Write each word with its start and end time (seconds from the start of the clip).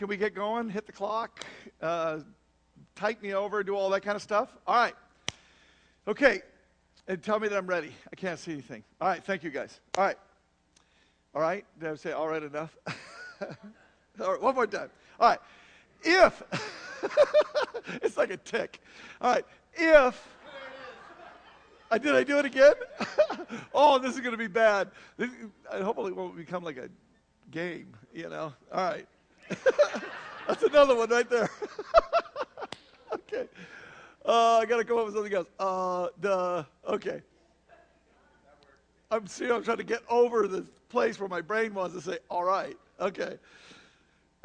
Can 0.00 0.08
we 0.08 0.16
get 0.16 0.34
going? 0.34 0.70
Hit 0.70 0.86
the 0.86 0.92
clock, 0.92 1.44
uh, 1.82 2.20
type 2.96 3.20
me 3.20 3.34
over, 3.34 3.62
do 3.62 3.76
all 3.76 3.90
that 3.90 4.00
kind 4.00 4.16
of 4.16 4.22
stuff? 4.22 4.48
All 4.66 4.74
right. 4.74 4.94
Okay. 6.08 6.40
And 7.06 7.22
tell 7.22 7.38
me 7.38 7.48
that 7.48 7.58
I'm 7.58 7.66
ready. 7.66 7.92
I 8.10 8.16
can't 8.16 8.38
see 8.38 8.52
anything. 8.52 8.82
All 8.98 9.08
right. 9.08 9.22
Thank 9.22 9.44
you, 9.44 9.50
guys. 9.50 9.78
All 9.98 10.04
right. 10.04 10.16
All 11.34 11.42
right. 11.42 11.66
Did 11.78 11.90
I 11.90 11.94
say 11.96 12.12
all 12.12 12.26
right 12.28 12.42
enough? 12.42 12.74
all 14.22 14.32
right. 14.32 14.40
One 14.40 14.54
more 14.54 14.66
time. 14.66 14.88
All 15.20 15.28
right. 15.28 15.38
If, 16.02 16.42
it's 18.02 18.16
like 18.16 18.30
a 18.30 18.38
tick. 18.38 18.80
All 19.20 19.32
right. 19.32 19.44
If, 19.74 20.26
I 21.90 21.98
did 21.98 22.14
I 22.14 22.24
do 22.24 22.38
it 22.38 22.46
again? 22.46 22.72
oh, 23.74 23.98
this 23.98 24.14
is 24.14 24.20
going 24.20 24.32
to 24.32 24.38
be 24.38 24.46
bad. 24.46 24.92
This, 25.18 25.28
hopefully 25.70 26.12
it 26.12 26.16
won't 26.16 26.38
become 26.38 26.64
like 26.64 26.78
a 26.78 26.88
game, 27.50 27.92
you 28.14 28.30
know. 28.30 28.54
All 28.72 28.82
right. 28.82 29.06
That's 30.48 30.62
another 30.62 30.96
one 30.96 31.10
right 31.10 31.28
there. 31.28 31.50
okay. 33.14 33.46
Uh, 34.24 34.58
I 34.58 34.66
got 34.66 34.78
to 34.78 34.84
come 34.84 34.98
up 34.98 35.06
with 35.06 35.14
something 35.14 35.34
else. 35.34 35.48
Uh, 35.58 36.08
duh. 36.20 36.64
Okay. 36.88 37.22
I'm 39.10 39.26
see, 39.26 39.50
I'm 39.50 39.64
trying 39.64 39.78
to 39.78 39.84
get 39.84 40.02
over 40.08 40.46
the 40.46 40.64
place 40.88 41.18
where 41.18 41.28
my 41.28 41.40
brain 41.40 41.74
wants 41.74 41.94
to 41.94 42.00
say, 42.00 42.18
all 42.28 42.44
right. 42.44 42.76
Okay. 43.00 43.38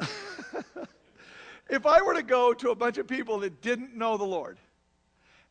if 1.70 1.86
I 1.86 2.02
were 2.02 2.14
to 2.14 2.22
go 2.22 2.52
to 2.54 2.70
a 2.70 2.74
bunch 2.74 2.98
of 2.98 3.06
people 3.06 3.38
that 3.40 3.60
didn't 3.62 3.96
know 3.96 4.16
the 4.16 4.24
Lord, 4.24 4.58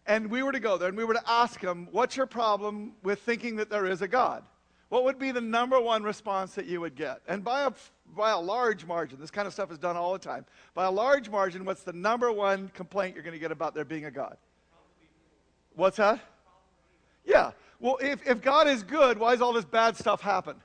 and 0.07 0.29
we 0.29 0.43
were 0.43 0.51
to 0.51 0.59
go 0.59 0.77
there 0.77 0.89
and 0.89 0.97
we 0.97 1.05
were 1.05 1.13
to 1.13 1.23
ask 1.29 1.59
them, 1.59 1.87
What's 1.91 2.17
your 2.17 2.27
problem 2.27 2.93
with 3.03 3.21
thinking 3.21 3.55
that 3.57 3.69
there 3.69 3.85
is 3.85 4.01
a 4.01 4.07
God? 4.07 4.43
What 4.89 5.03
would 5.03 5.17
be 5.17 5.31
the 5.31 5.41
number 5.41 5.79
one 5.79 6.03
response 6.03 6.53
that 6.55 6.65
you 6.67 6.79
would 6.81 6.95
get? 6.95 7.21
And 7.27 7.43
by 7.43 7.63
a, 7.63 7.71
by 8.15 8.31
a 8.31 8.39
large 8.39 8.85
margin, 8.85 9.19
this 9.19 9.31
kind 9.31 9.47
of 9.47 9.53
stuff 9.53 9.71
is 9.71 9.79
done 9.79 9.97
all 9.97 10.13
the 10.13 10.19
time. 10.19 10.45
By 10.73 10.85
a 10.85 10.91
large 10.91 11.29
margin, 11.29 11.65
what's 11.65 11.83
the 11.83 11.93
number 11.93 12.31
one 12.31 12.69
complaint 12.69 13.15
you're 13.15 13.23
going 13.23 13.33
to 13.33 13.39
get 13.39 13.51
about 13.51 13.73
there 13.73 13.85
being 13.85 14.05
a 14.05 14.11
God? 14.11 14.37
What's 15.75 15.97
that? 15.97 16.21
Yeah. 17.25 17.51
Well, 17.79 17.97
if, 17.99 18.25
if 18.27 18.41
God 18.41 18.67
is 18.67 18.83
good, 18.83 19.17
why 19.17 19.31
does 19.31 19.41
all 19.41 19.53
this 19.53 19.65
bad 19.65 19.97
stuff 19.97 20.21
happen? 20.21 20.55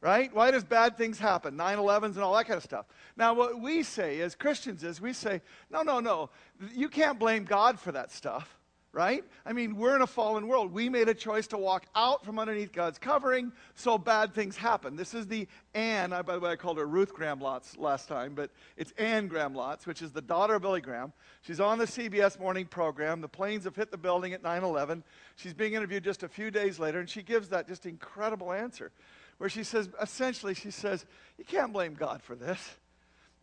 Right? 0.00 0.34
Why 0.34 0.50
does 0.50 0.64
bad 0.64 0.96
things 0.96 1.18
happen? 1.18 1.56
9 1.56 1.76
11s 1.76 2.04
and 2.04 2.20
all 2.20 2.34
that 2.34 2.46
kind 2.46 2.56
of 2.56 2.64
stuff. 2.64 2.86
Now, 3.18 3.34
what 3.34 3.60
we 3.60 3.82
say 3.82 4.20
as 4.22 4.34
Christians 4.34 4.82
is 4.82 4.98
we 4.98 5.12
say, 5.12 5.42
no, 5.70 5.82
no, 5.82 6.00
no. 6.00 6.30
You 6.72 6.88
can't 6.88 7.18
blame 7.18 7.44
God 7.44 7.78
for 7.78 7.92
that 7.92 8.10
stuff 8.10 8.59
right? 8.92 9.24
I 9.46 9.52
mean, 9.52 9.76
we're 9.76 9.94
in 9.94 10.02
a 10.02 10.06
fallen 10.06 10.48
world. 10.48 10.72
We 10.72 10.88
made 10.88 11.08
a 11.08 11.14
choice 11.14 11.46
to 11.48 11.58
walk 11.58 11.86
out 11.94 12.24
from 12.24 12.38
underneath 12.38 12.72
God's 12.72 12.98
covering, 12.98 13.52
so 13.74 13.98
bad 13.98 14.34
things 14.34 14.56
happen. 14.56 14.96
This 14.96 15.14
is 15.14 15.26
the 15.28 15.46
Anne, 15.74 16.10
by 16.10 16.22
the 16.22 16.40
way, 16.40 16.50
I 16.50 16.56
called 16.56 16.78
her 16.78 16.86
Ruth 16.86 17.14
Graham 17.14 17.40
Lotz 17.40 17.78
last 17.78 18.08
time, 18.08 18.34
but 18.34 18.50
it's 18.76 18.92
Anne 18.98 19.28
Graham 19.28 19.54
Lotz, 19.54 19.86
which 19.86 20.02
is 20.02 20.10
the 20.10 20.22
daughter 20.22 20.54
of 20.54 20.62
Billy 20.62 20.80
Graham. 20.80 21.12
She's 21.42 21.60
on 21.60 21.78
the 21.78 21.86
CBS 21.86 22.40
morning 22.40 22.66
program. 22.66 23.20
The 23.20 23.28
planes 23.28 23.64
have 23.64 23.76
hit 23.76 23.92
the 23.92 23.98
building 23.98 24.32
at 24.32 24.42
9 24.42 24.64
11. 24.64 25.04
She's 25.36 25.54
being 25.54 25.74
interviewed 25.74 26.02
just 26.02 26.22
a 26.22 26.28
few 26.28 26.50
days 26.50 26.78
later, 26.78 26.98
and 26.98 27.08
she 27.08 27.22
gives 27.22 27.48
that 27.50 27.68
just 27.68 27.86
incredible 27.86 28.52
answer 28.52 28.90
where 29.38 29.48
she 29.48 29.64
says, 29.64 29.88
essentially, 30.02 30.52
she 30.52 30.70
says, 30.70 31.06
You 31.38 31.44
can't 31.44 31.72
blame 31.72 31.94
God 31.94 32.22
for 32.22 32.34
this 32.34 32.76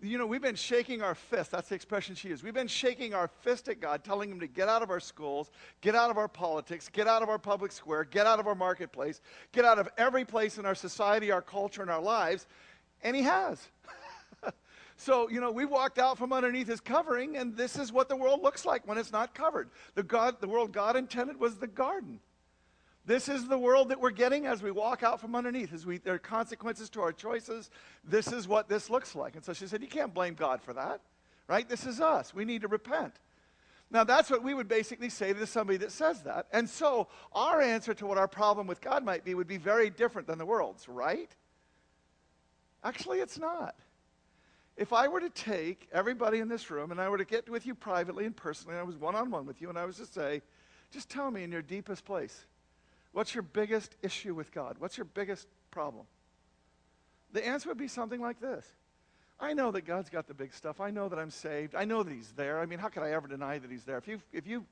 you 0.01 0.19
know, 0.19 0.27
we've 0.27 0.41
been 0.41 0.55
shaking 0.55 1.01
our 1.01 1.15
fist. 1.15 1.51
That's 1.51 1.69
the 1.69 1.75
expression 1.75 2.13
she 2.13 2.27
used. 2.27 2.43
We've 2.43 2.53
been 2.53 2.67
shaking 2.67 3.15
our 3.15 3.27
fist 3.27 3.67
at 3.67 3.79
God, 3.79 4.03
telling 4.03 4.29
him 4.29 4.39
to 4.39 4.47
get 4.47 4.69
out 4.69 4.83
of 4.83 4.91
our 4.91 4.99
schools, 4.99 5.49
get 5.81 5.95
out 5.95 6.11
of 6.11 6.17
our 6.17 6.27
politics, 6.27 6.87
get 6.87 7.07
out 7.07 7.23
of 7.23 7.29
our 7.29 7.39
public 7.39 7.71
square, 7.71 8.03
get 8.03 8.27
out 8.27 8.39
of 8.39 8.45
our 8.45 8.53
marketplace, 8.53 9.21
get 9.51 9.65
out 9.65 9.79
of 9.79 9.89
every 9.97 10.23
place 10.23 10.59
in 10.59 10.65
our 10.65 10.75
society, 10.75 11.31
our 11.31 11.41
culture, 11.41 11.81
and 11.81 11.89
our 11.89 12.01
lives. 12.01 12.45
And 13.01 13.15
he 13.15 13.23
has. 13.23 13.67
so, 14.97 15.29
you 15.29 15.41
know, 15.41 15.51
we 15.51 15.65
walked 15.65 15.97
out 15.97 16.19
from 16.19 16.31
underneath 16.31 16.67
his 16.67 16.79
covering, 16.79 17.35
and 17.35 17.57
this 17.57 17.75
is 17.75 17.91
what 17.91 18.07
the 18.07 18.15
world 18.15 18.43
looks 18.43 18.65
like 18.65 18.87
when 18.87 18.99
it's 18.99 19.11
not 19.11 19.33
covered. 19.33 19.69
The, 19.95 20.03
God, 20.03 20.39
the 20.39 20.47
world 20.47 20.71
God 20.71 20.95
intended 20.95 21.39
was 21.39 21.57
the 21.57 21.67
garden. 21.67 22.19
This 23.07 23.29
is 23.29 23.47
the 23.47 23.57
world 23.57 23.87
that 23.89 24.01
we're 24.01 24.11
getting 24.11 24.45
as 24.47 24.61
we 24.61 24.69
walk 24.69 25.01
out 25.01 25.21
from 25.21 25.33
underneath. 25.33 25.73
As 25.73 25.85
we, 25.85 25.97
there 25.97 26.15
are 26.15 26.19
consequences 26.19 26.89
to 26.89 27.01
our 27.01 27.13
choices. 27.13 27.71
This 28.03 28.33
is 28.33 28.49
what 28.49 28.67
this 28.67 28.89
looks 28.89 29.15
like. 29.15 29.35
And 29.35 29.45
so 29.45 29.53
she 29.53 29.65
said, 29.65 29.81
You 29.81 29.87
can't 29.87 30.13
blame 30.13 30.33
God 30.33 30.61
for 30.61 30.73
that, 30.73 30.99
right? 31.47 31.67
This 31.67 31.85
is 31.85 32.01
us. 32.01 32.35
We 32.35 32.43
need 32.43 32.63
to 32.63 32.67
repent. 32.67 33.13
Now, 33.89 34.03
that's 34.03 34.29
what 34.29 34.43
we 34.43 34.53
would 34.53 34.67
basically 34.67 35.07
say 35.07 35.31
to 35.31 35.47
somebody 35.47 35.77
that 35.77 35.93
says 35.93 36.23
that. 36.23 36.47
And 36.51 36.69
so, 36.69 37.07
our 37.31 37.61
answer 37.61 37.93
to 37.93 38.05
what 38.05 38.17
our 38.17 38.27
problem 38.27 38.67
with 38.67 38.81
God 38.81 39.05
might 39.05 39.23
be 39.23 39.33
would 39.33 39.47
be 39.47 39.55
very 39.55 39.89
different 39.89 40.27
than 40.27 40.37
the 40.37 40.45
world's, 40.45 40.89
right? 40.89 41.33
Actually, 42.83 43.19
it's 43.19 43.39
not. 43.39 43.75
If 44.75 44.91
I 44.91 45.07
were 45.07 45.21
to 45.21 45.29
take 45.29 45.87
everybody 45.93 46.39
in 46.39 46.49
this 46.49 46.69
room 46.69 46.91
and 46.91 46.99
I 46.99 47.07
were 47.07 47.17
to 47.17 47.25
get 47.25 47.49
with 47.49 47.65
you 47.65 47.73
privately 47.73 48.25
and 48.25 48.35
personally, 48.35 48.73
and 48.73 48.81
I 48.81 48.83
was 48.83 48.97
one 48.97 49.15
on 49.15 49.31
one 49.31 49.45
with 49.45 49.61
you, 49.61 49.69
and 49.69 49.77
I 49.79 49.85
was 49.85 49.95
to 49.95 50.05
say, 50.05 50.41
just 50.91 51.09
tell 51.09 51.31
me 51.31 51.43
in 51.43 51.51
your 51.53 51.61
deepest 51.61 52.03
place, 52.03 52.45
What's 53.17 53.33
your 53.33 53.41
biggest 53.41 53.95
issue 54.03 54.35
with 54.35 54.51
God? 54.51 54.75
What's 54.77 54.95
your 54.95 55.05
biggest 55.05 55.47
problem? 55.71 56.05
The 57.33 57.43
answer 57.43 57.67
would 57.67 57.77
be 57.79 57.87
something 57.87 58.21
like 58.21 58.39
this 58.39 58.63
I 59.39 59.53
know 59.53 59.71
that 59.71 59.85
God's 59.85 60.11
got 60.11 60.27
the 60.27 60.35
big 60.35 60.53
stuff. 60.53 60.79
I 60.79 60.91
know 60.91 61.09
that 61.09 61.17
I'm 61.17 61.31
saved. 61.31 61.73
I 61.73 61.83
know 61.83 62.03
that 62.03 62.13
He's 62.13 62.31
there. 62.33 62.59
I 62.59 62.67
mean, 62.67 62.77
how 62.77 62.89
could 62.89 63.01
I 63.01 63.13
ever 63.13 63.27
deny 63.27 63.57
that 63.57 63.71
He's 63.71 63.85
there? 63.85 63.97
If 63.97 64.07
you 64.07 64.21
if 64.31 64.45
you 64.45 64.65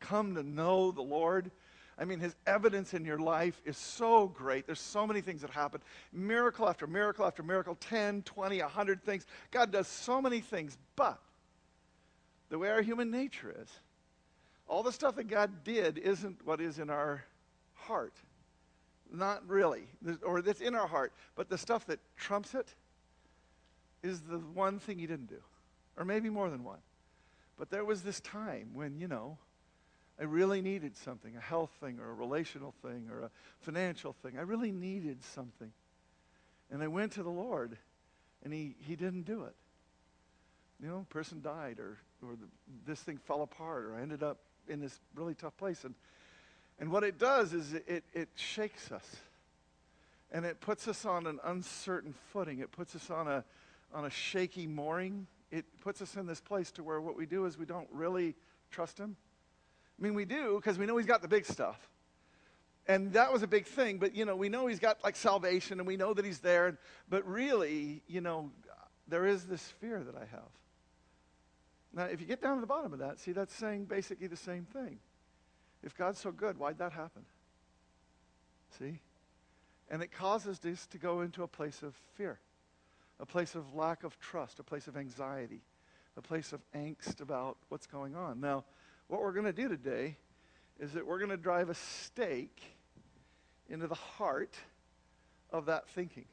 come 0.00 0.34
to 0.34 0.42
know 0.42 0.90
the 0.90 1.00
Lord, 1.00 1.52
I 1.96 2.04
mean, 2.04 2.18
His 2.18 2.34
evidence 2.44 2.92
in 2.92 3.04
your 3.04 3.20
life 3.20 3.62
is 3.64 3.76
so 3.76 4.26
great. 4.26 4.66
There's 4.66 4.80
so 4.80 5.06
many 5.06 5.20
things 5.20 5.42
that 5.42 5.50
happen 5.50 5.80
miracle 6.12 6.68
after 6.68 6.88
miracle 6.88 7.24
after 7.24 7.44
miracle 7.44 7.76
10, 7.76 8.22
20, 8.22 8.62
100 8.62 9.04
things. 9.04 9.26
God 9.52 9.70
does 9.70 9.86
so 9.86 10.20
many 10.20 10.40
things, 10.40 10.76
but 10.96 11.20
the 12.48 12.58
way 12.58 12.68
our 12.68 12.82
human 12.82 13.12
nature 13.12 13.54
is, 13.62 13.68
all 14.66 14.82
the 14.82 14.90
stuff 14.90 15.14
that 15.14 15.28
God 15.28 15.62
did 15.62 15.98
isn't 15.98 16.44
what 16.44 16.60
is 16.60 16.80
in 16.80 16.90
our 16.90 17.22
heart. 17.82 18.14
Not 19.12 19.46
really, 19.46 19.84
or 20.24 20.40
that's 20.40 20.62
in 20.62 20.74
our 20.74 20.86
heart, 20.86 21.12
but 21.36 21.50
the 21.50 21.58
stuff 21.58 21.86
that 21.86 21.98
trumps 22.16 22.54
it 22.54 22.74
is 24.02 24.20
the 24.22 24.38
one 24.38 24.78
thing 24.78 24.98
he 24.98 25.06
didn't 25.06 25.28
do, 25.28 25.42
or 25.98 26.04
maybe 26.04 26.30
more 26.30 26.48
than 26.48 26.64
one. 26.64 26.78
But 27.58 27.70
there 27.70 27.84
was 27.84 28.02
this 28.02 28.20
time 28.20 28.70
when, 28.72 28.98
you 28.98 29.08
know, 29.08 29.36
I 30.18 30.24
really 30.24 30.62
needed 30.62 30.96
something 30.96 31.36
a 31.36 31.40
health 31.40 31.70
thing, 31.80 31.98
or 32.00 32.10
a 32.10 32.14
relational 32.14 32.74
thing, 32.82 33.08
or 33.10 33.20
a 33.20 33.30
financial 33.60 34.14
thing. 34.22 34.38
I 34.38 34.42
really 34.42 34.72
needed 34.72 35.22
something. 35.22 35.70
And 36.70 36.82
I 36.82 36.88
went 36.88 37.12
to 37.12 37.22
the 37.22 37.30
Lord, 37.30 37.76
and 38.44 38.52
he, 38.52 38.76
he 38.78 38.96
didn't 38.96 39.22
do 39.22 39.44
it. 39.44 39.54
You 40.82 40.88
know, 40.88 41.06
person 41.10 41.42
died, 41.42 41.78
or, 41.78 41.98
or 42.22 42.34
the, 42.34 42.46
this 42.86 43.00
thing 43.00 43.18
fell 43.18 43.42
apart, 43.42 43.84
or 43.84 43.94
I 43.94 44.00
ended 44.00 44.22
up 44.22 44.38
in 44.68 44.80
this 44.80 45.00
really 45.14 45.34
tough 45.34 45.56
place. 45.56 45.84
And 45.84 45.94
and 46.78 46.90
what 46.90 47.04
it 47.04 47.18
does 47.18 47.52
is 47.52 47.74
it, 47.74 48.04
it, 48.12 48.28
shakes 48.34 48.90
us. 48.90 49.16
And 50.30 50.44
it 50.44 50.60
puts 50.60 50.88
us 50.88 51.04
on 51.04 51.26
an 51.26 51.38
uncertain 51.44 52.14
footing. 52.32 52.58
It 52.60 52.72
puts 52.72 52.96
us 52.96 53.10
on 53.10 53.28
a, 53.28 53.44
on 53.94 54.06
a 54.06 54.10
shaky 54.10 54.66
mooring. 54.66 55.26
It 55.50 55.64
puts 55.82 56.00
us 56.00 56.16
in 56.16 56.26
this 56.26 56.40
place 56.40 56.70
to 56.72 56.82
where 56.82 57.00
what 57.00 57.16
we 57.16 57.26
do 57.26 57.44
is 57.44 57.58
we 57.58 57.66
don't 57.66 57.88
really 57.92 58.34
trust 58.70 58.98
Him. 58.98 59.16
I 59.98 60.02
mean, 60.02 60.14
we 60.14 60.24
do 60.24 60.56
because 60.56 60.78
we 60.78 60.86
know 60.86 60.96
He's 60.96 61.06
got 61.06 61.22
the 61.22 61.28
big 61.28 61.44
stuff. 61.44 61.78
And 62.88 63.12
that 63.12 63.32
was 63.32 63.44
a 63.44 63.46
big 63.46 63.66
thing, 63.66 63.98
but 63.98 64.16
you 64.16 64.24
know, 64.24 64.34
we 64.34 64.48
know 64.48 64.66
He's 64.66 64.80
got 64.80 65.04
like 65.04 65.14
salvation 65.14 65.78
and 65.78 65.86
we 65.86 65.96
know 65.96 66.14
that 66.14 66.24
He's 66.24 66.40
there. 66.40 66.78
But 67.08 67.28
really, 67.28 68.02
you 68.08 68.22
know, 68.22 68.50
there 69.06 69.26
is 69.26 69.44
this 69.44 69.62
fear 69.80 70.02
that 70.02 70.16
I 70.16 70.24
have. 70.30 70.50
Now, 71.94 72.04
if 72.04 72.20
you 72.20 72.26
get 72.26 72.40
down 72.40 72.56
to 72.56 72.60
the 72.62 72.66
bottom 72.66 72.92
of 72.92 73.00
that, 73.00 73.20
see, 73.20 73.32
that's 73.32 73.54
saying 73.54 73.84
basically 73.84 74.26
the 74.26 74.36
same 74.36 74.66
thing. 74.72 74.98
If 75.82 75.96
God's 75.96 76.20
so 76.20 76.30
good, 76.30 76.58
why'd 76.58 76.78
that 76.78 76.92
happen? 76.92 77.22
See? 78.78 79.00
And 79.90 80.02
it 80.02 80.12
causes 80.12 80.58
this 80.58 80.86
to 80.88 80.98
go 80.98 81.20
into 81.20 81.42
a 81.42 81.48
place 81.48 81.82
of 81.82 81.94
fear, 82.14 82.38
a 83.20 83.26
place 83.26 83.54
of 83.54 83.74
lack 83.74 84.04
of 84.04 84.18
trust, 84.20 84.58
a 84.58 84.62
place 84.62 84.86
of 84.86 84.96
anxiety, 84.96 85.60
a 86.16 86.22
place 86.22 86.52
of 86.52 86.60
angst 86.74 87.20
about 87.20 87.56
what's 87.68 87.86
going 87.86 88.14
on. 88.14 88.40
Now, 88.40 88.64
what 89.08 89.20
we're 89.20 89.32
going 89.32 89.46
to 89.46 89.52
do 89.52 89.68
today 89.68 90.16
is 90.80 90.92
that 90.92 91.06
we're 91.06 91.18
going 91.18 91.30
to 91.30 91.36
drive 91.36 91.68
a 91.68 91.74
stake 91.74 92.62
into 93.68 93.86
the 93.86 93.94
heart 93.94 94.54
of 95.50 95.66
that 95.66 95.88
thinking. 95.88 96.24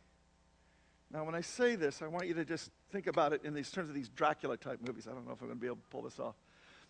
Now, 1.12 1.24
when 1.24 1.36
I 1.36 1.42
say 1.42 1.76
this, 1.76 2.02
I 2.02 2.08
want 2.08 2.28
you 2.28 2.36
to 2.36 2.46
just 2.46 2.70
think 2.92 3.08
about 3.08 3.34
it 3.34 3.44
in 3.44 3.54
these 3.54 3.72
terms 3.72 3.90
of 3.90 3.96
these 3.96 4.10
Dracula 4.10 4.58
type 4.58 4.80
movies. 4.86 5.08
I 5.08 5.14
don't 5.14 5.26
know 5.26 5.34
if 5.34 5.42
I'm 5.42 5.48
going 5.48 5.58
to 5.58 5.62
be 5.62 5.68
able 5.68 5.78
to 5.78 5.90
pull 5.90 6.04
this 6.04 6.20
off. 6.20 6.36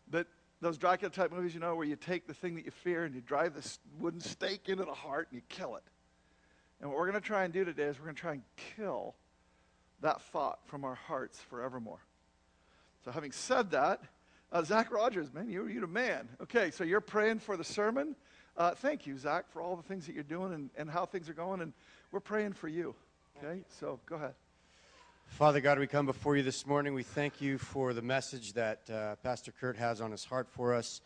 But 0.10 0.28
those 0.62 0.78
Dracula 0.78 1.10
type 1.10 1.32
movies, 1.32 1.54
you 1.54 1.60
know, 1.60 1.76
where 1.76 1.86
you 1.86 1.96
take 1.96 2.28
the 2.28 2.34
thing 2.34 2.56
that 2.56 2.66
you 2.66 2.72
fear 2.72 3.06
and 3.06 3.16
you 3.16 3.22
drive 3.22 3.54
this 3.54 3.80
wooden 4.00 4.20
stake 4.20 4.68
into 4.68 4.84
the 4.84 4.94
heart 4.94 5.28
and 5.32 5.38
you 5.38 5.42
kill 5.48 5.76
it. 5.76 5.84
And 6.82 6.90
what 6.90 6.98
we're 6.98 7.10
going 7.10 7.22
to 7.22 7.26
try 7.26 7.44
and 7.44 7.54
do 7.54 7.64
today 7.64 7.84
is 7.84 8.00
we're 8.00 8.06
going 8.06 8.16
to 8.16 8.22
try 8.22 8.34
and 8.34 8.44
kill 8.76 9.16
that 10.02 10.22
thought 10.22 10.60
from 10.66 10.84
our 10.84 10.96
hearts 10.96 11.40
forevermore. 11.50 12.00
So, 13.06 13.12
having 13.12 13.32
said 13.32 13.72
that, 13.72 14.02
uh, 14.52 14.64
Zach 14.64 14.92
Rogers, 14.92 15.34
man, 15.34 15.50
you're, 15.50 15.70
you're 15.70 15.86
a 15.86 15.88
man. 15.88 16.28
Okay, 16.42 16.72
so 16.72 16.84
you're 16.84 17.02
praying 17.02 17.40
for 17.40 17.56
the 17.56 17.64
sermon. 17.64 18.16
Uh, 18.58 18.72
thank 18.72 19.08
you, 19.08 19.18
Zach, 19.18 19.46
for 19.52 19.62
all 19.62 19.76
the 19.76 19.84
things 19.84 20.06
that 20.08 20.16
you're 20.16 20.24
doing 20.24 20.54
and, 20.54 20.70
and 20.76 20.90
how 20.90 21.06
things 21.06 21.30
are 21.30 21.34
going. 21.34 21.62
And 21.62 21.72
we're 22.12 22.20
praying 22.20 22.54
for 22.54 22.68
you. 22.68 22.96
Okay, 23.38 23.62
so 23.70 24.00
go 24.06 24.16
ahead. 24.16 24.34
Father 25.30 25.62
God, 25.62 25.80
we 25.80 25.88
come 25.88 26.06
before 26.06 26.36
you 26.36 26.44
this 26.44 26.68
morning. 26.68 26.94
We 26.94 27.04
thank 27.04 27.40
you 27.40 27.58
for 27.58 27.94
the 27.94 28.02
message 28.02 28.54
that 28.54 28.90
uh, 28.90 29.16
Pastor 29.24 29.54
Kurt 29.54 29.78
has 29.78 30.02
on 30.02 30.12
his 30.12 30.26
heart 30.26 30.50
for 30.50 30.74
us. 30.74 31.00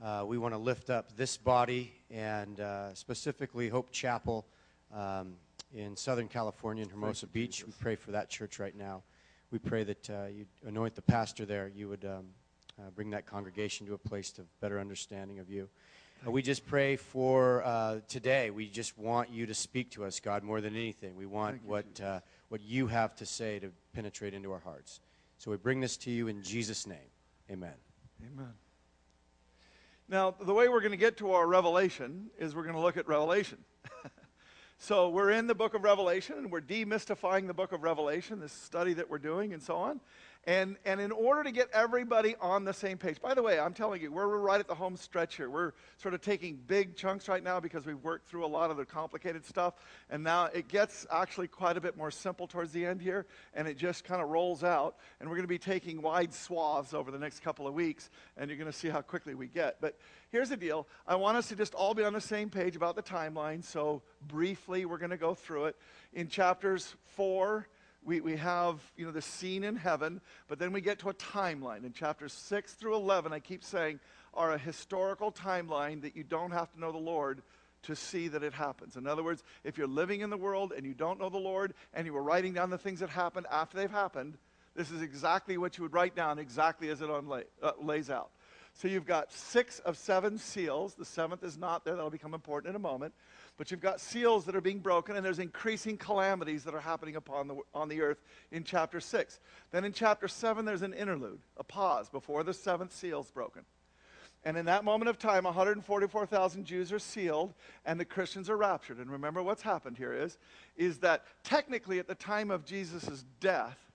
Uh, 0.00 0.24
we 0.24 0.38
want 0.38 0.54
to 0.54 0.58
lift 0.58 0.90
up 0.90 1.16
this 1.16 1.36
body 1.36 1.92
and 2.08 2.60
uh, 2.60 2.94
specifically 2.94 3.68
Hope 3.68 3.90
Chapel 3.90 4.46
um, 4.94 5.34
in 5.74 5.96
Southern 5.96 6.28
California 6.28 6.84
in 6.84 6.90
Hermosa 6.90 7.26
you, 7.26 7.32
Beach. 7.32 7.58
Jesus. 7.58 7.66
We 7.66 7.72
pray 7.82 7.96
for 7.96 8.12
that 8.12 8.28
church 8.28 8.60
right 8.60 8.76
now. 8.76 9.02
We 9.50 9.58
pray 9.58 9.82
that 9.82 10.08
uh, 10.08 10.26
you 10.32 10.46
anoint 10.64 10.94
the 10.94 11.02
pastor 11.02 11.44
there. 11.44 11.72
You 11.74 11.88
would 11.88 12.04
um, 12.04 12.26
uh, 12.78 12.90
bring 12.94 13.10
that 13.10 13.26
congregation 13.26 13.86
to 13.88 13.94
a 13.94 13.98
place 13.98 14.38
of 14.38 14.46
better 14.60 14.78
understanding 14.78 15.40
of 15.40 15.50
you. 15.50 15.68
Uh, 16.24 16.30
we 16.30 16.42
just 16.42 16.66
pray 16.66 16.96
for 16.96 17.64
uh, 17.64 18.00
today. 18.06 18.50
We 18.50 18.68
just 18.68 18.96
want 18.98 19.30
you 19.30 19.46
to 19.46 19.54
speak 19.54 19.90
to 19.92 20.04
us, 20.04 20.20
God, 20.20 20.44
more 20.44 20.60
than 20.60 20.76
anything. 20.76 21.16
We 21.16 21.26
want 21.26 21.56
you, 21.56 21.60
what, 21.68 22.00
uh, 22.00 22.20
what 22.50 22.60
you 22.60 22.88
have 22.88 23.14
to 23.14 23.24
say 23.24 23.58
to 23.60 23.70
penetrate 23.94 24.34
into 24.34 24.52
our 24.52 24.58
hearts. 24.58 25.00
So 25.38 25.50
we 25.50 25.56
bring 25.56 25.80
this 25.80 25.96
to 25.98 26.10
you 26.10 26.28
in 26.28 26.42
Jesus' 26.42 26.86
name. 26.86 26.98
Amen. 27.50 27.72
Amen. 28.26 28.52
Now, 30.08 30.34
the 30.38 30.52
way 30.52 30.68
we're 30.68 30.80
going 30.80 30.90
to 30.90 30.98
get 30.98 31.16
to 31.18 31.32
our 31.32 31.46
revelation 31.46 32.26
is 32.38 32.54
we're 32.54 32.64
going 32.64 32.74
to 32.74 32.80
look 32.80 32.96
at 32.96 33.06
Revelation. 33.06 33.58
so, 34.78 35.08
we're 35.08 35.30
in 35.30 35.46
the 35.46 35.54
book 35.54 35.74
of 35.74 35.84
Revelation 35.84 36.36
and 36.38 36.50
we're 36.50 36.60
demystifying 36.60 37.46
the 37.46 37.54
book 37.54 37.70
of 37.70 37.84
Revelation, 37.84 38.40
this 38.40 38.52
study 38.52 38.92
that 38.94 39.08
we're 39.08 39.18
doing, 39.18 39.52
and 39.52 39.62
so 39.62 39.76
on. 39.76 40.00
And, 40.44 40.76
and 40.86 41.02
in 41.02 41.12
order 41.12 41.42
to 41.44 41.50
get 41.50 41.68
everybody 41.74 42.34
on 42.40 42.64
the 42.64 42.72
same 42.72 42.96
page, 42.96 43.20
by 43.20 43.34
the 43.34 43.42
way, 43.42 43.60
I'm 43.60 43.74
telling 43.74 44.00
you, 44.00 44.10
we're, 44.10 44.26
we're 44.26 44.38
right 44.38 44.58
at 44.58 44.68
the 44.68 44.74
home 44.74 44.96
stretch 44.96 45.36
here. 45.36 45.50
We're 45.50 45.72
sort 45.98 46.14
of 46.14 46.22
taking 46.22 46.58
big 46.66 46.96
chunks 46.96 47.28
right 47.28 47.44
now 47.44 47.60
because 47.60 47.84
we've 47.84 48.02
worked 48.02 48.26
through 48.26 48.46
a 48.46 48.48
lot 48.48 48.70
of 48.70 48.78
the 48.78 48.86
complicated 48.86 49.44
stuff. 49.44 49.74
And 50.08 50.24
now 50.24 50.46
it 50.46 50.68
gets 50.68 51.06
actually 51.12 51.48
quite 51.48 51.76
a 51.76 51.80
bit 51.80 51.94
more 51.94 52.10
simple 52.10 52.46
towards 52.46 52.72
the 52.72 52.86
end 52.86 53.02
here, 53.02 53.26
and 53.52 53.68
it 53.68 53.76
just 53.76 54.04
kind 54.04 54.22
of 54.22 54.30
rolls 54.30 54.64
out. 54.64 54.96
And 55.20 55.28
we're 55.28 55.36
going 55.36 55.44
to 55.44 55.48
be 55.48 55.58
taking 55.58 56.00
wide 56.00 56.32
swaths 56.32 56.94
over 56.94 57.10
the 57.10 57.18
next 57.18 57.40
couple 57.40 57.66
of 57.66 57.74
weeks, 57.74 58.08
and 58.38 58.48
you're 58.48 58.58
going 58.58 58.72
to 58.72 58.76
see 58.76 58.88
how 58.88 59.02
quickly 59.02 59.34
we 59.34 59.46
get. 59.46 59.76
But 59.82 59.98
here's 60.30 60.48
the 60.48 60.56
deal 60.56 60.86
I 61.06 61.16
want 61.16 61.36
us 61.36 61.48
to 61.48 61.56
just 61.56 61.74
all 61.74 61.92
be 61.92 62.02
on 62.02 62.14
the 62.14 62.20
same 62.20 62.48
page 62.48 62.76
about 62.76 62.96
the 62.96 63.02
timeline. 63.02 63.62
So, 63.62 64.00
briefly, 64.26 64.86
we're 64.86 64.96
going 64.96 65.10
to 65.10 65.18
go 65.18 65.34
through 65.34 65.66
it. 65.66 65.76
In 66.14 66.28
chapters 66.28 66.94
4, 67.16 67.68
we, 68.04 68.20
we 68.20 68.36
have 68.36 68.80
you 68.96 69.04
know 69.04 69.12
the 69.12 69.22
scene 69.22 69.64
in 69.64 69.76
heaven 69.76 70.20
but 70.48 70.58
then 70.58 70.72
we 70.72 70.80
get 70.80 70.98
to 71.00 71.10
a 71.10 71.14
timeline. 71.14 71.84
In 71.84 71.92
chapters 71.92 72.32
6 72.32 72.74
through 72.74 72.94
11 72.96 73.32
i 73.32 73.38
keep 73.38 73.64
saying 73.64 74.00
are 74.34 74.52
a 74.52 74.58
historical 74.58 75.32
timeline 75.32 76.02
that 76.02 76.16
you 76.16 76.24
don't 76.24 76.52
have 76.52 76.72
to 76.72 76.80
know 76.80 76.92
the 76.92 76.98
lord 76.98 77.42
to 77.82 77.96
see 77.96 78.28
that 78.28 78.42
it 78.42 78.52
happens. 78.52 78.96
In 78.96 79.06
other 79.06 79.22
words 79.22 79.42
if 79.64 79.78
you're 79.78 79.86
living 79.86 80.20
in 80.20 80.30
the 80.30 80.36
world 80.36 80.72
and 80.76 80.86
you 80.86 80.94
don't 80.94 81.20
know 81.20 81.28
the 81.28 81.38
lord 81.38 81.74
and 81.94 82.06
you 82.06 82.12
were 82.12 82.22
writing 82.22 82.52
down 82.52 82.70
the 82.70 82.78
things 82.78 83.00
that 83.00 83.10
happened 83.10 83.46
after 83.50 83.76
they've 83.76 83.90
happened 83.90 84.36
this 84.76 84.90
is 84.90 85.02
exactly 85.02 85.58
what 85.58 85.76
you 85.76 85.82
would 85.82 85.92
write 85.92 86.14
down 86.14 86.38
exactly 86.38 86.90
as 86.90 87.02
it 87.02 87.10
unlay, 87.10 87.44
uh, 87.62 87.72
lays 87.82 88.08
out. 88.08 88.30
So 88.74 88.88
you've 88.88 89.04
got 89.04 89.32
six 89.32 89.80
of 89.80 89.98
seven 89.98 90.38
seals. 90.38 90.94
The 90.94 91.04
seventh 91.04 91.42
is 91.42 91.58
not 91.58 91.84
there. 91.84 91.96
That'll 91.96 92.10
become 92.10 92.34
important 92.34 92.70
in 92.70 92.76
a 92.76 92.80
moment 92.80 93.12
but 93.60 93.70
you've 93.70 93.78
got 93.78 94.00
seals 94.00 94.46
that 94.46 94.56
are 94.56 94.62
being 94.62 94.78
broken, 94.78 95.16
and 95.16 95.26
there's 95.26 95.38
increasing 95.38 95.98
calamities 95.98 96.64
that 96.64 96.74
are 96.74 96.80
happening 96.80 97.16
upon 97.16 97.46
the, 97.46 97.56
on 97.74 97.90
the 97.90 98.00
earth 98.00 98.22
in 98.52 98.64
chapter 98.64 99.00
6. 99.00 99.38
Then 99.70 99.84
in 99.84 99.92
chapter 99.92 100.28
7, 100.28 100.64
there's 100.64 100.80
an 100.80 100.94
interlude, 100.94 101.40
a 101.58 101.62
pause 101.62 102.08
before 102.08 102.42
the 102.42 102.54
seventh 102.54 102.90
seal 102.90 103.20
is 103.20 103.30
broken. 103.30 103.66
And 104.46 104.56
in 104.56 104.64
that 104.64 104.82
moment 104.82 105.10
of 105.10 105.18
time, 105.18 105.44
144,000 105.44 106.64
Jews 106.64 106.90
are 106.90 106.98
sealed, 106.98 107.52
and 107.84 108.00
the 108.00 108.06
Christians 108.06 108.48
are 108.48 108.56
raptured. 108.56 108.96
And 108.96 109.10
remember 109.10 109.42
what's 109.42 109.60
happened 109.60 109.98
here 109.98 110.14
is, 110.14 110.38
is 110.78 110.96
that 111.00 111.24
technically 111.44 111.98
at 111.98 112.08
the 112.08 112.14
time 112.14 112.50
of 112.50 112.64
Jesus' 112.64 113.26
death, 113.40 113.89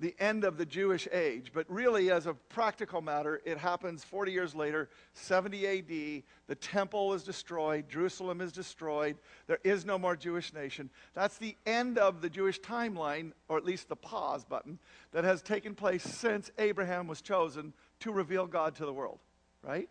the 0.00 0.14
end 0.18 0.44
of 0.44 0.56
the 0.56 0.64
Jewish 0.64 1.06
age. 1.12 1.52
But 1.54 1.66
really, 1.68 2.10
as 2.10 2.26
a 2.26 2.34
practical 2.34 3.02
matter, 3.02 3.40
it 3.44 3.58
happens 3.58 4.02
40 4.02 4.32
years 4.32 4.54
later, 4.54 4.88
70 5.12 5.66
AD. 5.66 6.22
The 6.48 6.54
temple 6.54 7.12
is 7.12 7.22
destroyed, 7.22 7.88
Jerusalem 7.88 8.40
is 8.40 8.50
destroyed, 8.50 9.18
there 9.46 9.60
is 9.62 9.84
no 9.84 9.98
more 9.98 10.16
Jewish 10.16 10.52
nation. 10.54 10.90
That's 11.14 11.36
the 11.36 11.54
end 11.66 11.98
of 11.98 12.22
the 12.22 12.30
Jewish 12.30 12.60
timeline, 12.60 13.32
or 13.48 13.58
at 13.58 13.64
least 13.64 13.88
the 13.88 13.96
pause 13.96 14.44
button, 14.44 14.78
that 15.12 15.24
has 15.24 15.42
taken 15.42 15.74
place 15.74 16.02
since 16.02 16.50
Abraham 16.58 17.06
was 17.06 17.20
chosen 17.20 17.74
to 18.00 18.10
reveal 18.10 18.46
God 18.46 18.74
to 18.76 18.86
the 18.86 18.92
world, 18.92 19.18
right? 19.62 19.88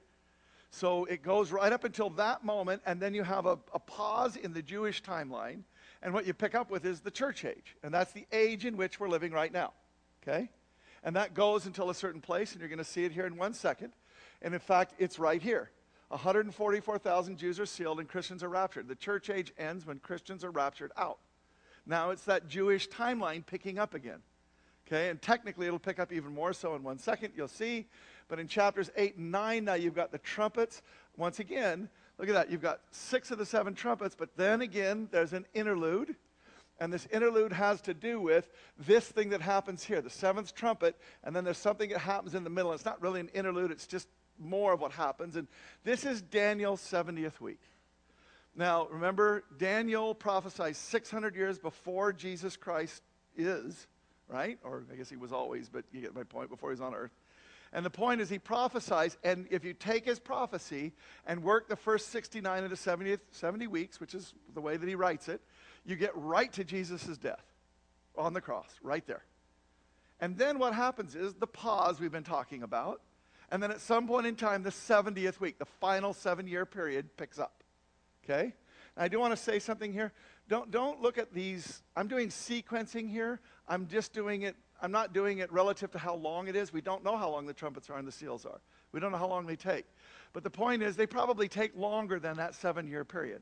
So 0.72 1.06
it 1.06 1.22
goes 1.22 1.52
right 1.52 1.72
up 1.72 1.84
until 1.84 2.10
that 2.12 2.44
moment, 2.44 2.82
and 2.86 3.00
then 3.00 3.14
you 3.14 3.24
have 3.24 3.46
a, 3.46 3.58
a 3.74 3.80
pause 3.80 4.36
in 4.36 4.54
the 4.54 4.62
Jewish 4.62 5.02
timeline. 5.02 5.62
And 6.02 6.14
what 6.14 6.26
you 6.26 6.34
pick 6.34 6.56
up 6.56 6.72
with 6.72 6.86
is 6.86 7.02
the 7.02 7.12
church 7.12 7.44
age. 7.44 7.76
And 7.84 7.94
that's 7.94 8.14
the 8.14 8.26
age 8.32 8.66
in 8.66 8.78
which 8.78 9.00
we're 9.00 9.10
living 9.10 9.32
right 9.32 9.52
now. 9.52 9.74
Okay? 10.22 10.50
And 11.04 11.16
that 11.16 11.34
goes 11.34 11.66
until 11.66 11.90
a 11.90 11.96
certain 11.96 12.22
place, 12.22 12.52
and 12.52 12.60
you're 12.60 12.70
going 12.70 12.80
to 12.80 12.84
see 12.84 13.06
it 13.06 13.12
here 13.12 13.26
in 13.26 13.38
one 13.38 13.54
second. 13.54 13.94
And 14.42 14.54
in 14.54 14.60
fact, 14.60 14.94
it's 14.98 15.20
right 15.20 15.42
here. 15.42 15.72
144,000 16.10 17.38
Jews 17.38 17.60
are 17.60 17.66
sealed 17.66 18.00
and 18.00 18.10
Christians 18.10 18.44
are 18.44 18.50
raptured. 18.50 18.88
The 18.88 18.96
church 18.96 19.30
age 19.30 19.54
ends 19.58 19.86
when 19.86 20.00
Christians 20.00 20.44
are 20.44 20.50
raptured 20.50 20.92
out. 20.98 21.20
Now 21.86 22.10
it's 22.10 22.24
that 22.24 22.48
Jewish 22.48 22.90
timeline 22.90 23.46
picking 23.46 23.78
up 23.78 23.94
again. 23.94 24.22
Okay, 24.88 25.10
and 25.10 25.22
technically 25.22 25.68
it'll 25.68 25.78
pick 25.78 26.00
up 26.00 26.12
even 26.12 26.34
more 26.34 26.52
so 26.52 26.74
in 26.74 26.82
one 26.82 26.98
second, 26.98 27.34
you'll 27.36 27.48
see. 27.48 27.86
But 28.28 28.40
in 28.40 28.48
chapters 28.48 28.90
8 28.96 29.18
and 29.18 29.32
9, 29.32 29.64
now 29.64 29.76
you've 29.76 29.94
got 29.94 30.12
the 30.12 30.18
trumpets. 30.18 30.82
Once 31.16 31.40
again, 31.40 31.90
look 32.18 32.28
at 32.28 32.34
that. 32.34 32.50
You've 32.50 32.62
got 32.62 32.80
six 32.90 33.30
of 33.30 33.38
the 33.38 33.46
seven 33.46 33.76
trumpets, 33.76 34.16
but 34.16 34.36
then 34.36 34.62
again, 34.62 35.08
there's 35.12 35.34
an 35.34 35.46
interlude. 35.54 36.16
And 36.80 36.94
this 36.94 37.08
interlude 37.12 37.52
has 37.52 37.82
to 37.82 37.94
do 37.94 38.22
with 38.22 38.50
this 38.78 39.06
thing 39.06 39.30
that 39.30 39.42
happens 39.42 39.84
here, 39.84 40.02
the 40.02 40.10
seventh 40.10 40.56
trumpet, 40.56 40.96
and 41.24 41.36
then 41.36 41.44
there's 41.44 41.58
something 41.58 41.90
that 41.90 42.00
happens 42.00 42.36
in 42.36 42.44
the 42.44 42.50
middle. 42.50 42.72
It's 42.74 42.86
not 42.86 43.02
really 43.02 43.20
an 43.20 43.30
interlude, 43.34 43.72
it's 43.72 43.88
just 43.88 44.08
more 44.40 44.74
of 44.74 44.80
what 44.80 44.94
happens. 44.94 45.36
And 45.36 45.48
this 45.84 46.06
is 46.06 46.22
Daniel's 46.22 46.82
70th 46.82 47.42
week. 47.42 47.60
Now, 48.56 48.88
remember, 48.92 49.44
Daniel 49.58 50.16
prophesied 50.16 50.76
600 50.76 51.36
years 51.36 51.60
before 51.60 52.14
Jesus 52.14 52.58
Christ 52.58 53.02
is, 53.38 53.88
right? 54.28 54.58
Or 54.64 54.84
I 54.92 54.96
guess 54.96 55.10
he 55.10 55.18
was 55.18 55.32
always, 55.32 55.70
but 55.70 55.86
you 55.92 56.02
get 56.02 56.16
my 56.16 56.24
point, 56.24 56.50
before 56.50 56.72
he's 56.72 56.82
on 56.82 56.96
earth. 56.96 57.12
And 57.72 57.86
the 57.86 57.92
point 57.92 58.20
is, 58.20 58.30
he 58.30 58.40
prophesies, 58.40 59.18
and 59.24 59.48
if 59.52 59.64
you 59.64 59.74
take 59.74 60.04
his 60.04 60.20
prophecy 60.20 60.94
and 61.28 61.44
work 61.44 61.70
the 61.70 61.76
first 61.76 62.10
69 62.10 62.64
of 62.64 62.70
the 62.70 62.76
70th, 62.76 63.20
70 63.32 63.68
weeks, 63.68 64.00
which 64.00 64.16
is 64.16 64.34
the 64.56 64.62
way 64.62 64.76
that 64.76 64.90
he 64.90 64.96
writes 64.96 65.30
it, 65.30 65.42
you 65.90 65.96
get 65.96 66.16
right 66.16 66.52
to 66.54 66.64
Jesus' 66.64 67.18
death 67.18 67.44
on 68.18 68.34
the 68.34 68.42
cross, 68.42 68.70
right 68.84 69.06
there. 69.08 69.24
And 70.20 70.38
then 70.38 70.60
what 70.60 70.74
happens 70.74 71.16
is 71.16 71.34
the 71.34 71.48
pause 71.48 72.00
we've 72.00 72.12
been 72.12 72.24
talking 72.24 72.64
about. 72.64 73.02
And 73.52 73.64
then 73.64 73.72
at 73.72 73.82
some 73.82 74.08
point 74.08 74.28
in 74.28 74.36
time, 74.36 74.64
the 74.64 74.70
70th 74.70 75.40
week, 75.40 75.58
the 75.58 75.66
final 75.66 76.14
seven 76.14 76.48
year 76.48 76.66
period, 76.66 77.16
picks 77.18 77.40
up. 77.40 77.64
Okay? 78.24 78.54
I 78.96 79.08
do 79.08 79.20
want 79.20 79.32
to 79.32 79.42
say 79.42 79.60
something 79.60 79.94
here. 79.94 80.12
Don't, 80.50 80.70
don't 80.72 81.02
look 81.02 81.18
at 81.18 81.34
these. 81.34 81.82
I'm 81.96 82.08
doing 82.08 82.28
sequencing 82.28 83.10
here. 83.10 83.40
I'm 83.68 83.88
just 83.88 84.14
doing 84.14 84.44
it. 84.44 84.56
I'm 84.82 84.92
not 84.92 85.14
doing 85.14 85.40
it 85.40 85.52
relative 85.52 85.92
to 85.92 85.98
how 85.98 86.16
long 86.16 86.48
it 86.48 86.56
is. 86.56 86.72
We 86.74 86.82
don't 86.82 87.04
know 87.04 87.18
how 87.18 87.30
long 87.30 87.46
the 87.46 87.54
trumpets 87.54 87.90
are 87.90 87.98
and 87.98 88.08
the 88.08 88.12
seals 88.12 88.46
are. 88.46 88.62
We 88.92 89.00
don't 89.00 89.12
know 89.12 89.18
how 89.18 89.28
long 89.28 89.46
they 89.46 89.56
take. 89.56 89.86
But 90.34 90.44
the 90.44 90.50
point 90.50 90.84
is, 90.84 90.96
they 90.96 91.08
probably 91.08 91.48
take 91.48 91.76
longer 91.76 92.20
than 92.20 92.38
that 92.38 92.56
seven 92.56 92.88
year 92.88 93.04
period. 93.06 93.42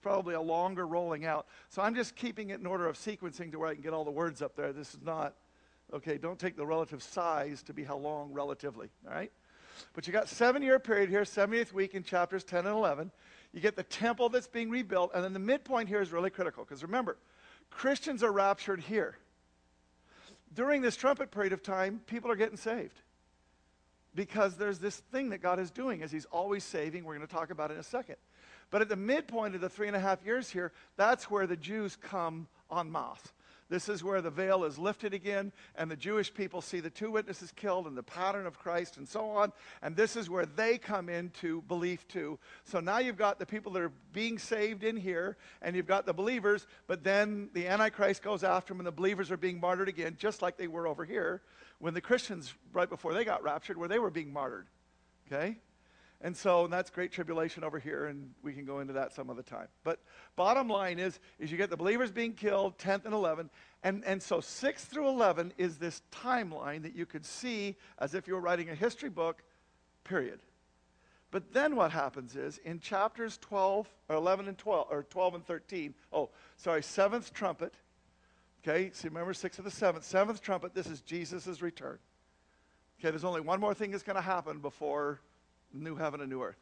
It's 0.00 0.02
probably 0.06 0.34
a 0.34 0.40
longer 0.40 0.86
rolling 0.86 1.26
out. 1.26 1.46
So 1.68 1.82
I'm 1.82 1.94
just 1.94 2.16
keeping 2.16 2.48
it 2.48 2.58
in 2.58 2.64
order 2.64 2.88
of 2.88 2.96
sequencing 2.96 3.52
to 3.52 3.58
where 3.58 3.68
I 3.68 3.74
can 3.74 3.82
get 3.82 3.92
all 3.92 4.06
the 4.06 4.10
words 4.10 4.40
up 4.40 4.56
there. 4.56 4.72
This 4.72 4.94
is 4.94 5.02
not, 5.04 5.34
okay, 5.92 6.16
don't 6.16 6.38
take 6.38 6.56
the 6.56 6.64
relative 6.64 7.02
size 7.02 7.62
to 7.64 7.74
be 7.74 7.84
how 7.84 7.98
long 7.98 8.32
relatively, 8.32 8.88
all 9.06 9.12
right? 9.12 9.30
But 9.92 10.06
you 10.06 10.14
got 10.14 10.30
seven 10.30 10.62
year 10.62 10.78
period 10.78 11.10
here, 11.10 11.24
70th 11.24 11.74
week 11.74 11.94
in 11.94 12.02
chapters 12.02 12.44
10 12.44 12.60
and 12.60 12.74
11. 12.74 13.10
You 13.52 13.60
get 13.60 13.76
the 13.76 13.82
temple 13.82 14.30
that's 14.30 14.46
being 14.46 14.70
rebuilt, 14.70 15.10
and 15.14 15.22
then 15.22 15.34
the 15.34 15.38
midpoint 15.38 15.90
here 15.90 16.00
is 16.00 16.12
really 16.12 16.30
critical 16.30 16.64
because 16.64 16.82
remember, 16.82 17.18
Christians 17.68 18.22
are 18.22 18.32
raptured 18.32 18.80
here. 18.80 19.18
During 20.54 20.80
this 20.80 20.96
trumpet 20.96 21.30
period 21.30 21.52
of 21.52 21.62
time, 21.62 22.00
people 22.06 22.30
are 22.30 22.36
getting 22.36 22.56
saved 22.56 23.02
because 24.14 24.56
there's 24.56 24.78
this 24.78 24.96
thing 25.12 25.30
that 25.30 25.42
God 25.42 25.58
is 25.58 25.70
doing 25.70 26.02
as 26.02 26.10
He's 26.10 26.26
always 26.26 26.64
saving. 26.64 27.04
We're 27.04 27.16
going 27.16 27.26
to 27.26 27.32
talk 27.32 27.50
about 27.50 27.70
it 27.70 27.74
in 27.74 27.80
a 27.80 27.84
second. 27.84 28.16
But 28.70 28.82
at 28.82 28.88
the 28.88 28.96
midpoint 28.96 29.54
of 29.54 29.60
the 29.60 29.68
three 29.68 29.88
and 29.88 29.96
a 29.96 30.00
half 30.00 30.24
years 30.24 30.50
here, 30.50 30.72
that's 30.96 31.30
where 31.30 31.46
the 31.46 31.56
Jews 31.56 31.96
come 31.96 32.46
en 32.76 32.90
masse. 32.90 33.32
This 33.70 33.88
is 33.88 34.02
where 34.02 34.20
the 34.20 34.30
veil 34.30 34.64
is 34.64 34.78
lifted 34.78 35.14
again, 35.14 35.52
and 35.76 35.88
the 35.88 35.96
Jewish 35.96 36.34
people 36.34 36.60
see 36.60 36.80
the 36.80 36.90
two 36.90 37.12
witnesses 37.12 37.52
killed 37.54 37.86
and 37.86 37.96
the 37.96 38.02
pattern 38.02 38.44
of 38.46 38.58
Christ 38.58 38.96
and 38.96 39.08
so 39.08 39.30
on. 39.30 39.52
And 39.80 39.96
this 39.96 40.16
is 40.16 40.28
where 40.28 40.44
they 40.44 40.76
come 40.76 41.08
into 41.08 41.62
belief 41.62 42.06
too. 42.08 42.40
So 42.64 42.80
now 42.80 42.98
you've 42.98 43.16
got 43.16 43.38
the 43.38 43.46
people 43.46 43.72
that 43.72 43.82
are 43.82 43.92
being 44.12 44.38
saved 44.38 44.82
in 44.82 44.96
here, 44.96 45.36
and 45.62 45.76
you've 45.76 45.86
got 45.86 46.04
the 46.04 46.12
believers, 46.12 46.66
but 46.88 47.04
then 47.04 47.48
the 47.54 47.68
Antichrist 47.68 48.22
goes 48.22 48.42
after 48.42 48.74
them, 48.74 48.80
and 48.80 48.86
the 48.88 48.92
believers 48.92 49.30
are 49.30 49.36
being 49.36 49.60
martyred 49.60 49.88
again, 49.88 50.16
just 50.18 50.42
like 50.42 50.56
they 50.56 50.66
were 50.66 50.88
over 50.88 51.04
here 51.04 51.40
when 51.78 51.94
the 51.94 52.00
Christians, 52.00 52.52
right 52.72 52.90
before 52.90 53.14
they 53.14 53.24
got 53.24 53.42
raptured, 53.42 53.76
where 53.76 53.88
they 53.88 54.00
were 54.00 54.10
being 54.10 54.32
martyred. 54.32 54.66
Okay? 55.26 55.56
And 56.22 56.36
so 56.36 56.64
and 56.64 56.72
that's 56.72 56.90
great 56.90 57.12
tribulation 57.12 57.64
over 57.64 57.78
here, 57.78 58.06
and 58.06 58.30
we 58.42 58.52
can 58.52 58.64
go 58.66 58.80
into 58.80 58.92
that 58.92 59.14
some 59.14 59.30
other 59.30 59.42
time. 59.42 59.68
But 59.84 60.00
bottom 60.36 60.68
line 60.68 60.98
is, 60.98 61.18
is 61.38 61.50
you 61.50 61.56
get 61.56 61.70
the 61.70 61.76
believers 61.76 62.10
being 62.10 62.34
killed, 62.34 62.76
10th 62.78 63.06
and 63.06 63.14
11th, 63.14 63.48
and, 63.82 64.04
and 64.04 64.22
so 64.22 64.40
6 64.40 64.84
through 64.84 65.08
11 65.08 65.54
is 65.56 65.78
this 65.78 66.02
timeline 66.12 66.82
that 66.82 66.94
you 66.94 67.06
could 67.06 67.24
see 67.24 67.76
as 67.98 68.14
if 68.14 68.28
you 68.28 68.34
were 68.34 68.40
writing 68.40 68.68
a 68.68 68.74
history 68.74 69.08
book, 69.08 69.42
period. 70.04 70.40
But 71.30 71.52
then 71.52 71.76
what 71.76 71.90
happens 71.90 72.36
is 72.36 72.58
in 72.58 72.80
chapters 72.80 73.38
12 73.38 73.88
or 74.08 74.16
11 74.16 74.48
and 74.48 74.58
12 74.58 74.88
or 74.90 75.04
12 75.04 75.34
and 75.36 75.46
13, 75.46 75.94
oh, 76.12 76.28
sorry, 76.56 76.82
seventh 76.82 77.32
trumpet. 77.32 77.74
Okay, 78.62 78.90
so 78.92 79.08
remember 79.08 79.32
six 79.32 79.58
of 79.58 79.64
the 79.64 79.70
seventh, 79.70 80.04
seventh 80.04 80.42
trumpet, 80.42 80.74
this 80.74 80.86
is 80.86 81.00
Jesus' 81.00 81.62
return. 81.62 81.98
Okay, 82.98 83.08
there's 83.08 83.24
only 83.24 83.40
one 83.40 83.58
more 83.58 83.72
thing 83.72 83.90
that's 83.90 84.02
going 84.02 84.16
to 84.16 84.22
happen 84.22 84.58
before 84.58 85.20
new 85.72 85.96
heaven 85.96 86.20
and 86.20 86.30
new 86.30 86.42
earth. 86.42 86.60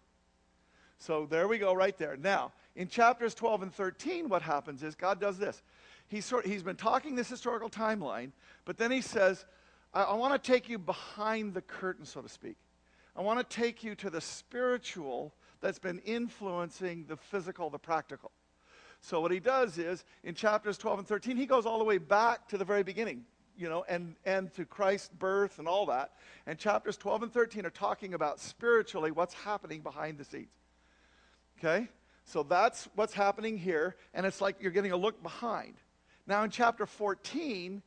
So 0.98 1.26
there 1.26 1.46
we 1.46 1.58
go, 1.58 1.72
right 1.72 1.96
there. 1.96 2.16
Now, 2.16 2.52
in 2.74 2.88
chapters 2.88 3.34
12 3.34 3.62
and 3.62 3.74
13, 3.74 4.28
what 4.28 4.42
happens 4.42 4.82
is 4.82 4.94
God 4.94 5.20
does 5.20 5.38
this. 5.38 5.62
He's, 6.08 6.24
sort, 6.24 6.46
he's 6.46 6.62
been 6.62 6.76
talking 6.76 7.14
this 7.14 7.28
historical 7.28 7.68
timeline, 7.68 8.32
but 8.64 8.78
then 8.78 8.90
he 8.90 9.00
says, 9.00 9.44
I, 9.92 10.02
I 10.02 10.14
want 10.14 10.42
to 10.42 10.52
take 10.52 10.68
you 10.68 10.78
behind 10.78 11.54
the 11.54 11.60
curtain, 11.60 12.04
so 12.04 12.20
to 12.20 12.28
speak. 12.28 12.56
I 13.14 13.20
want 13.22 13.38
to 13.38 13.56
take 13.56 13.84
you 13.84 13.94
to 13.96 14.10
the 14.10 14.20
spiritual 14.20 15.34
that's 15.60 15.78
been 15.78 15.98
influencing 16.00 17.04
the 17.08 17.16
physical, 17.16 17.68
the 17.70 17.78
practical. 17.78 18.30
So 19.00 19.20
what 19.20 19.30
he 19.30 19.40
does 19.40 19.78
is, 19.78 20.04
in 20.24 20.34
chapters 20.34 20.78
12 20.78 21.00
and 21.00 21.08
13, 21.08 21.36
he 21.36 21.46
goes 21.46 21.66
all 21.66 21.78
the 21.78 21.84
way 21.84 21.98
back 21.98 22.48
to 22.48 22.58
the 22.58 22.64
very 22.64 22.82
beginning, 22.82 23.24
you 23.58 23.68
know, 23.68 23.84
and, 23.88 24.14
and 24.24 24.52
to 24.54 24.64
Christ's 24.64 25.08
birth 25.08 25.58
and 25.58 25.66
all 25.66 25.86
that. 25.86 26.12
And 26.46 26.58
chapters 26.58 26.96
12 26.96 27.24
and 27.24 27.32
13 27.32 27.66
are 27.66 27.70
talking 27.70 28.14
about 28.14 28.38
spiritually 28.40 29.10
what's 29.10 29.34
happening 29.34 29.80
behind 29.80 30.16
the 30.16 30.24
scenes. 30.24 30.48
Okay? 31.58 31.88
So 32.24 32.42
that's 32.42 32.88
what's 32.94 33.14
happening 33.14 33.58
here, 33.58 33.96
and 34.14 34.24
it's 34.24 34.40
like 34.40 34.56
you're 34.60 34.70
getting 34.70 34.92
a 34.92 34.96
look 34.96 35.22
behind. 35.22 35.74
Now, 36.26 36.44
in 36.44 36.50
chapter 36.50 36.86
14, 36.86 37.82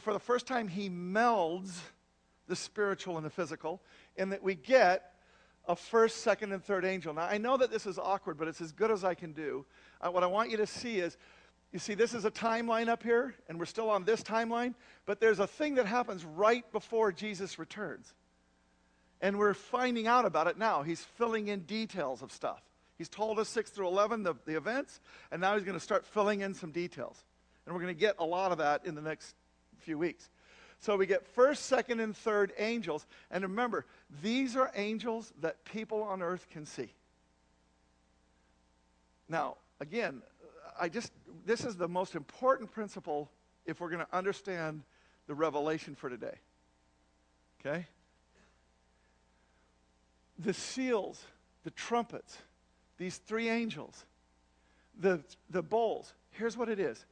for 0.00 0.12
the 0.12 0.18
first 0.18 0.46
time, 0.46 0.68
he 0.68 0.88
melds 0.88 1.78
the 2.48 2.56
spiritual 2.56 3.18
and 3.18 3.26
the 3.26 3.30
physical, 3.30 3.82
in 4.16 4.30
that 4.30 4.42
we 4.42 4.54
get 4.54 5.12
a 5.68 5.76
first, 5.76 6.22
second, 6.22 6.52
and 6.52 6.64
third 6.64 6.86
angel. 6.86 7.12
Now, 7.12 7.24
I 7.24 7.36
know 7.36 7.58
that 7.58 7.70
this 7.70 7.84
is 7.84 7.98
awkward, 7.98 8.38
but 8.38 8.48
it's 8.48 8.62
as 8.62 8.72
good 8.72 8.90
as 8.90 9.04
I 9.04 9.14
can 9.14 9.32
do. 9.32 9.66
Uh, 10.00 10.10
what 10.10 10.22
I 10.22 10.26
want 10.26 10.50
you 10.50 10.56
to 10.56 10.66
see 10.66 10.96
is 10.96 11.18
you 11.72 11.78
see, 11.78 11.94
this 11.94 12.14
is 12.14 12.24
a 12.24 12.30
timeline 12.30 12.88
up 12.88 13.02
here, 13.02 13.34
and 13.48 13.58
we're 13.58 13.66
still 13.66 13.90
on 13.90 14.04
this 14.04 14.22
timeline, 14.22 14.74
but 15.04 15.20
there's 15.20 15.38
a 15.38 15.46
thing 15.46 15.74
that 15.74 15.86
happens 15.86 16.24
right 16.24 16.70
before 16.72 17.12
Jesus 17.12 17.58
returns. 17.58 18.14
And 19.20 19.38
we're 19.38 19.54
finding 19.54 20.06
out 20.06 20.24
about 20.24 20.46
it 20.46 20.56
now. 20.56 20.82
He's 20.82 21.02
filling 21.16 21.48
in 21.48 21.60
details 21.60 22.22
of 22.22 22.32
stuff. 22.32 22.62
He's 22.96 23.08
told 23.08 23.38
us 23.38 23.48
6 23.50 23.70
through 23.70 23.88
11, 23.88 24.22
the, 24.22 24.34
the 24.46 24.56
events, 24.56 25.00
and 25.30 25.40
now 25.40 25.54
he's 25.54 25.64
going 25.64 25.76
to 25.76 25.84
start 25.84 26.06
filling 26.06 26.40
in 26.40 26.54
some 26.54 26.70
details. 26.70 27.22
And 27.66 27.74
we're 27.74 27.82
going 27.82 27.94
to 27.94 28.00
get 28.00 28.16
a 28.18 28.24
lot 28.24 28.50
of 28.50 28.58
that 28.58 28.86
in 28.86 28.94
the 28.94 29.02
next 29.02 29.34
few 29.80 29.98
weeks. 29.98 30.30
So 30.80 30.96
we 30.96 31.06
get 31.06 31.26
first, 31.26 31.66
second, 31.66 32.00
and 32.00 32.16
third 32.16 32.52
angels. 32.58 33.06
And 33.30 33.42
remember, 33.42 33.84
these 34.22 34.56
are 34.56 34.70
angels 34.74 35.32
that 35.42 35.64
people 35.64 36.02
on 36.02 36.22
earth 36.22 36.46
can 36.50 36.64
see. 36.64 36.92
Now, 39.28 39.56
again, 39.80 40.22
I 40.80 40.88
just, 40.88 41.12
this 41.44 41.64
is 41.64 41.76
the 41.76 41.88
most 41.88 42.14
important 42.14 42.70
principle 42.70 43.30
if 43.66 43.80
we're 43.80 43.90
going 43.90 44.04
to 44.04 44.16
understand 44.16 44.82
the 45.26 45.34
revelation 45.34 45.94
for 45.94 46.08
today. 46.08 46.36
Okay? 47.60 47.86
The 50.38 50.54
seals, 50.54 51.24
the 51.64 51.70
trumpets, 51.70 52.38
these 52.96 53.18
three 53.18 53.48
angels, 53.48 54.06
the, 54.98 55.20
the 55.50 55.62
bowls. 55.62 56.14
Here's 56.30 56.56
what 56.56 56.68
it 56.68 56.78
is 56.78 57.04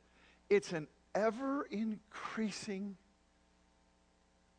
it's 0.49 0.73
an 0.73 0.87
ever 1.15 1.67
increasing 1.71 2.97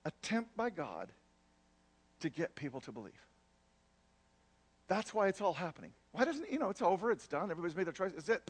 attempt 0.06 0.56
by 0.58 0.70
God 0.70 1.12
to 2.20 2.30
get 2.30 2.56
people 2.56 2.82
to 2.82 2.92
believe. 2.92 3.14
That's 4.88 5.14
why 5.14 5.28
it's 5.28 5.42
all 5.42 5.54
happening. 5.54 5.92
Why 6.12 6.26
doesn't, 6.26 6.52
you 6.52 6.60
know, 6.60 6.70
it's 6.70 6.82
over, 6.82 7.12
it's 7.12 7.28
done, 7.28 7.52
everybody's 7.52 7.76
made 7.76 7.86
their 7.86 7.94
choice, 7.94 8.14
it's 8.18 8.30
it. 8.30 8.50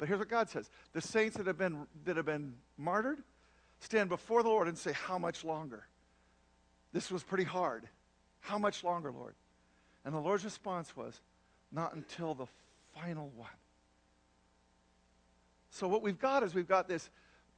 But 0.00 0.08
here's 0.08 0.18
what 0.18 0.30
God 0.30 0.48
says 0.48 0.70
the 0.94 1.02
saints 1.02 1.36
that 1.36 1.46
have 1.46 1.58
been, 1.58 1.86
that 2.06 2.16
have 2.16 2.24
been 2.24 2.54
martyred 2.78 3.18
stand 3.80 4.08
before 4.08 4.42
the 4.42 4.48
Lord 4.48 4.66
and 4.66 4.76
say, 4.76 4.92
How 4.92 5.18
much 5.18 5.44
longer? 5.44 5.86
This 6.92 7.10
was 7.10 7.22
pretty 7.22 7.44
hard. 7.44 7.86
How 8.40 8.58
much 8.58 8.82
longer, 8.82 9.12
Lord? 9.12 9.34
And 10.04 10.14
the 10.14 10.18
Lord's 10.18 10.42
response 10.42 10.96
was, 10.96 11.20
Not 11.70 11.94
until 11.94 12.32
the 12.34 12.46
final 12.94 13.30
one. 13.36 13.50
So, 15.68 15.86
what 15.86 16.00
we've 16.00 16.18
got 16.18 16.42
is 16.42 16.54
we've 16.54 16.66
got 16.66 16.88
this 16.88 17.10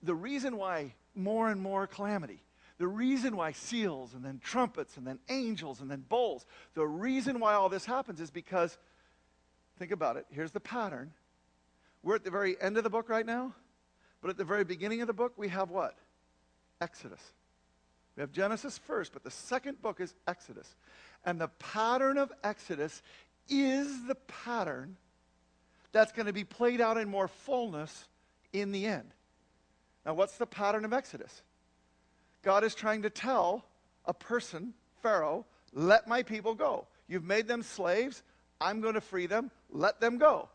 the 0.03 0.15
reason 0.15 0.57
why 0.57 0.95
more 1.15 1.49
and 1.49 1.61
more 1.61 1.87
calamity, 1.87 2.43
the 2.79 2.89
reason 2.89 3.37
why 3.37 3.53
seals 3.53 4.15
and 4.15 4.25
then 4.25 4.41
trumpets 4.43 4.97
and 4.97 5.07
then 5.07 5.21
angels 5.29 5.81
and 5.81 5.89
then 5.89 6.05
bowls, 6.09 6.45
the 6.75 6.85
reason 6.85 7.39
why 7.39 7.55
all 7.55 7.69
this 7.69 7.85
happens 7.85 8.21
is 8.21 8.33
because, 8.33 8.79
think 9.79 9.93
about 9.93 10.17
it, 10.17 10.27
here's 10.33 10.51
the 10.51 10.59
pattern. 10.59 11.13
We're 12.03 12.17
at 12.17 12.25
the 12.25 12.31
very 12.31 12.61
end 12.61 12.77
of 12.77 12.85
the 12.85 12.91
book 12.91 13.09
right 13.09 13.27
now, 13.27 13.55
but 14.21 14.31
at 14.31 14.37
the 14.37 14.45
very 14.45 14.65
beginning 14.65 15.01
of 15.01 15.07
the 15.07 15.13
book, 15.13 15.33
we 15.37 15.49
have 15.49 15.71
what? 15.71 15.97
Exodus. 16.81 17.21
We 18.17 18.21
have 18.21 18.33
Genesis 18.33 18.79
first, 18.79 19.13
but 19.13 19.25
the 19.25 19.31
second 19.31 19.81
book 19.81 20.01
is 20.01 20.15
Exodus. 20.27 20.75
And 21.25 21.41
the 21.41 21.49
pattern 21.49 22.19
of 22.19 22.33
Exodus 22.43 23.03
is 23.49 24.07
the 24.07 24.17
pattern 24.45 24.97
that's 25.93 26.13
going 26.13 26.27
to 26.27 26.33
be 26.33 26.45
played 26.45 26.81
out 26.81 26.97
in 26.97 27.09
more 27.09 27.29
fullness 27.29 28.09
in 28.53 28.73
the 28.73 28.87
end. 28.87 29.11
Now, 30.05 30.15
what's 30.15 30.37
the 30.37 30.47
pattern 30.47 30.85
of 30.85 30.93
Exodus? 30.93 31.43
God 32.43 32.65
is 32.65 32.75
trying 32.75 33.03
to 33.03 33.11
tell 33.11 33.65
a 34.05 34.13
person, 34.13 34.75
Pharaoh, 35.03 35.47
let 35.73 36.09
my 36.09 36.23
people 36.23 36.55
go. 36.55 36.87
You've 37.09 37.25
made 37.25 37.47
them 37.47 37.63
slaves. 37.63 38.23
I'm 38.61 38.81
going 38.81 38.95
to 38.95 39.01
free 39.01 39.27
them. 39.27 39.51
Let 39.71 40.01
them 40.01 40.19
go. 40.19 40.49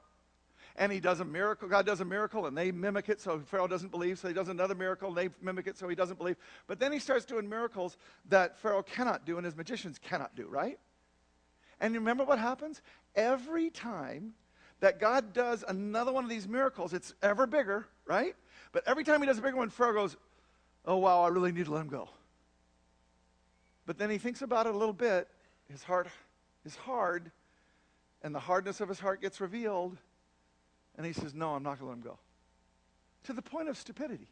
And 0.77 0.91
he 0.91 1.00
does 1.00 1.19
a 1.19 1.25
miracle. 1.25 1.67
God 1.67 1.86
does 1.86 2.01
a 2.01 2.05
miracle, 2.05 2.46
and 2.46 2.55
they 2.55 2.72
mimic 2.72 3.10
it, 3.10 3.19
so 3.19 3.39
Pharaoh 3.39 3.67
doesn't 3.67 3.89
believe. 3.89 4.19
So 4.19 4.27
he 4.27 4.34
does 4.34 4.48
another 4.48 4.75
miracle, 4.75 5.10
and 5.10 5.17
they 5.17 5.29
mimic 5.41 5.65
it, 5.67 5.77
so 5.77 5.88
he 5.88 5.96
doesn't 5.96 6.17
believe. 6.17 6.38
But 6.67 6.79
then 6.79 6.91
he 6.91 7.00
starts 7.00 7.25
doing 7.25 7.50
miracles 7.50 7.98
that 8.29 8.60
Pharaoh 8.60 8.84
cannot 8.84 9.25
do 9.25 9.38
and 9.38 9.46
his 9.46 9.55
magicians 9.55 9.98
cannot 10.00 10.36
do, 10.36 10.48
right? 10.48 10.77
And 11.79 11.93
you 11.93 12.00
remember 12.00 12.24
what 12.24 12.39
happens? 12.39 12.81
Every 13.15 13.69
time 13.69 14.34
that 14.79 15.00
God 15.00 15.34
does 15.34 15.63
another 15.67 16.12
one 16.12 16.24
of 16.24 16.29
these 16.29 16.48
miracles, 16.48 16.93
it's 16.93 17.13
ever 17.24 17.48
bigger, 17.48 17.88
right? 18.05 18.36
But 18.72 18.84
every 18.86 19.03
time 19.03 19.22
he 19.22 19.27
does 19.27 19.39
a 19.39 19.41
bigger 19.41 19.57
one, 19.57 19.69
Pharaoh 19.69 19.93
goes, 19.93 20.17
Oh, 20.86 20.98
wow, 20.98 21.24
I 21.24 21.27
really 21.27 21.51
need 21.51 21.65
to 21.65 21.74
let 21.74 21.81
him 21.81 21.89
go. 21.89 22.07
But 23.86 23.98
then 23.98 24.10
he 24.10 24.17
thinks 24.17 24.41
about 24.41 24.67
it 24.67 24.74
a 24.74 24.77
little 24.77 24.93
bit. 24.93 25.27
His 25.69 25.84
heart 25.84 26.07
is 26.65 26.75
hard, 26.75 27.31
and 28.22 28.34
the 28.34 28.39
hardness 28.39 28.79
of 28.79 28.88
his 28.88 29.00
heart 29.00 29.22
gets 29.22 29.41
revealed. 29.41 29.98
And 30.98 31.06
he 31.06 31.13
says, 31.13 31.34
No, 31.34 31.54
I'm 31.54 31.63
not 31.63 31.80
going 31.80 31.80
to 31.80 31.86
let 31.86 31.94
him 31.98 32.01
go. 32.01 32.20
To 33.25 33.34
the 33.34 33.42
point 33.42 33.70
of 33.70 33.77
stupidity. 33.77 34.27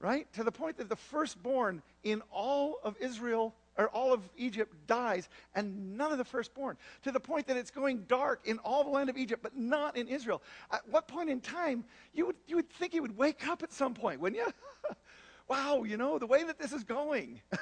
Right? 0.00 0.32
To 0.34 0.44
the 0.44 0.52
point 0.52 0.76
that 0.78 0.88
the 0.88 0.96
firstborn 0.96 1.82
in 2.04 2.22
all 2.30 2.78
of 2.84 2.96
Israel 3.00 3.54
or 3.78 3.88
all 3.88 4.12
of 4.12 4.28
Egypt 4.36 4.74
dies, 4.88 5.28
and 5.54 5.96
none 5.96 6.10
of 6.10 6.18
the 6.18 6.24
firstborn. 6.24 6.76
To 7.04 7.12
the 7.12 7.20
point 7.20 7.46
that 7.46 7.56
it's 7.56 7.70
going 7.70 8.04
dark 8.08 8.40
in 8.44 8.58
all 8.58 8.82
the 8.82 8.90
land 8.90 9.08
of 9.08 9.16
Egypt, 9.16 9.42
but 9.42 9.56
not 9.56 9.96
in 9.96 10.08
Israel. 10.08 10.42
At 10.72 10.82
what 10.90 11.06
point 11.06 11.30
in 11.30 11.40
time, 11.40 11.84
you 12.12 12.26
would, 12.26 12.36
you 12.48 12.56
would 12.56 12.68
think 12.68 12.92
he 12.92 13.00
would 13.00 13.16
wake 13.16 13.46
up 13.46 13.62
at 13.62 13.72
some 13.72 13.94
point, 13.94 14.20
wouldn't 14.20 14.42
you? 14.44 14.52
wow, 15.48 15.84
you 15.84 15.96
know, 15.96 16.18
the 16.18 16.26
way 16.26 16.42
that 16.42 16.58
this 16.58 16.72
is 16.72 16.82
going. 16.82 17.40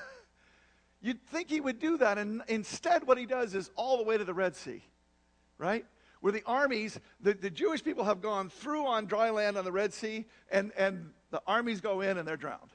You'd 1.03 1.23
think 1.27 1.51
he 1.51 1.61
would 1.61 1.79
do 1.79 1.99
that, 1.99 2.17
and 2.17 2.43
instead, 2.49 3.07
what 3.07 3.19
he 3.19 3.27
does 3.27 3.55
is 3.55 3.71
all 3.77 3.99
the 3.99 4.03
way 4.03 4.17
to 4.17 4.25
the 4.25 4.35
Red 4.35 4.57
Sea, 4.57 4.83
right? 5.59 5.85
Where 6.27 6.33
the 6.33 6.43
armies, 6.45 6.99
the, 7.21 7.35
the 7.35 7.51
Jewish 7.51 7.85
people 7.85 8.03
have 8.03 8.21
gone 8.21 8.51
through 8.51 8.85
on 8.85 9.07
dry 9.07 9.31
land 9.31 9.57
on 9.57 9.65
the 9.65 9.71
Red 9.71 9.95
Sea, 9.95 10.25
and, 10.51 10.73
and 10.77 11.11
the 11.31 11.41
armies 11.47 11.81
go 11.81 12.01
in 12.01 12.19
and 12.19 12.27
they're 12.27 12.37
drowned. 12.37 12.73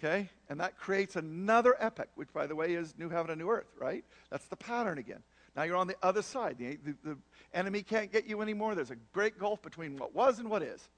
Okay? 0.00 0.28
And 0.48 0.58
that 0.58 0.76
creates 0.76 1.14
another 1.14 1.76
epic, 1.78 2.08
which, 2.16 2.32
by 2.32 2.48
the 2.48 2.56
way, 2.56 2.72
is 2.72 2.92
new 2.98 3.08
heaven 3.08 3.30
and 3.30 3.40
new 3.40 3.48
earth, 3.48 3.68
right? 3.78 4.04
That's 4.30 4.46
the 4.46 4.56
pattern 4.56 4.98
again. 4.98 5.22
Now 5.54 5.62
you're 5.62 5.76
on 5.76 5.86
the 5.86 5.94
other 6.02 6.22
side. 6.22 6.56
The, 6.58 6.76
the, 6.84 6.96
the 7.04 7.18
enemy 7.54 7.84
can't 7.84 8.10
get 8.10 8.26
you 8.26 8.42
anymore. 8.42 8.74
There's 8.74 8.90
a 8.90 8.98
great 9.12 9.38
gulf 9.38 9.62
between 9.62 9.96
what 9.96 10.12
was 10.12 10.40
and 10.40 10.50
what 10.50 10.64
is. 10.64 10.88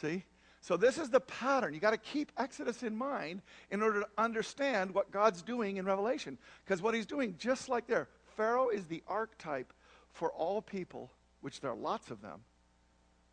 See? 0.00 0.24
So 0.62 0.78
this 0.78 0.96
is 0.96 1.10
the 1.10 1.20
pattern. 1.20 1.74
You 1.74 1.80
got 1.80 1.90
to 1.90 1.98
keep 1.98 2.32
Exodus 2.38 2.82
in 2.82 2.96
mind 2.96 3.42
in 3.70 3.82
order 3.82 4.00
to 4.00 4.08
understand 4.16 4.94
what 4.94 5.10
God's 5.10 5.42
doing 5.42 5.76
in 5.76 5.84
Revelation. 5.84 6.38
Because 6.64 6.80
what 6.80 6.94
he's 6.94 7.04
doing, 7.04 7.34
just 7.36 7.68
like 7.68 7.86
there, 7.86 8.08
Pharaoh 8.38 8.70
is 8.70 8.86
the 8.86 9.02
archetype 9.06 9.70
for 10.12 10.30
all 10.32 10.62
people, 10.62 11.10
which 11.40 11.60
there 11.60 11.70
are 11.70 11.76
lots 11.76 12.10
of 12.10 12.22
them, 12.22 12.40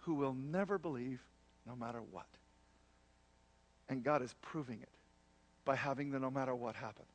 who 0.04 0.16
will 0.16 0.34
never 0.34 0.78
believe 0.78 1.22
no 1.68 1.76
matter 1.76 2.02
what. 2.12 2.28
And 3.90 4.04
God 4.04 4.22
is 4.22 4.34
proving 4.42 4.82
it 4.82 4.90
by 5.66 5.76
having 5.76 6.12
the 6.12 6.20
no 6.20 6.32
matter 6.32 6.56
what 6.56 6.76
happen. 6.76 7.06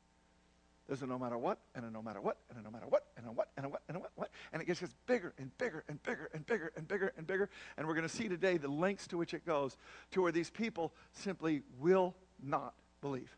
There's 0.87 1.01
a 1.01 1.07
no 1.07 1.17
matter 1.17 1.37
what, 1.37 1.57
and 1.73 1.83
a 1.83 1.89
no 1.89 2.01
matter 2.01 2.21
what, 2.21 2.37
and 2.49 2.59
a 2.59 2.61
no 2.61 2.69
matter 2.69 2.85
what, 2.87 3.05
and 3.17 3.25
a 3.25 3.31
what, 3.31 3.49
and 3.57 3.65
a 3.65 3.69
what, 3.69 3.81
and 3.87 3.97
a 3.97 3.99
what, 3.99 4.11
what. 4.15 4.29
And 4.53 4.61
it 4.61 4.65
gets 4.65 4.83
bigger 5.07 5.33
and 5.39 5.55
bigger 5.57 5.83
and 5.89 6.01
bigger 6.03 6.29
and 6.33 6.45
bigger 6.45 6.71
and 6.75 6.87
bigger 6.87 7.13
and 7.17 7.25
bigger. 7.25 7.49
And 7.77 7.87
we're 7.87 7.95
going 7.95 8.07
to 8.07 8.15
see 8.15 8.27
today 8.27 8.57
the 8.57 8.67
lengths 8.67 9.07
to 9.07 9.17
which 9.17 9.33
it 9.33 9.45
goes 9.45 9.77
to 10.11 10.21
where 10.21 10.31
these 10.31 10.51
people 10.51 10.93
simply 11.11 11.63
will 11.79 12.13
not 12.43 12.75
believe. 13.01 13.35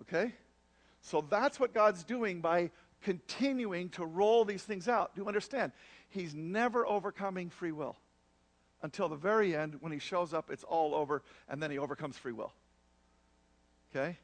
Okay? 0.00 0.32
So 1.00 1.26
that's 1.28 1.58
what 1.58 1.74
God's 1.74 2.04
doing 2.04 2.40
by 2.40 2.70
continuing 3.02 3.88
to 3.90 4.04
roll 4.04 4.44
these 4.44 4.62
things 4.62 4.88
out. 4.88 5.14
Do 5.14 5.22
you 5.22 5.28
understand? 5.28 5.72
He's 6.08 6.34
never 6.34 6.86
overcoming 6.86 7.50
free 7.50 7.72
will 7.72 7.96
until 8.82 9.08
the 9.08 9.16
very 9.16 9.56
end 9.56 9.76
when 9.80 9.92
he 9.92 9.98
shows 9.98 10.32
up, 10.32 10.50
it's 10.50 10.64
all 10.64 10.94
over, 10.94 11.22
and 11.48 11.62
then 11.62 11.70
he 11.70 11.78
overcomes 11.78 12.16
free 12.16 12.32
will. 12.32 12.52
Okay? 13.90 14.18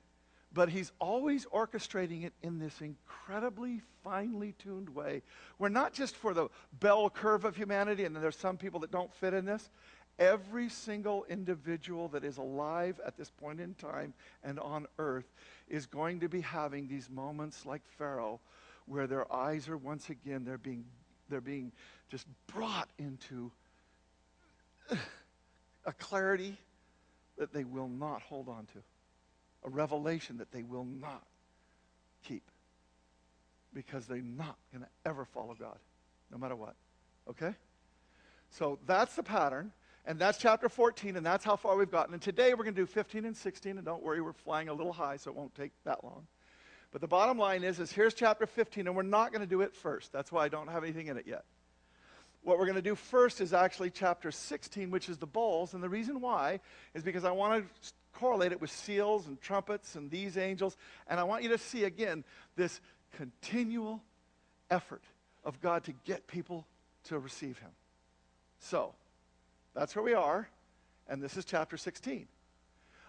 But 0.53 0.69
he's 0.69 0.93
always 1.01 1.47
orchestrating 1.47 2.25
it 2.25 2.33
in 2.43 2.59
this 2.59 2.81
incredibly 2.81 3.81
finely 4.05 4.55
tuned 4.59 4.91
way, 4.91 5.23
We're 5.59 5.71
not 5.71 5.95
just 5.95 6.15
for 6.15 6.35
the 6.35 6.49
bell 6.79 7.09
curve 7.09 7.47
of 7.47 7.57
humanity, 7.57 8.05
and 8.05 8.15
then 8.15 8.23
there's 8.23 8.37
some 8.37 8.59
people 8.59 8.81
that 8.81 8.91
don't 8.91 9.13
fit 9.15 9.33
in 9.33 9.47
this, 9.47 9.71
every 10.19 10.69
single 10.69 11.25
individual 11.29 12.09
that 12.09 12.25
is 12.25 12.39
alive 12.39 13.01
at 13.05 13.17
this 13.17 13.31
point 13.31 13.61
in 13.61 13.75
time 13.75 14.15
and 14.43 14.59
on 14.61 14.87
earth 14.99 15.33
is 15.69 15.87
going 15.87 16.21
to 16.21 16.29
be 16.29 16.41
having 16.41 16.87
these 16.89 17.11
moments 17.11 17.67
like 17.67 17.83
Pharaoh, 17.99 18.41
where 18.87 19.07
their 19.07 19.33
eyes 19.33 19.69
are 19.69 19.77
once 19.77 20.11
again, 20.11 20.45
they're 20.45 20.59
being, 20.59 20.85
they're 21.29 21.41
being 21.41 21.73
just 22.11 22.27
brought 22.47 22.89
into 22.99 23.51
a 25.87 25.93
clarity 25.95 26.57
that 27.39 27.53
they 27.53 27.65
will 27.65 27.89
not 27.89 28.23
hold 28.23 28.49
on 28.49 28.67
to 28.67 28.79
a 29.65 29.71
revelation 29.71 30.37
that 30.39 30.53
they 30.53 30.63
will 30.63 30.87
not 31.01 31.23
keep 32.23 32.43
because 33.73 34.07
they're 34.07 34.19
not 34.19 34.57
going 34.73 34.85
to 34.85 34.91
ever 35.09 35.25
follow 35.25 35.55
God, 35.59 35.79
no 36.31 36.39
matter 36.39 36.55
what. 36.55 36.75
Okay? 37.29 37.55
So 38.51 38.79
that's 38.87 39.17
the 39.17 39.23
pattern, 39.23 39.73
and 40.07 40.19
that's 40.19 40.39
chapter 40.39 40.69
14, 40.69 41.17
and 41.17 41.25
that's 41.25 41.45
how 41.45 41.57
far 41.57 41.77
we've 41.77 41.91
gotten. 41.91 42.13
And 42.13 42.23
today 42.23 42.55
we're 42.55 42.65
going 42.65 42.75
to 42.75 42.83
do 42.83 42.87
15 42.87 43.25
and 43.25 43.37
16, 43.37 43.77
and 43.79 43.85
don't 43.85 44.03
worry, 44.03 44.21
we're 44.21 44.33
flying 44.33 44.69
a 44.69 44.75
little 44.75 44.93
high, 44.93 45.17
so 45.17 45.31
it 45.31 45.37
won't 45.37 45.55
take 45.55 45.73
that 45.85 46.05
long. 46.05 46.27
But 46.93 47.01
the 47.01 47.09
bottom 47.09 47.39
line 47.39 47.65
is, 47.65 47.81
is 47.81 47.91
here's 47.91 48.15
chapter 48.15 48.47
15, 48.47 48.87
and 48.87 48.95
we're 48.95 49.03
not 49.03 49.33
going 49.33 49.41
to 49.41 49.49
do 49.49 49.63
it 49.63 49.75
first. 49.75 50.13
That's 50.13 50.31
why 50.31 50.45
I 50.45 50.49
don't 50.49 50.69
have 50.69 50.85
anything 50.85 51.09
in 51.09 51.17
it 51.17 51.27
yet. 51.27 51.45
What 52.43 52.59
we're 52.59 52.67
going 52.67 52.77
to 52.77 52.83
do 52.83 52.95
first 52.95 53.41
is 53.41 53.55
actually 53.55 53.91
chapter 53.91 54.31
16, 54.31 54.91
which 54.91 55.09
is 55.09 55.17
the 55.17 55.27
bowls. 55.27 55.73
And 55.73 55.83
the 55.83 55.89
reason 55.89 56.21
why 56.21 56.61
is 56.93 57.03
because 57.03 57.25
I 57.25 57.31
want 57.31 57.65
to 57.65 57.93
correlate 58.13 58.53
it 58.53 58.61
with 58.61 58.71
seals 58.71 59.27
and 59.27 59.41
trumpets 59.41 59.95
and 59.97 60.11
these 60.11 60.37
angels. 60.37 60.77
And 61.09 61.19
I 61.19 61.25
want 61.25 61.43
you 61.43 61.49
to 61.49 61.59
see 61.59 61.85
again 61.85 62.23
this 62.55 62.81
continual 63.17 64.03
effort 64.71 65.03
of 65.45 65.61
God 65.61 65.85
to 65.85 65.93
get 66.05 66.27
people 66.27 66.67
to 67.05 67.19
receive 67.19 67.59
Him. 67.59 67.71
So, 68.59 68.95
that's 69.75 69.95
where 69.95 70.05
we 70.05 70.15
are. 70.15 70.49
And 71.09 71.23
this 71.23 71.37
is 71.37 71.45
chapter 71.45 71.77
16. 71.77 72.27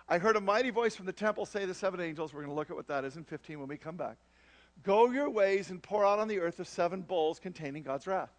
I 0.07 0.17
heard 0.17 0.35
a 0.35 0.41
mighty 0.41 0.69
voice 0.69 0.95
from 0.95 1.05
the 1.05 1.13
temple 1.13 1.45
say 1.45 1.61
to 1.61 1.67
the 1.67 1.73
seven 1.73 1.99
angels, 1.99 2.33
we're 2.33 2.41
going 2.41 2.51
to 2.51 2.55
look 2.55 2.69
at 2.69 2.75
what 2.75 2.87
that 2.87 3.05
is 3.05 3.15
in 3.15 3.23
15 3.23 3.59
when 3.59 3.67
we 3.67 3.77
come 3.77 3.95
back. 3.95 4.17
Go 4.83 5.11
your 5.11 5.29
ways 5.29 5.69
and 5.69 5.81
pour 5.81 6.05
out 6.05 6.19
on 6.19 6.27
the 6.27 6.39
earth 6.39 6.57
the 6.57 6.65
seven 6.65 7.01
bowls 7.01 7.39
containing 7.39 7.83
God's 7.83 8.05
wrath. 8.05 8.31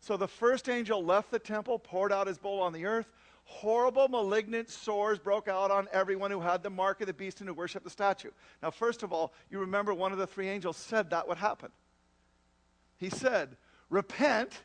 So 0.00 0.16
the 0.16 0.28
first 0.28 0.68
angel 0.68 1.04
left 1.04 1.30
the 1.30 1.40
temple, 1.40 1.78
poured 1.78 2.12
out 2.12 2.28
his 2.28 2.38
bowl 2.38 2.60
on 2.60 2.72
the 2.72 2.86
earth 2.86 3.08
horrible, 3.48 4.08
malignant 4.08 4.68
sores 4.68 5.18
broke 5.18 5.48
out 5.48 5.70
on 5.70 5.88
everyone 5.90 6.30
who 6.30 6.40
had 6.40 6.62
the 6.62 6.68
mark 6.68 7.00
of 7.00 7.06
the 7.06 7.14
beast 7.14 7.40
and 7.40 7.48
who 7.48 7.54
worshiped 7.54 7.82
the 7.82 7.90
statue. 7.90 8.30
Now, 8.62 8.70
first 8.70 9.02
of 9.02 9.10
all, 9.10 9.32
you 9.50 9.58
remember 9.58 9.94
one 9.94 10.12
of 10.12 10.18
the 10.18 10.26
three 10.26 10.48
angels 10.48 10.76
said 10.76 11.08
that 11.10 11.26
would 11.26 11.38
happen. 11.38 11.70
He 12.98 13.08
said, 13.08 13.56
Repent, 13.88 14.64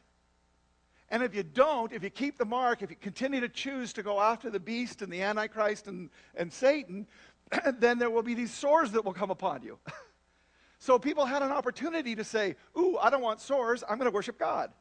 and 1.14 1.22
if 1.22 1.36
you 1.36 1.44
don't, 1.44 1.94
if 1.94 2.02
you 2.04 2.10
keep 2.10 2.40
the 2.40 2.46
mark, 2.46 2.82
if 2.82 2.90
you 2.90 2.96
continue 2.96 3.40
to 3.40 3.48
choose 3.48 3.94
to 3.94 4.02
go 4.02 4.20
after 4.20 4.50
the 4.50 4.60
beast 4.60 5.04
and 5.04 5.14
the 5.14 5.22
Antichrist 5.22 5.86
and, 5.86 6.10
and 6.34 6.52
Satan, 6.52 7.06
then 7.78 8.00
there 8.00 8.10
will 8.10 8.24
be 8.24 8.34
these 8.34 8.52
sores 8.52 8.90
that 8.94 9.06
will 9.06 9.14
come 9.14 9.30
upon 9.30 9.62
you. 9.62 9.78
so 10.80 10.98
people 10.98 11.26
had 11.26 11.44
an 11.44 11.52
opportunity 11.52 12.16
to 12.16 12.24
say, 12.24 12.56
Ooh, 12.76 12.98
I 13.00 13.12
don't 13.12 13.22
want 13.22 13.42
sores, 13.42 13.84
I'm 13.88 14.00
going 14.00 14.10
to 14.10 14.16
worship 14.16 14.40
God. 14.40 14.72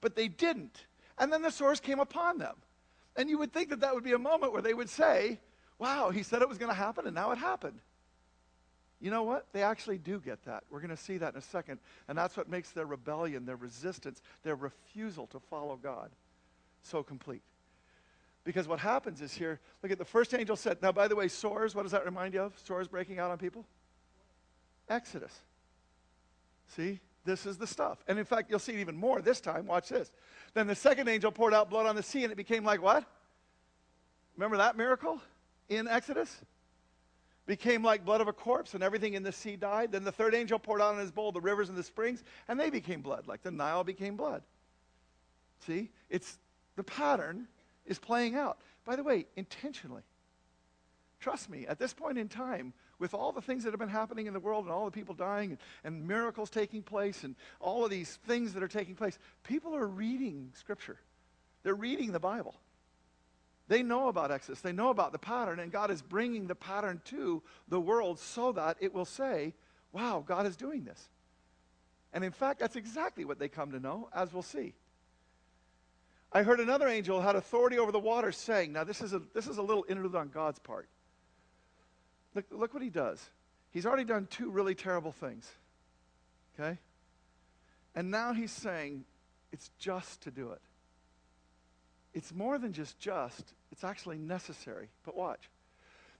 But 0.00 0.16
they 0.16 0.26
didn't. 0.26 0.86
And 1.18 1.32
then 1.32 1.42
the 1.42 1.52
sores 1.52 1.78
came 1.78 2.00
upon 2.00 2.38
them. 2.38 2.56
And 3.14 3.30
you 3.30 3.38
would 3.38 3.52
think 3.52 3.68
that 3.68 3.78
that 3.78 3.94
would 3.94 4.02
be 4.02 4.14
a 4.14 4.18
moment 4.18 4.52
where 4.52 4.62
they 4.62 4.74
would 4.74 4.90
say, 4.90 5.38
wow, 5.78 6.10
he 6.10 6.24
said 6.24 6.42
it 6.42 6.48
was 6.48 6.58
going 6.58 6.72
to 6.72 6.76
happen 6.76 7.06
and 7.06 7.14
now 7.14 7.30
it 7.30 7.38
happened. 7.38 7.78
You 9.00 9.10
know 9.10 9.22
what? 9.22 9.46
They 9.52 9.62
actually 9.62 9.98
do 9.98 10.18
get 10.18 10.44
that. 10.44 10.64
We're 10.70 10.80
going 10.80 10.90
to 10.90 10.96
see 10.96 11.18
that 11.18 11.34
in 11.34 11.38
a 11.38 11.42
second. 11.42 11.78
And 12.08 12.18
that's 12.18 12.36
what 12.36 12.48
makes 12.48 12.70
their 12.70 12.86
rebellion, 12.86 13.46
their 13.46 13.56
resistance, 13.56 14.22
their 14.42 14.56
refusal 14.56 15.26
to 15.28 15.38
follow 15.38 15.76
God 15.76 16.10
so 16.82 17.02
complete. 17.02 17.42
Because 18.44 18.66
what 18.66 18.80
happens 18.80 19.20
is 19.20 19.32
here, 19.32 19.60
look 19.82 19.92
at 19.92 19.98
the 19.98 20.04
first 20.04 20.34
angel 20.34 20.56
said, 20.56 20.80
now, 20.82 20.90
by 20.90 21.06
the 21.06 21.14
way, 21.14 21.28
sores, 21.28 21.74
what 21.74 21.82
does 21.82 21.92
that 21.92 22.04
remind 22.04 22.34
you 22.34 22.40
of? 22.40 22.58
Sores 22.64 22.88
breaking 22.88 23.18
out 23.18 23.30
on 23.30 23.38
people? 23.38 23.64
Exodus. 24.88 25.38
See? 26.76 27.00
This 27.24 27.44
is 27.44 27.58
the 27.58 27.66
stuff. 27.66 28.02
And 28.08 28.18
in 28.18 28.24
fact, 28.24 28.48
you'll 28.48 28.58
see 28.58 28.72
it 28.72 28.80
even 28.80 28.96
more 28.96 29.20
this 29.20 29.40
time. 29.40 29.66
Watch 29.66 29.90
this. 29.90 30.10
Then 30.54 30.66
the 30.66 30.74
second 30.74 31.08
angel 31.08 31.30
poured 31.30 31.52
out 31.52 31.68
blood 31.68 31.84
on 31.84 31.94
the 31.94 32.02
sea, 32.02 32.24
and 32.24 32.32
it 32.32 32.36
became 32.36 32.64
like 32.64 32.80
what? 32.80 33.04
Remember 34.34 34.56
that 34.56 34.78
miracle 34.78 35.20
in 35.68 35.86
Exodus? 35.86 36.34
Became 37.48 37.82
like 37.82 38.04
blood 38.04 38.20
of 38.20 38.28
a 38.28 38.32
corpse, 38.34 38.74
and 38.74 38.84
everything 38.84 39.14
in 39.14 39.22
the 39.22 39.32
sea 39.32 39.56
died. 39.56 39.90
Then 39.90 40.04
the 40.04 40.12
third 40.12 40.34
angel 40.34 40.58
poured 40.58 40.82
out 40.82 40.92
in 40.92 41.00
his 41.00 41.10
bowl 41.10 41.32
the 41.32 41.40
rivers 41.40 41.70
and 41.70 41.78
the 41.78 41.82
springs, 41.82 42.22
and 42.46 42.60
they 42.60 42.68
became 42.68 43.00
blood, 43.00 43.26
like 43.26 43.42
the 43.42 43.50
Nile 43.50 43.84
became 43.84 44.16
blood. 44.16 44.42
See? 45.66 45.90
It's 46.10 46.38
the 46.76 46.84
pattern 46.84 47.48
is 47.86 47.98
playing 47.98 48.36
out. 48.36 48.58
By 48.84 48.96
the 48.96 49.02
way, 49.02 49.24
intentionally. 49.34 50.02
Trust 51.20 51.48
me, 51.48 51.66
at 51.66 51.78
this 51.78 51.94
point 51.94 52.18
in 52.18 52.28
time, 52.28 52.74
with 52.98 53.14
all 53.14 53.32
the 53.32 53.40
things 53.40 53.64
that 53.64 53.70
have 53.70 53.80
been 53.80 53.88
happening 53.88 54.26
in 54.26 54.34
the 54.34 54.40
world 54.40 54.66
and 54.66 54.72
all 54.72 54.84
the 54.84 54.90
people 54.90 55.14
dying 55.14 55.52
and, 55.52 55.58
and 55.84 56.06
miracles 56.06 56.50
taking 56.50 56.82
place 56.82 57.24
and 57.24 57.34
all 57.60 57.82
of 57.82 57.90
these 57.90 58.18
things 58.26 58.52
that 58.52 58.62
are 58.62 58.68
taking 58.68 58.94
place, 58.94 59.18
people 59.42 59.74
are 59.74 59.86
reading 59.86 60.50
Scripture. 60.54 60.98
They're 61.62 61.74
reading 61.74 62.12
the 62.12 62.20
Bible. 62.20 62.56
They 63.68 63.82
know 63.82 64.08
about 64.08 64.30
Exodus. 64.30 64.62
They 64.62 64.72
know 64.72 64.88
about 64.88 65.12
the 65.12 65.18
pattern, 65.18 65.60
and 65.60 65.70
God 65.70 65.90
is 65.90 66.02
bringing 66.02 66.46
the 66.46 66.54
pattern 66.54 67.00
to 67.06 67.42
the 67.68 67.78
world 67.80 68.18
so 68.18 68.52
that 68.52 68.78
it 68.80 68.94
will 68.94 69.04
say, 69.04 69.54
wow, 69.92 70.24
God 70.26 70.46
is 70.46 70.56
doing 70.56 70.84
this. 70.84 71.08
And 72.12 72.24
in 72.24 72.32
fact, 72.32 72.60
that's 72.60 72.76
exactly 72.76 73.26
what 73.26 73.38
they 73.38 73.48
come 73.48 73.72
to 73.72 73.80
know, 73.80 74.08
as 74.14 74.32
we'll 74.32 74.42
see. 74.42 74.74
I 76.32 76.42
heard 76.42 76.60
another 76.60 76.88
angel 76.88 77.20
had 77.20 77.36
authority 77.36 77.78
over 77.78 77.92
the 77.92 77.98
waters 77.98 78.36
saying, 78.36 78.72
now 78.72 78.84
this 78.84 79.00
is 79.00 79.12
a, 79.12 79.20
this 79.34 79.46
is 79.46 79.58
a 79.58 79.62
little 79.62 79.84
interlude 79.88 80.14
on 80.14 80.28
God's 80.28 80.58
part. 80.58 80.88
Look, 82.34 82.46
look 82.50 82.74
what 82.74 82.82
he 82.82 82.90
does. 82.90 83.30
He's 83.70 83.86
already 83.86 84.04
done 84.04 84.26
two 84.30 84.50
really 84.50 84.74
terrible 84.74 85.12
things. 85.12 85.50
Okay? 86.58 86.78
And 87.94 88.10
now 88.10 88.32
he's 88.32 88.50
saying 88.50 89.04
it's 89.52 89.70
just 89.78 90.22
to 90.22 90.30
do 90.30 90.52
it. 90.52 90.60
It's 92.14 92.34
more 92.34 92.58
than 92.58 92.72
just 92.72 92.98
just, 92.98 93.54
it's 93.78 93.84
actually 93.84 94.18
necessary. 94.18 94.88
But 95.04 95.16
watch. 95.16 95.48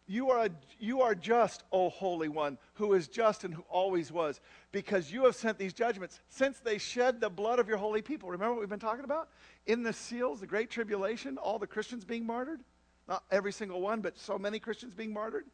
You 0.07 0.31
are, 0.31 0.47
a, 0.47 0.51
you 0.79 1.03
are 1.03 1.13
just, 1.13 1.65
O 1.73 1.89
Holy 1.89 2.29
One, 2.29 2.57
who 2.75 2.95
is 2.95 3.09
just 3.09 3.43
and 3.43 3.53
who 3.53 3.65
always 3.69 4.13
was, 4.13 4.41
because 4.71 5.11
you 5.11 5.25
have 5.25 5.35
sent 5.35 5.59
these 5.59 5.73
judgments 5.73 6.21
since 6.29 6.61
they 6.61 6.79
shed 6.79 7.21
the 7.21 7.29
blood 7.29 7.59
of 7.59 7.67
your 7.67 7.77
holy 7.77 8.01
people. 8.01 8.31
Remember 8.31 8.55
what 8.55 8.61
we've 8.61 8.69
been 8.69 8.79
talking 8.79 9.05
about? 9.05 9.29
In 9.67 9.83
the 9.83 9.93
seals, 9.93 10.39
the 10.39 10.47
great 10.47 10.71
tribulation, 10.71 11.37
all 11.37 11.59
the 11.59 11.67
Christians 11.67 12.05
being 12.05 12.25
martyred. 12.25 12.61
Not 13.09 13.25
every 13.33 13.51
single 13.51 13.81
one, 13.81 14.03
but 14.03 14.17
so 14.17 14.39
many 14.39 14.61
Christians 14.61 14.95
being 14.95 15.13
martyred. 15.13 15.47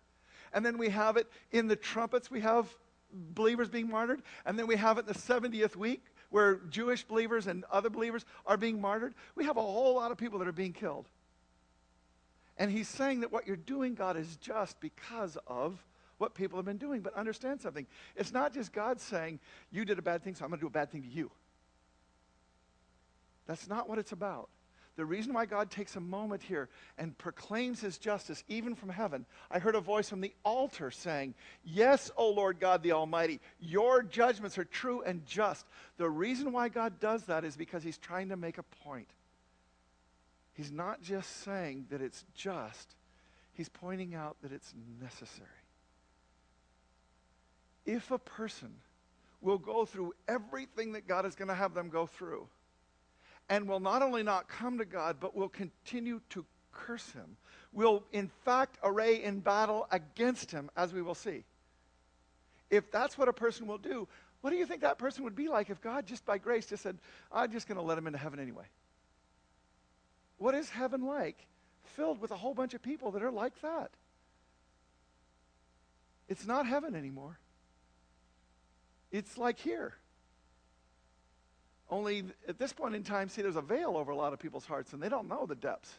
And 0.53 0.65
then 0.65 0.77
we 0.77 0.91
have 0.91 1.17
it 1.17 1.27
in 1.53 1.69
the 1.69 1.77
trumpets, 1.77 2.31
we 2.31 2.41
have 2.41 2.69
believers 3.35 3.71
being 3.71 3.89
martyred. 3.89 4.21
And 4.45 4.59
then 4.59 4.67
we 4.67 4.77
have 4.77 4.99
it 4.99 5.07
in 5.07 5.13
the 5.15 5.15
70th 5.15 5.75
week 5.75 6.05
where 6.29 6.57
Jewish 6.69 7.03
believers 7.05 7.47
and 7.47 7.65
other 7.73 7.89
believers 7.89 8.27
are 8.45 8.59
being 8.59 8.79
martyred. 8.79 9.15
We 9.37 9.47
have 9.47 9.57
a 9.57 9.63
whole 9.63 9.95
lot 9.95 10.11
of 10.11 10.19
people 10.19 10.39
that 10.41 10.49
are 10.49 10.53
being 10.53 10.75
killed. 10.75 11.09
And 12.57 12.71
he's 12.71 12.89
saying 12.89 13.21
that 13.21 13.33
what 13.33 13.47
you're 13.47 13.57
doing, 13.57 13.95
God, 13.95 14.17
is 14.17 14.37
just 14.37 14.81
because 14.81 15.37
of 15.47 15.85
what 16.19 16.35
people 16.35 16.59
have 16.59 16.65
been 16.65 16.79
doing. 16.79 17.01
But 17.01 17.15
understand 17.15 17.61
something. 17.61 17.87
It's 18.17 18.33
not 18.33 18.55
just 18.55 18.73
God 18.73 19.01
saying, 19.01 19.41
you 19.71 19.85
did 19.85 19.99
a 19.99 20.03
bad 20.03 20.23
thing, 20.23 20.35
so 20.35 20.45
I'm 20.45 20.51
going 20.51 20.61
to 20.61 20.65
do 20.65 20.69
a 20.69 20.71
bad 20.71 20.91
thing 20.91 21.03
to 21.03 21.09
you. 21.09 21.31
That's 23.47 23.69
not 23.69 23.89
what 23.89 23.99
it's 23.99 24.13
about. 24.13 24.49
The 24.97 25.05
reason 25.05 25.33
why 25.33 25.47
God 25.47 25.73
takes 25.73 25.97
a 25.97 26.01
moment 26.01 26.41
here 26.41 26.69
and 26.99 27.19
proclaims 27.19 27.81
his 27.81 27.99
justice, 27.99 28.45
even 28.47 28.77
from 28.77 28.91
heaven, 28.91 29.27
I 29.51 29.59
heard 29.59 29.75
a 29.75 29.81
voice 29.81 30.09
from 30.09 30.21
the 30.21 30.33
altar 30.45 30.93
saying, 30.93 31.35
Yes, 31.65 32.13
O 32.17 32.31
Lord 32.31 32.61
God 32.61 32.83
the 32.85 32.93
Almighty, 32.93 33.41
your 33.59 34.05
judgments 34.05 34.57
are 34.57 34.65
true 34.65 35.03
and 35.03 35.27
just. 35.27 35.67
The 35.97 36.09
reason 36.09 36.53
why 36.53 36.69
God 36.69 37.01
does 37.01 37.25
that 37.25 37.45
is 37.45 37.57
because 37.57 37.83
he's 37.83 37.99
trying 37.99 38.29
to 38.29 38.37
make 38.37 38.59
a 38.59 38.63
point. 38.63 39.09
He's 40.55 40.73
not 40.73 41.03
just 41.03 41.43
saying 41.43 41.87
that 41.91 42.01
it's 42.01 42.25
just, 42.35 42.95
he's 43.53 43.69
pointing 43.69 44.15
out 44.15 44.37
that 44.43 44.53
it's 44.53 44.73
necessary. 45.01 45.49
if 47.87 48.11
a 48.11 48.19
person 48.19 48.75
will 49.41 49.59
go 49.59 49.85
through 49.85 50.15
everything 50.27 50.93
that 50.93 51.07
God 51.07 51.27
is 51.27 51.35
going 51.35 51.49
to 51.49 51.55
have 51.55 51.75
them 51.75 51.91
go 51.91 52.07
through 52.07 52.49
and 53.49 53.69
will 53.69 53.81
not 53.81 54.03
only 54.03 54.23
not 54.23 54.49
come 54.49 54.79
to 54.79 54.85
God, 54.85 55.17
but 55.21 55.37
will 55.37 55.51
continue 55.51 56.21
to 56.31 56.47
curse 56.73 57.13
him, 57.13 57.37
will 57.73 58.03
in 58.13 58.31
fact 58.45 58.79
array 58.83 59.23
in 59.23 59.41
battle 59.41 59.87
against 59.91 60.51
him, 60.51 60.71
as 60.77 60.95
we 60.95 61.03
will 61.03 61.15
see. 61.15 61.45
If 62.71 62.91
that's 62.91 63.19
what 63.19 63.29
a 63.29 63.33
person 63.33 63.67
will 63.67 63.79
do, 63.79 64.09
what 64.41 64.51
do 64.51 64.57
you 64.57 64.67
think 64.67 64.81
that 64.81 64.99
person 64.99 65.25
would 65.25 65.37
be 65.37 65.49
like 65.49 65.69
if 65.69 65.81
God, 65.81 66.07
just 66.07 66.25
by 66.25 66.39
grace, 66.39 66.67
just 66.67 66.83
said, 66.83 66.99
I'm 67.31 67.53
just 67.53 67.69
going 67.69 67.77
to 67.77 67.83
let 67.83 67.99
him 67.99 68.07
into 68.07 68.19
heaven 68.19 68.41
anyway? 68.41 68.65
What 70.45 70.55
is 70.55 70.69
heaven 70.69 71.07
like? 71.07 71.47
Filled 71.97 72.21
with 72.21 72.31
a 72.31 72.37
whole 72.37 72.53
bunch 72.53 72.75
of 72.75 72.83
people 72.83 73.13
that 73.13 73.23
are 73.23 73.31
like 73.31 73.59
that. 73.63 73.91
It's 76.29 76.47
not 76.47 76.67
heaven 76.67 76.95
anymore. 76.95 77.39
It's 79.11 79.39
like 79.39 79.59
here. 79.59 79.95
Only 81.89 82.25
at 82.47 82.59
this 82.59 82.75
point 82.75 82.95
in 82.95 83.05
time, 83.05 83.31
see, 83.31 83.41
there's 83.41 83.57
a 83.57 83.63
veil 83.63 83.97
over 83.97 84.13
a 84.13 84.17
lot 84.17 84.35
of 84.35 84.39
people's 84.39 84.67
hearts, 84.67 84.93
and 84.93 85.03
they 85.03 85.09
don't 85.09 85.31
know 85.31 85.47
the 85.47 85.55
depths. 85.55 85.95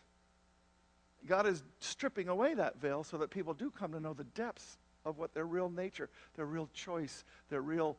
God 1.25 1.47
is 1.47 1.63
stripping 1.79 2.29
away 2.29 2.53
that 2.53 2.79
veil 2.79 3.03
so 3.03 3.17
that 3.17 3.31
people 3.31 3.55
do 3.55 3.71
come 3.71 3.93
to 3.93 3.99
know 3.99 4.13
the 4.13 4.25
depths 4.25 4.77
of 5.05 5.17
what 5.17 5.33
their 5.33 5.47
real 5.47 5.71
nature, 5.71 6.07
their 6.35 6.45
real 6.45 6.69
choice, 6.71 7.25
their 7.49 7.61
real 7.61 7.97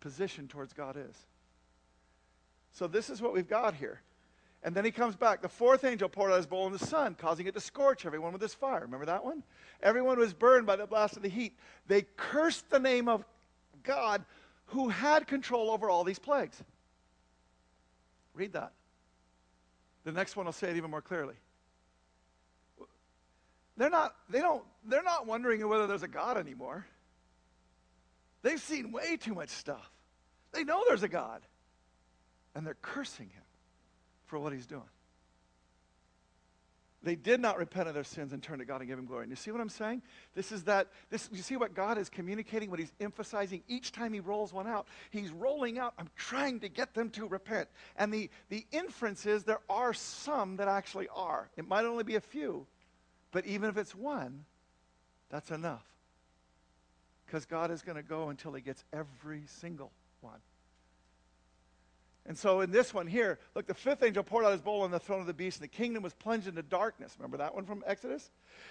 position 0.00 0.48
towards 0.48 0.72
God 0.72 0.96
is. 0.96 1.26
So, 2.72 2.86
this 2.86 3.10
is 3.10 3.20
what 3.20 3.34
we've 3.34 3.46
got 3.46 3.74
here. 3.74 4.00
And 4.64 4.74
then 4.74 4.84
he 4.86 4.90
comes 4.90 5.14
back. 5.14 5.42
The 5.42 5.48
fourth 5.48 5.84
angel 5.84 6.08
poured 6.08 6.32
out 6.32 6.38
his 6.38 6.46
bowl 6.46 6.66
in 6.66 6.72
the 6.72 6.78
sun, 6.78 7.14
causing 7.14 7.46
it 7.46 7.52
to 7.54 7.60
scorch 7.60 8.06
everyone 8.06 8.32
with 8.32 8.40
his 8.40 8.54
fire. 8.54 8.80
Remember 8.80 9.04
that 9.04 9.22
one? 9.22 9.42
Everyone 9.82 10.18
was 10.18 10.32
burned 10.32 10.66
by 10.66 10.76
the 10.76 10.86
blast 10.86 11.16
of 11.16 11.22
the 11.22 11.28
heat. 11.28 11.52
They 11.86 12.06
cursed 12.16 12.70
the 12.70 12.78
name 12.78 13.06
of 13.06 13.24
God 13.82 14.24
who 14.68 14.88
had 14.88 15.26
control 15.26 15.70
over 15.70 15.90
all 15.90 16.02
these 16.02 16.18
plagues. 16.18 16.56
Read 18.32 18.54
that. 18.54 18.72
The 20.04 20.12
next 20.12 20.34
one 20.34 20.46
will 20.46 20.52
say 20.52 20.70
it 20.70 20.76
even 20.78 20.90
more 20.90 21.02
clearly. 21.02 21.34
They're 23.76 23.90
not, 23.90 24.16
they 24.30 24.40
don't, 24.40 24.64
they're 24.86 25.02
not 25.02 25.26
wondering 25.26 25.66
whether 25.68 25.86
there's 25.86 26.02
a 26.02 26.08
God 26.08 26.38
anymore. 26.38 26.86
They've 28.42 28.60
seen 28.60 28.92
way 28.92 29.18
too 29.18 29.34
much 29.34 29.50
stuff. 29.50 29.90
They 30.52 30.64
know 30.64 30.84
there's 30.88 31.02
a 31.02 31.08
God. 31.08 31.42
And 32.54 32.66
they're 32.66 32.76
cursing 32.80 33.28
him 33.28 33.43
for 34.34 34.40
what 34.40 34.52
he's 34.52 34.66
doing. 34.66 34.82
They 37.04 37.14
did 37.14 37.38
not 37.38 37.56
repent 37.56 37.86
of 37.86 37.94
their 37.94 38.02
sins 38.02 38.32
and 38.32 38.42
turn 38.42 38.58
to 38.58 38.64
God 38.64 38.80
and 38.80 38.88
give 38.88 38.98
him 38.98 39.06
glory. 39.06 39.22
And 39.22 39.30
you 39.30 39.36
see 39.36 39.52
what 39.52 39.60
I'm 39.60 39.68
saying? 39.68 40.02
This 40.34 40.50
is 40.50 40.64
that, 40.64 40.88
this, 41.08 41.28
you 41.30 41.40
see 41.40 41.56
what 41.56 41.72
God 41.72 41.98
is 41.98 42.08
communicating, 42.08 42.68
what 42.68 42.80
he's 42.80 42.92
emphasizing 42.98 43.62
each 43.68 43.92
time 43.92 44.12
he 44.12 44.18
rolls 44.18 44.52
one 44.52 44.66
out? 44.66 44.88
He's 45.10 45.30
rolling 45.30 45.78
out, 45.78 45.94
I'm 45.98 46.10
trying 46.16 46.58
to 46.60 46.68
get 46.68 46.94
them 46.94 47.10
to 47.10 47.28
repent. 47.28 47.68
And 47.94 48.12
the, 48.12 48.28
the 48.48 48.66
inference 48.72 49.24
is 49.24 49.44
there 49.44 49.60
are 49.68 49.94
some 49.94 50.56
that 50.56 50.66
actually 50.66 51.06
are. 51.14 51.48
It 51.56 51.68
might 51.68 51.84
only 51.84 52.02
be 52.02 52.16
a 52.16 52.20
few, 52.20 52.66
but 53.30 53.46
even 53.46 53.68
if 53.68 53.76
it's 53.76 53.94
one, 53.94 54.46
that's 55.30 55.52
enough. 55.52 55.86
Because 57.24 57.46
God 57.46 57.70
is 57.70 57.82
going 57.82 57.98
to 57.98 58.02
go 58.02 58.30
until 58.30 58.52
he 58.52 58.62
gets 58.62 58.82
every 58.92 59.44
single 59.46 59.92
one. 60.22 60.40
And 62.26 62.38
so 62.38 62.62
in 62.62 62.70
this 62.70 62.94
one 62.94 63.06
here, 63.06 63.38
look, 63.54 63.66
the 63.66 63.74
fifth 63.74 64.02
angel 64.02 64.22
poured 64.22 64.46
out 64.46 64.52
his 64.52 64.62
bowl 64.62 64.80
on 64.80 64.90
the 64.90 64.98
throne 64.98 65.20
of 65.20 65.26
the 65.26 65.34
beast, 65.34 65.58
and 65.58 65.64
the 65.64 65.68
kingdom 65.68 66.02
was 66.02 66.14
plunged 66.14 66.48
into 66.48 66.62
darkness. 66.62 67.14
Remember 67.18 67.36
that 67.36 67.54
one 67.54 67.66
from 67.66 67.84
Exodus? 67.86 68.30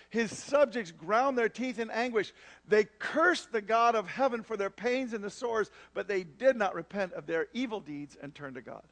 His 0.09 0.35
subjects 0.35 0.91
ground 0.91 1.37
their 1.37 1.49
teeth 1.49 1.77
in 1.77 1.91
anguish. 1.91 2.33
They 2.67 2.85
cursed 2.97 3.51
the 3.51 3.61
God 3.61 3.93
of 3.95 4.07
heaven 4.07 4.41
for 4.41 4.57
their 4.57 4.71
pains 4.71 5.13
and 5.13 5.23
the 5.23 5.29
sores, 5.29 5.69
but 5.93 6.07
they 6.07 6.23
did 6.23 6.55
not 6.55 6.73
repent 6.73 7.13
of 7.13 7.27
their 7.27 7.47
evil 7.53 7.79
deeds 7.79 8.17
and 8.19 8.33
turn 8.33 8.55
to 8.55 8.61
God. 8.61 8.83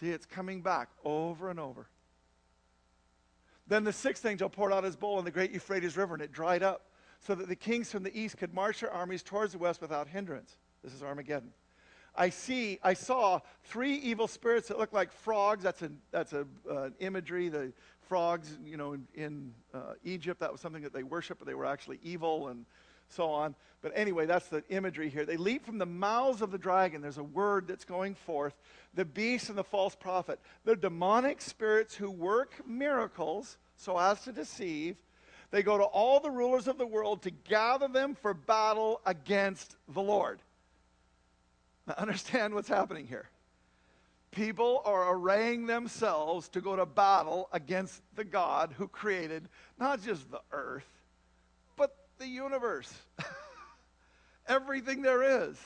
See, 0.00 0.08
it's 0.08 0.26
coming 0.26 0.62
back 0.62 0.88
over 1.04 1.50
and 1.50 1.60
over. 1.60 1.88
Then 3.66 3.84
the 3.84 3.92
sixth 3.92 4.24
angel 4.24 4.48
poured 4.48 4.72
out 4.72 4.84
his 4.84 4.96
bowl 4.96 5.18
on 5.18 5.24
the 5.24 5.30
great 5.30 5.50
Euphrates 5.50 5.98
River, 5.98 6.14
and 6.14 6.22
it 6.22 6.32
dried 6.32 6.62
up, 6.62 6.86
so 7.20 7.34
that 7.34 7.48
the 7.48 7.56
kings 7.56 7.90
from 7.90 8.04
the 8.04 8.18
east 8.18 8.38
could 8.38 8.54
march 8.54 8.80
their 8.80 8.90
armies 8.90 9.22
towards 9.22 9.52
the 9.52 9.58
west 9.58 9.82
without 9.82 10.08
hindrance. 10.08 10.56
This 10.82 10.94
is 10.94 11.02
Armageddon. 11.02 11.52
I 12.16 12.30
see, 12.30 12.78
I 12.82 12.94
saw 12.94 13.40
three 13.64 13.94
evil 13.94 14.28
spirits 14.28 14.68
that 14.68 14.78
look 14.78 14.92
like 14.92 15.12
frogs. 15.12 15.62
That's 15.62 15.82
an 15.82 15.98
that's 16.10 16.32
a 16.32 16.46
uh, 16.70 16.90
imagery. 17.00 17.48
The 17.48 17.72
frogs, 18.08 18.58
you 18.64 18.76
know, 18.76 18.92
in, 18.92 19.06
in 19.14 19.52
uh, 19.74 19.94
Egypt, 20.04 20.40
that 20.40 20.50
was 20.50 20.60
something 20.60 20.82
that 20.82 20.92
they 20.92 21.02
worshiped, 21.02 21.40
but 21.40 21.46
they 21.46 21.54
were 21.54 21.66
actually 21.66 21.98
evil 22.02 22.48
and 22.48 22.64
so 23.08 23.28
on. 23.28 23.54
But 23.82 23.92
anyway, 23.94 24.26
that's 24.26 24.48
the 24.48 24.64
imagery 24.68 25.08
here. 25.08 25.24
They 25.24 25.36
leap 25.36 25.64
from 25.64 25.78
the 25.78 25.86
mouths 25.86 26.42
of 26.42 26.50
the 26.50 26.58
dragon. 26.58 27.02
There's 27.02 27.18
a 27.18 27.24
word 27.24 27.68
that's 27.68 27.84
going 27.84 28.14
forth. 28.14 28.54
The 28.94 29.04
beast 29.04 29.48
and 29.48 29.58
the 29.58 29.64
false 29.64 29.94
prophet. 29.94 30.40
They're 30.64 30.74
demonic 30.74 31.40
spirits 31.40 31.94
who 31.94 32.10
work 32.10 32.66
miracles 32.66 33.58
so 33.76 33.98
as 33.98 34.22
to 34.22 34.32
deceive. 34.32 34.96
They 35.50 35.62
go 35.62 35.78
to 35.78 35.84
all 35.84 36.18
the 36.18 36.30
rulers 36.30 36.66
of 36.66 36.78
the 36.78 36.86
world 36.86 37.22
to 37.22 37.30
gather 37.30 37.86
them 37.88 38.14
for 38.14 38.34
battle 38.34 39.00
against 39.06 39.76
the 39.88 40.02
Lord. 40.02 40.40
Understand 41.98 42.54
what's 42.54 42.68
happening 42.68 43.06
here. 43.06 43.28
People 44.32 44.82
are 44.84 45.14
arraying 45.14 45.66
themselves 45.66 46.48
to 46.50 46.60
go 46.60 46.76
to 46.76 46.84
battle 46.84 47.48
against 47.52 48.02
the 48.16 48.24
God 48.24 48.74
who 48.76 48.88
created 48.88 49.48
not 49.78 50.02
just 50.02 50.30
the 50.30 50.40
earth, 50.52 50.88
but 51.76 51.96
the 52.18 52.26
universe. 52.26 52.92
Everything 54.48 55.00
there 55.02 55.48
is. 55.48 55.56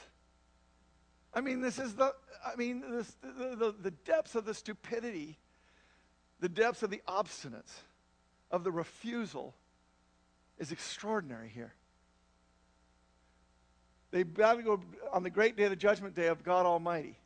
I 1.35 1.40
mean, 1.40 1.61
this 1.61 1.78
is 1.78 1.94
the, 1.94 2.14
I 2.44 2.56
mean, 2.56 2.83
this, 2.90 3.16
the, 3.22 3.56
the, 3.56 3.74
the 3.83 3.90
depths 3.90 4.35
of 4.35 4.44
the 4.44 4.54
stupidity, 4.54 5.38
the 6.40 6.48
depths 6.48 6.83
of 6.83 6.90
the 6.90 7.02
obstinance, 7.09 7.72
of 8.50 8.64
the 8.64 8.72
refusal 8.72 9.54
is 10.59 10.72
extraordinary 10.72 11.48
here. 11.48 11.72
They 14.11 14.23
battle 14.23 14.62
go 14.62 14.81
on 15.12 15.23
the 15.23 15.31
great 15.31 15.57
day 15.57 15.64
of 15.64 15.70
the 15.70 15.77
judgment 15.77 16.14
day 16.14 16.27
of 16.27 16.42
God 16.42 16.66
Almighty. 16.66 17.16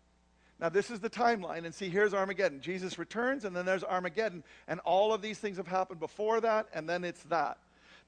Now, 0.61 0.69
this 0.69 0.91
is 0.91 1.01
the 1.01 1.11
timeline, 1.11 1.65
and 1.65 1.75
see, 1.75 1.89
here's 1.89 2.15
Armageddon. 2.15 2.61
Jesus 2.61 2.99
returns, 2.99 3.45
and 3.45 3.57
then 3.57 3.67
there's 3.67 3.83
Armageddon, 3.83 4.45
and 4.69 4.81
all 4.81 5.13
of 5.13 5.21
these 5.21 5.39
things 5.39 5.57
have 5.57 5.67
happened 5.67 5.99
before 5.99 6.41
that, 6.41 6.69
and 6.73 6.89
then 6.89 7.03
it's 7.05 7.23
that. 7.25 7.59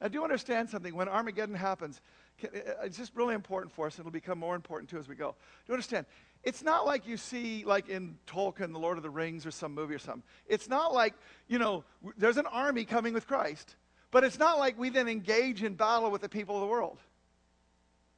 Now, 0.00 0.08
do 0.08 0.14
you 0.14 0.24
understand 0.24 0.70
something? 0.70 0.94
When 0.94 1.08
Armageddon 1.08 1.54
happens, 1.54 2.00
uh, 2.44 2.46
uh, 2.46 2.84
it's 2.84 2.96
just 2.96 3.16
really 3.16 3.34
important 3.34 3.72
for 3.72 3.86
us, 3.86 3.94
and 3.96 4.06
it'll 4.06 4.12
become 4.12 4.38
more 4.38 4.54
important 4.54 4.90
too 4.90 4.98
as 4.98 5.08
we 5.08 5.16
go. 5.16 5.30
Do 5.30 5.36
you 5.68 5.74
understand? 5.74 6.06
It's 6.44 6.62
not 6.62 6.86
like 6.86 7.08
you 7.08 7.16
see, 7.16 7.64
like 7.64 7.88
in 7.88 8.16
Tolkien, 8.28 8.72
The 8.72 8.78
Lord 8.78 8.96
of 8.96 9.02
the 9.02 9.10
Rings, 9.10 9.44
or 9.44 9.50
some 9.50 9.74
movie 9.74 9.94
or 9.94 9.98
something. 9.98 10.22
It's 10.46 10.68
not 10.68 10.94
like, 10.94 11.14
you 11.48 11.58
know, 11.58 11.82
there's 12.16 12.36
an 12.36 12.46
army 12.46 12.84
coming 12.84 13.14
with 13.14 13.26
Christ, 13.26 13.74
but 14.12 14.22
it's 14.22 14.38
not 14.38 14.58
like 14.58 14.78
we 14.78 14.90
then 14.90 15.08
engage 15.08 15.64
in 15.64 15.74
battle 15.74 16.10
with 16.10 16.22
the 16.22 16.28
people 16.28 16.54
of 16.54 16.60
the 16.60 16.68
world. 16.68 16.98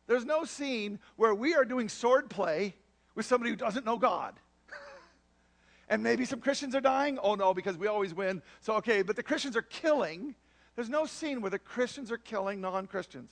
There's 0.09 0.25
no 0.25 0.45
scene 0.45 0.99
where 1.15 1.35
we 1.35 1.55
are 1.55 1.65
doing 1.65 1.89
sword 1.89 2.29
play 2.29 2.75
with 3.15 3.27
somebody 3.27 3.51
who 3.51 3.57
doesn't 3.57 3.87
know 3.87 3.99
God. 3.99 4.35
and 5.89 6.03
maybe 6.03 6.25
some 6.25 6.41
Christians 6.41 6.75
are 6.75 6.81
dying. 6.81 7.19
Oh 7.23 7.37
no, 7.37 7.55
because 7.55 7.77
we 7.77 7.87
always 7.87 8.13
win. 8.13 8.43
So, 8.61 8.75
okay, 8.77 9.03
but 9.03 9.15
the 9.15 9.23
Christians 9.23 9.57
are 9.57 9.63
killing. 9.63 10.35
There's 10.75 10.89
no 10.89 11.07
scene 11.07 11.43
where 11.43 11.51
the 11.51 11.59
Christians 11.59 12.11
are 12.11 12.17
killing 12.17 12.61
non 12.61 12.87
Christians. 12.87 13.31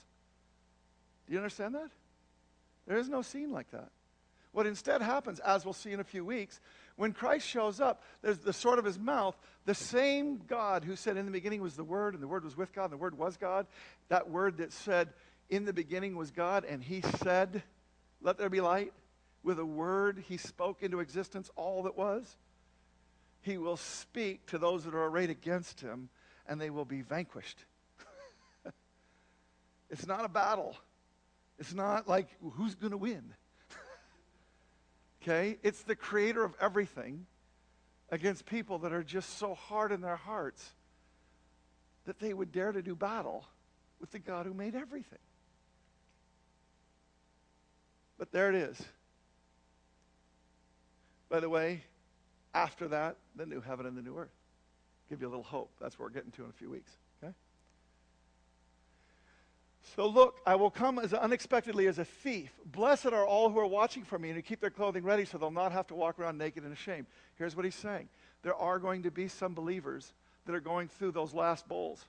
Do 1.26 1.32
you 1.32 1.38
understand 1.38 1.74
that? 1.74 1.90
There 2.86 2.98
is 2.98 3.08
no 3.08 3.22
scene 3.22 3.50
like 3.50 3.70
that. 3.72 3.88
What 4.52 4.66
instead 4.66 5.02
happens, 5.02 5.38
as 5.40 5.64
we'll 5.64 5.74
see 5.74 5.92
in 5.92 6.00
a 6.00 6.04
few 6.04 6.24
weeks, 6.24 6.60
when 6.96 7.12
Christ 7.12 7.46
shows 7.46 7.78
up, 7.78 8.02
there's 8.22 8.38
the 8.38 8.54
sword 8.54 8.78
of 8.78 8.84
his 8.84 8.98
mouth, 8.98 9.36
the 9.66 9.74
same 9.74 10.40
God 10.48 10.82
who 10.82 10.96
said 10.96 11.16
in 11.16 11.26
the 11.26 11.30
beginning 11.30 11.60
was 11.60 11.76
the 11.76 11.84
Word, 11.84 12.14
and 12.14 12.22
the 12.22 12.28
Word 12.28 12.42
was 12.42 12.56
with 12.56 12.72
God, 12.72 12.84
and 12.84 12.94
the 12.94 12.96
Word 12.96 13.18
was 13.18 13.36
God, 13.36 13.66
that 14.08 14.30
word 14.30 14.56
that 14.58 14.72
said, 14.72 15.10
in 15.48 15.64
the 15.64 15.72
beginning 15.72 16.16
was 16.16 16.30
God, 16.30 16.64
and 16.64 16.82
he 16.82 17.02
said, 17.22 17.62
Let 18.20 18.38
there 18.38 18.50
be 18.50 18.60
light. 18.60 18.92
With 19.42 19.58
a 19.60 19.66
word, 19.66 20.24
he 20.26 20.38
spoke 20.38 20.82
into 20.82 20.98
existence 20.98 21.50
all 21.54 21.84
that 21.84 21.96
was. 21.96 22.36
He 23.42 23.58
will 23.58 23.76
speak 23.76 24.46
to 24.46 24.58
those 24.58 24.84
that 24.84 24.94
are 24.94 25.04
arrayed 25.04 25.30
against 25.30 25.80
him, 25.80 26.08
and 26.48 26.60
they 26.60 26.70
will 26.70 26.84
be 26.84 27.02
vanquished. 27.02 27.64
it's 29.90 30.06
not 30.06 30.24
a 30.24 30.28
battle. 30.28 30.76
It's 31.60 31.74
not 31.74 32.08
like 32.08 32.26
who's 32.54 32.74
going 32.74 32.90
to 32.90 32.96
win. 32.96 33.34
okay? 35.22 35.58
It's 35.62 35.82
the 35.82 35.94
creator 35.94 36.42
of 36.42 36.54
everything 36.60 37.26
against 38.10 38.46
people 38.46 38.78
that 38.80 38.92
are 38.92 39.04
just 39.04 39.38
so 39.38 39.54
hard 39.54 39.92
in 39.92 40.00
their 40.00 40.16
hearts 40.16 40.72
that 42.04 42.18
they 42.18 42.34
would 42.34 42.50
dare 42.50 42.72
to 42.72 42.82
do 42.82 42.96
battle 42.96 43.44
with 44.00 44.10
the 44.10 44.18
God 44.18 44.46
who 44.46 44.54
made 44.54 44.74
everything. 44.74 45.18
But 48.18 48.32
there 48.32 48.48
it 48.48 48.54
is. 48.54 48.80
By 51.28 51.40
the 51.40 51.50
way, 51.50 51.82
after 52.54 52.88
that, 52.88 53.16
the 53.34 53.46
new 53.46 53.60
heaven 53.60 53.86
and 53.86 53.96
the 53.96 54.02
new 54.02 54.16
earth. 54.16 54.30
Give 55.10 55.20
you 55.20 55.28
a 55.28 55.30
little 55.30 55.44
hope. 55.44 55.70
That's 55.80 55.98
what 55.98 56.06
we're 56.06 56.14
getting 56.14 56.30
to 56.32 56.44
in 56.44 56.50
a 56.50 56.52
few 56.52 56.70
weeks. 56.70 56.90
Okay? 57.22 57.32
So 59.94 60.06
look, 60.06 60.40
I 60.46 60.54
will 60.54 60.70
come 60.70 60.98
as 60.98 61.12
unexpectedly 61.12 61.86
as 61.86 61.98
a 61.98 62.04
thief. 62.04 62.50
Blessed 62.64 63.06
are 63.06 63.24
all 63.24 63.50
who 63.50 63.58
are 63.58 63.66
watching 63.66 64.04
for 64.04 64.18
me 64.18 64.30
and 64.30 64.36
who 64.36 64.42
keep 64.42 64.60
their 64.60 64.70
clothing 64.70 65.04
ready 65.04 65.24
so 65.24 65.38
they'll 65.38 65.50
not 65.50 65.72
have 65.72 65.86
to 65.88 65.94
walk 65.94 66.18
around 66.18 66.38
naked 66.38 66.64
and 66.64 66.72
ashamed. 66.72 67.06
Here's 67.36 67.54
what 67.54 67.64
he's 67.64 67.74
saying 67.74 68.08
there 68.42 68.54
are 68.54 68.78
going 68.78 69.02
to 69.02 69.10
be 69.10 69.28
some 69.28 69.54
believers 69.54 70.12
that 70.46 70.54
are 70.54 70.60
going 70.60 70.88
through 70.88 71.12
those 71.12 71.34
last 71.34 71.68
bowls. 71.68 72.04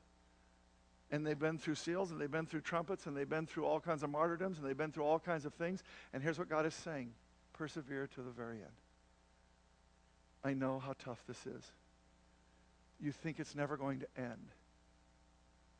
And 1.12 1.26
they've 1.26 1.40
been 1.40 1.58
through 1.58 1.76
seals 1.76 2.12
and 2.12 2.20
they've 2.20 2.30
been 2.30 2.46
through 2.46 2.62
trumpets 2.62 3.06
and 3.06 3.16
they've 3.16 3.30
been 3.30 3.46
through 3.46 3.66
all 3.66 3.80
kinds 3.80 4.04
of 4.04 4.10
martyrdoms 4.10 4.58
and 4.58 4.68
they've 4.68 4.78
been 4.78 4.92
through 4.92 5.06
all 5.06 5.20
kinds 5.20 5.46
of 5.46 5.54
things. 5.54 5.84
And 6.14 6.22
here's 6.22 6.38
what 6.38 6.50
God 6.50 6.66
is 6.66 6.74
saying 6.74 7.12
persevere 7.54 8.08
to 8.16 8.22
the 8.22 8.30
very 8.32 8.58
end. 8.58 8.66
I 10.44 10.54
know 10.54 10.80
how 10.80 10.94
tough 11.04 11.24
this 11.28 11.46
is. 11.46 11.72
You 13.00 13.12
think 13.12 13.40
it's 13.40 13.56
never 13.56 13.78
going 13.78 14.00
to 14.00 14.08
end 14.18 14.52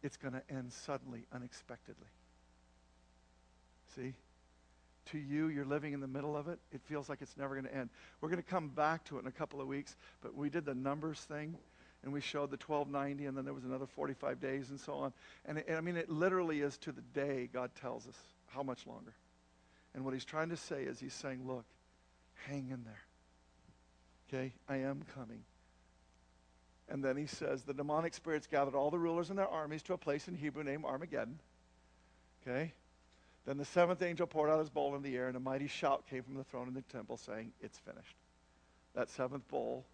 it's 0.04 0.18
going 0.18 0.34
to 0.34 0.42
end 0.50 0.72
suddenly, 0.72 1.26
unexpectedly. 1.34 2.08
See? 3.96 4.14
To 5.12 5.18
you, 5.18 5.48
you're 5.48 5.66
living 5.66 5.94
in 5.94 6.02
the 6.02 6.08
middle 6.08 6.36
of 6.36 6.48
it. 6.48 6.60
It 6.72 6.82
feels 6.82 7.08
like 7.10 7.22
it's 7.22 7.38
never 7.38 7.56
going 7.56 7.66
to 7.66 7.76
end. 7.76 7.90
We're 8.20 8.30
going 8.30 8.42
to 8.42 8.50
come 8.50 8.70
back 8.70 9.06
to 9.06 9.18
it 9.18 9.22
in 9.22 9.28
a 9.28 9.32
couple 9.32 9.62
of 9.62 9.68
weeks, 9.68 9.96
but 10.22 10.36
we 10.36 10.50
did 10.50 10.66
the 10.66 10.76
numbers 10.76 11.20
thing, 11.20 11.58
and 12.04 12.14
we 12.14 12.22
showed 12.22 12.52
the 12.52 12.58
1290, 12.58 13.26
and 13.26 13.38
then 13.38 13.46
there 13.46 13.54
was 13.54 13.64
another 13.64 13.86
45 13.86 14.40
days 14.40 14.70
and 14.70 14.80
so 14.80 14.94
on. 14.94 15.14
And, 15.46 15.64
and 15.68 15.78
I 15.78 15.82
mean, 15.82 15.98
it 15.98 16.10
literally 16.10 16.62
is 16.62 16.78
to 16.80 16.92
the 16.92 17.02
day 17.02 17.50
God 17.52 17.72
tells 17.82 18.08
us 18.08 18.18
how 18.48 18.64
much 18.64 18.86
longer. 18.86 19.14
And 19.94 20.06
what 20.06 20.14
he's 20.14 20.26
trying 20.26 20.50
to 20.50 20.58
say 20.58 20.84
is 20.84 21.00
he's 21.00 21.14
saying, 21.14 21.46
look, 21.46 21.66
hang 22.48 22.70
in 22.70 22.84
there. 22.84 23.04
Okay? 24.30 24.54
I 24.70 24.78
am 24.78 25.04
coming. 25.16 25.44
And 26.90 27.04
then 27.04 27.18
he 27.18 27.26
says, 27.26 27.64
the 27.64 27.74
demonic 27.74 28.14
spirits 28.14 28.48
gathered 28.48 28.76
all 28.76 28.92
the 28.92 29.00
rulers 29.00 29.30
and 29.30 29.38
their 29.38 29.48
armies 29.48 29.84
to 29.84 29.94
a 29.94 29.98
place 29.98 30.28
in 30.28 30.36
Hebrew 30.36 30.64
named 30.64 30.86
Armageddon. 30.86 31.40
Okay? 32.42 32.74
Then 33.46 33.58
the 33.58 33.66
seventh 33.66 34.02
angel 34.02 34.28
poured 34.28 34.50
out 34.50 34.60
his 34.60 34.70
bowl 34.70 34.96
in 34.96 35.02
the 35.02 35.16
air, 35.16 35.28
and 35.28 35.38
a 35.38 35.40
mighty 35.40 35.68
shout 35.68 36.06
came 36.10 36.24
from 36.24 36.36
the 36.36 36.44
throne 36.44 36.68
in 36.68 36.74
the 36.74 36.82
temple 36.82 37.18
saying, 37.18 37.52
It's 37.62 37.78
finished. 37.80 38.16
That 38.94 39.10
seventh 39.10 39.48
bowl 39.48 39.86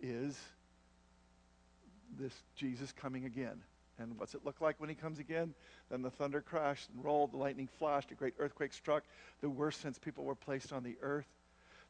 is 0.00 0.38
this 2.18 2.32
Jesus 2.56 2.92
coming 2.92 3.24
again. 3.24 3.62
And 3.98 4.18
what's 4.18 4.34
it 4.34 4.44
look 4.44 4.60
like 4.60 4.80
when 4.80 4.88
he 4.88 4.94
comes 4.94 5.18
again? 5.18 5.54
Then 5.90 6.02
the 6.02 6.10
thunder 6.10 6.40
crashed 6.40 6.90
and 6.90 7.04
rolled, 7.04 7.32
the 7.32 7.36
lightning 7.36 7.68
flashed, 7.78 8.10
a 8.10 8.14
great 8.14 8.34
earthquake 8.38 8.72
struck, 8.72 9.04
the 9.40 9.48
worst 9.48 9.80
since 9.80 9.98
people 9.98 10.24
were 10.24 10.34
placed 10.34 10.72
on 10.72 10.82
the 10.82 10.96
earth. 11.00 11.28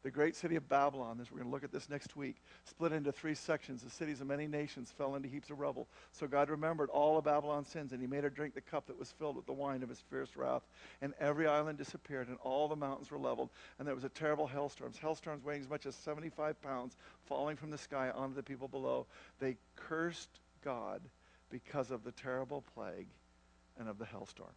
The 0.05 0.11
great 0.11 0.37
city 0.37 0.57
of 0.57 0.69
Babylon, 0.69 1.19
as 1.19 1.31
we're 1.31 1.39
going 1.39 1.49
to 1.49 1.55
look 1.55 1.65
at 1.65 1.73
this 1.73 1.89
next 1.89 2.15
week, 2.15 2.37
split 2.67 2.93
into 2.93 3.11
three 3.11 3.35
sections. 3.35 3.83
The 3.83 3.89
cities 3.89 4.21
of 4.21 4.27
many 4.27 4.47
nations 4.47 4.93
fell 4.97 5.15
into 5.15 5.31
heaps 5.31 5.49
of 5.49 5.59
rubble. 5.59 5.89
So 6.13 6.27
God 6.27 6.51
remembered 6.51 6.91
all 6.91 7.17
of 7.17 7.25
Babylon's 7.25 7.69
sins, 7.69 7.93
and 7.93 8.03
he 8.03 8.07
made 8.07 8.23
her 8.23 8.29
drink 8.29 8.53
the 8.53 8.61
cup 8.61 8.87
that 8.89 8.99
was 8.99 9.13
filled 9.13 9.35
with 9.35 9.47
the 9.47 9.55
wine 9.55 9.83
of 9.83 9.89
his 9.89 10.03
fierce 10.11 10.37
wrath. 10.37 10.61
And 11.01 11.15
every 11.19 11.47
island 11.47 11.79
disappeared, 11.79 12.29
and 12.29 12.37
all 12.43 12.69
the 12.69 12.77
mountains 12.77 13.11
were 13.11 13.19
leveled. 13.19 13.49
And 13.79 13.89
there 13.89 13.95
was 13.95 14.05
a 14.05 14.11
terrible 14.11 14.47
hailstorm. 14.47 14.93
Hailstorms 15.01 15.43
weighing 15.43 15.63
as 15.63 15.71
much 15.71 15.87
as 15.87 15.95
75 15.95 16.61
pounds 16.61 16.99
falling 17.25 17.57
from 17.57 17.71
the 17.71 17.79
sky 17.79 18.11
onto 18.11 18.35
the 18.35 18.43
people 18.43 18.69
below. 18.69 19.07
They 19.41 19.57
cursed 19.75 20.39
God 20.63 21.01
because 21.49 21.91
of 21.91 22.05
the 22.05 22.13
terrible 22.13 22.63
plague 22.75 23.09
and 23.79 23.89
of 23.89 23.97
the 23.97 24.05
hailstorm. 24.05 24.53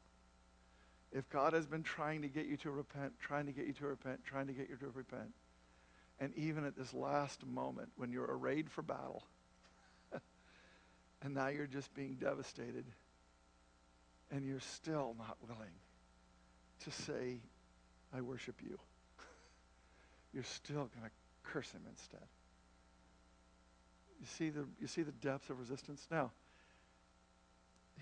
If 1.12 1.30
God 1.30 1.54
has 1.54 1.66
been 1.66 1.84
trying 1.84 2.22
to 2.24 2.28
get 2.28 2.48
you 2.48 2.58
to 2.58 2.72
repent, 2.72 3.14
trying 3.20 3.46
to 3.46 3.52
get 3.52 3.66
you 3.66 3.74
to 3.74 3.88
repent, 3.88 4.24
trying 4.26 4.48
to 4.48 4.54
get 4.54 4.70
you 4.70 4.76
to 4.78 4.90
repent, 4.94 5.32
and 6.20 6.34
even 6.36 6.66
at 6.66 6.76
this 6.76 6.94
last 6.94 7.46
moment 7.46 7.90
when 7.96 8.12
you're 8.12 8.26
arrayed 8.26 8.70
for 8.70 8.82
battle, 8.82 9.24
and 11.22 11.34
now 11.34 11.48
you're 11.48 11.68
just 11.68 11.94
being 11.94 12.16
devastated, 12.16 12.86
and 14.32 14.46
you're 14.46 14.60
still 14.60 15.16
not 15.18 15.38
willing 15.48 15.74
to 16.84 16.92
say, 16.92 17.40
I 18.14 18.22
worship 18.22 18.56
you, 18.62 18.78
you're 20.34 20.44
still 20.44 20.90
going 20.94 21.06
to 21.06 21.12
curse 21.44 21.72
him 21.72 21.82
instead. 21.90 22.28
You 24.20 24.26
see 24.38 24.50
the, 24.50 24.66
you 24.82 24.88
see 24.88 25.04
the 25.04 25.12
depths 25.12 25.50
of 25.50 25.60
resistance? 25.60 26.06
Now, 26.12 26.32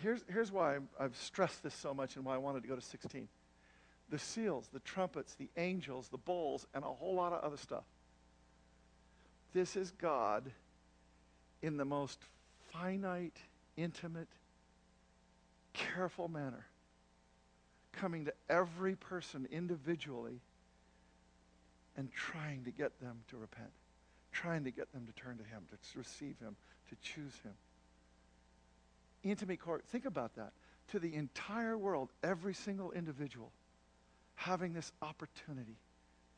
here's, 0.01 0.23
here's 0.31 0.51
why 0.51 0.77
I've 0.99 1.15
stressed 1.15 1.63
this 1.63 1.73
so 1.73 1.93
much 1.93 2.15
and 2.15 2.25
why 2.25 2.35
I 2.35 2.37
wanted 2.37 2.63
to 2.63 2.69
go 2.69 2.75
to 2.75 2.81
16. 2.81 3.27
The 4.09 4.19
seals, 4.19 4.69
the 4.71 4.79
trumpets, 4.79 5.35
the 5.35 5.49
angels, 5.57 6.09
the 6.09 6.17
bowls, 6.17 6.67
and 6.73 6.83
a 6.83 6.87
whole 6.87 7.15
lot 7.15 7.33
of 7.33 7.43
other 7.43 7.57
stuff. 7.57 7.83
This 9.53 9.75
is 9.75 9.91
God 9.91 10.51
in 11.61 11.77
the 11.77 11.85
most 11.85 12.19
finite, 12.71 13.37
intimate, 13.77 14.27
careful 15.73 16.27
manner, 16.27 16.65
coming 17.93 18.25
to 18.25 18.33
every 18.49 18.95
person 18.95 19.47
individually 19.51 20.39
and 21.97 22.11
trying 22.11 22.63
to 22.65 22.71
get 22.71 22.99
them 22.99 23.19
to 23.29 23.37
repent, 23.37 23.71
trying 24.33 24.65
to 24.65 24.71
get 24.71 24.91
them 24.91 25.07
to 25.07 25.13
turn 25.13 25.37
to 25.37 25.43
Him, 25.43 25.63
to 25.69 25.97
receive 25.97 26.35
Him, 26.39 26.55
to 26.89 26.95
choose 27.01 27.33
Him 27.43 27.53
intimate 29.31 29.59
court. 29.59 29.83
Think 29.87 30.05
about 30.05 30.35
that. 30.35 30.51
To 30.89 30.99
the 30.99 31.13
entire 31.15 31.77
world, 31.77 32.09
every 32.23 32.53
single 32.53 32.91
individual 32.91 33.51
having 34.35 34.73
this 34.73 34.91
opportunity 35.01 35.77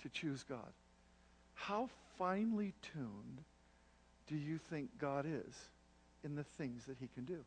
to 0.02 0.10
choose 0.10 0.44
God. 0.44 0.72
How 1.54 1.90
finely 2.18 2.74
tuned 2.94 3.44
do 4.28 4.36
you 4.36 4.58
think 4.58 4.90
God 5.00 5.26
is 5.26 5.56
in 6.24 6.36
the 6.36 6.44
things 6.44 6.86
that 6.86 6.98
he 7.00 7.08
can 7.14 7.26
do? 7.26 7.44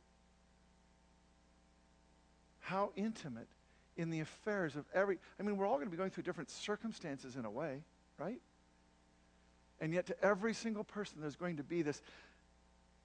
How 2.61 2.91
intimate 2.97 3.49
in 3.97 4.11
the 4.11 4.21
affairs 4.21 4.77
of 4.77 4.85
every. 4.95 5.19
I 5.39 5.43
mean, 5.43 5.57
we're 5.57 5.67
all 5.67 5.77
going 5.77 5.87
to 5.87 5.91
be 5.91 5.97
going 5.97 6.11
through 6.11 6.23
different 6.23 6.51
circumstances 6.51 7.37
in 7.37 7.45
a 7.45 7.51
way, 7.51 7.83
right? 8.19 8.41
And 9.81 9.93
yet, 9.93 10.07
to 10.07 10.25
every 10.25 10.55
single 10.55 10.85
person, 10.85 11.19
there's 11.21 11.37
going 11.37 11.57
to 11.57 11.63
be 11.63 11.83
this 11.83 12.01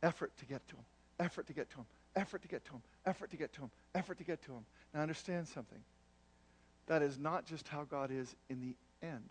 effort 0.03 0.31
to 0.37 0.45
get 0.45 0.67
to 0.69 0.75
him, 0.75 0.85
effort 1.19 1.47
to 1.47 1.53
get 1.53 1.69
to 1.71 1.77
him, 1.77 1.85
effort 2.15 2.41
to 2.43 2.47
get 2.47 2.65
to 2.65 2.73
him, 2.73 2.81
effort 3.05 3.31
to 3.31 3.37
get 3.37 3.53
to 3.53 3.61
him, 3.61 3.71
effort 3.93 4.17
to 4.17 4.23
get 4.23 4.41
to 4.43 4.51
him. 4.51 4.65
Now, 4.93 5.01
understand 5.01 5.47
something. 5.47 5.79
That 6.87 7.01
is 7.01 7.17
not 7.17 7.45
just 7.45 7.67
how 7.67 7.83
God 7.83 8.11
is 8.11 8.33
in 8.49 8.61
the 8.61 8.75
end. 9.05 9.29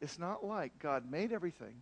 It's 0.00 0.18
not 0.18 0.44
like 0.44 0.78
God 0.78 1.10
made 1.10 1.32
everything, 1.32 1.74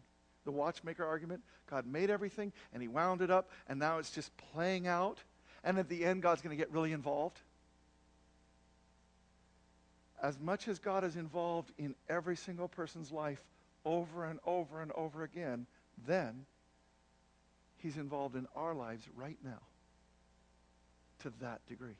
the 0.44 0.50
watchmaker 0.50 1.04
argument, 1.04 1.42
God 1.70 1.86
made 1.86 2.10
everything 2.10 2.52
and 2.72 2.82
he 2.82 2.88
wound 2.88 3.22
it 3.22 3.30
up, 3.30 3.50
and 3.68 3.78
now 3.78 3.98
it's 3.98 4.10
just 4.10 4.30
playing 4.52 4.86
out, 4.86 5.18
and 5.64 5.78
at 5.78 5.88
the 5.88 6.04
end, 6.04 6.22
God's 6.22 6.42
going 6.42 6.56
to 6.56 6.60
get 6.60 6.72
really 6.72 6.92
involved. 6.92 7.38
As 10.22 10.38
much 10.38 10.68
as 10.68 10.78
God 10.78 11.02
is 11.04 11.16
involved 11.16 11.72
in 11.78 11.94
every 12.08 12.36
single 12.36 12.68
person's 12.68 13.10
life 13.10 13.42
over 13.84 14.24
and 14.24 14.38
over 14.46 14.80
and 14.80 14.92
over 14.92 15.24
again, 15.24 15.66
then 16.06 16.46
He's 17.82 17.96
involved 17.96 18.36
in 18.36 18.46
our 18.54 18.74
lives 18.74 19.04
right 19.16 19.36
now 19.44 19.60
to 21.20 21.32
that 21.40 21.66
degree. 21.66 21.96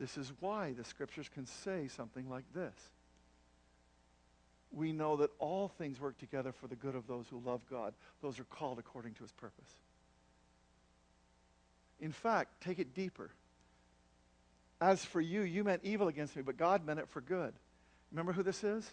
This 0.00 0.18
is 0.18 0.32
why 0.40 0.72
the 0.72 0.84
scriptures 0.84 1.30
can 1.32 1.46
say 1.46 1.86
something 1.86 2.28
like 2.28 2.44
this. 2.54 2.74
We 4.72 4.92
know 4.92 5.16
that 5.18 5.30
all 5.38 5.68
things 5.68 6.00
work 6.00 6.18
together 6.18 6.50
for 6.50 6.66
the 6.66 6.74
good 6.74 6.96
of 6.96 7.06
those 7.06 7.26
who 7.30 7.40
love 7.44 7.60
God. 7.70 7.94
Those 8.20 8.40
are 8.40 8.44
called 8.44 8.80
according 8.80 9.14
to 9.14 9.22
his 9.22 9.32
purpose. 9.32 9.70
In 12.00 12.10
fact, 12.10 12.62
take 12.62 12.80
it 12.80 12.94
deeper. 12.94 13.30
As 14.80 15.04
for 15.04 15.20
you, 15.20 15.42
you 15.42 15.62
meant 15.62 15.82
evil 15.84 16.08
against 16.08 16.34
me, 16.34 16.42
but 16.42 16.56
God 16.56 16.84
meant 16.84 16.98
it 16.98 17.08
for 17.10 17.20
good. 17.20 17.52
Remember 18.10 18.32
who 18.32 18.42
this 18.42 18.64
is? 18.64 18.90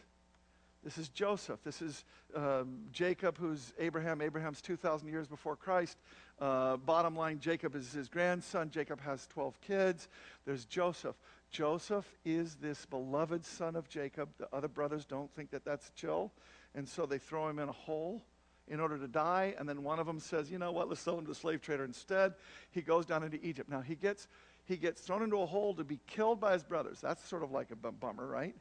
This 0.83 0.97
is 0.97 1.09
Joseph. 1.09 1.59
This 1.63 1.81
is 1.81 2.05
um, 2.33 2.79
Jacob, 2.91 3.37
who's 3.37 3.73
Abraham. 3.79 4.21
Abraham's 4.21 4.61
2,000 4.61 5.09
years 5.09 5.27
before 5.27 5.57
Christ. 5.57 5.97
Uh, 6.39 6.77
bottom 6.77 7.17
line, 7.17 7.39
Jacob 7.39 7.75
is 7.75 7.91
his 7.91 8.07
grandson. 8.07 8.69
Jacob 8.69 9.01
has 9.01 9.27
12 9.27 9.59
kids. 9.59 10.07
There's 10.45 10.63
Joseph. 10.63 11.17
Joseph 11.51 12.05
is 12.23 12.55
this 12.55 12.85
beloved 12.85 13.45
son 13.45 13.75
of 13.75 13.89
Jacob. 13.89 14.29
The 14.37 14.47
other 14.53 14.69
brothers 14.69 15.05
don't 15.05 15.29
think 15.35 15.51
that 15.51 15.65
that's 15.65 15.91
chill. 15.95 16.31
And 16.75 16.87
so 16.87 17.05
they 17.05 17.17
throw 17.17 17.49
him 17.49 17.59
in 17.59 17.67
a 17.67 17.73
hole 17.73 18.21
in 18.69 18.79
order 18.79 18.97
to 18.97 19.07
die. 19.07 19.55
And 19.59 19.67
then 19.67 19.83
one 19.83 19.99
of 19.99 20.07
them 20.07 20.19
says, 20.19 20.49
you 20.49 20.59
know 20.59 20.71
what, 20.71 20.87
let's 20.87 21.01
sell 21.01 21.17
him 21.17 21.25
to 21.25 21.31
a 21.31 21.35
slave 21.35 21.59
trader 21.59 21.83
instead. 21.83 22.35
He 22.71 22.81
goes 22.81 23.05
down 23.05 23.23
into 23.23 23.43
Egypt. 23.45 23.69
Now, 23.69 23.81
he 23.81 23.95
gets, 23.95 24.29
he 24.63 24.77
gets 24.77 25.01
thrown 25.01 25.23
into 25.23 25.41
a 25.41 25.45
hole 25.45 25.73
to 25.73 25.83
be 25.83 25.99
killed 26.07 26.39
by 26.39 26.53
his 26.53 26.63
brothers. 26.63 26.99
That's 27.01 27.27
sort 27.27 27.43
of 27.43 27.51
like 27.51 27.71
a 27.71 27.75
bummer, 27.75 28.25
right? 28.25 28.55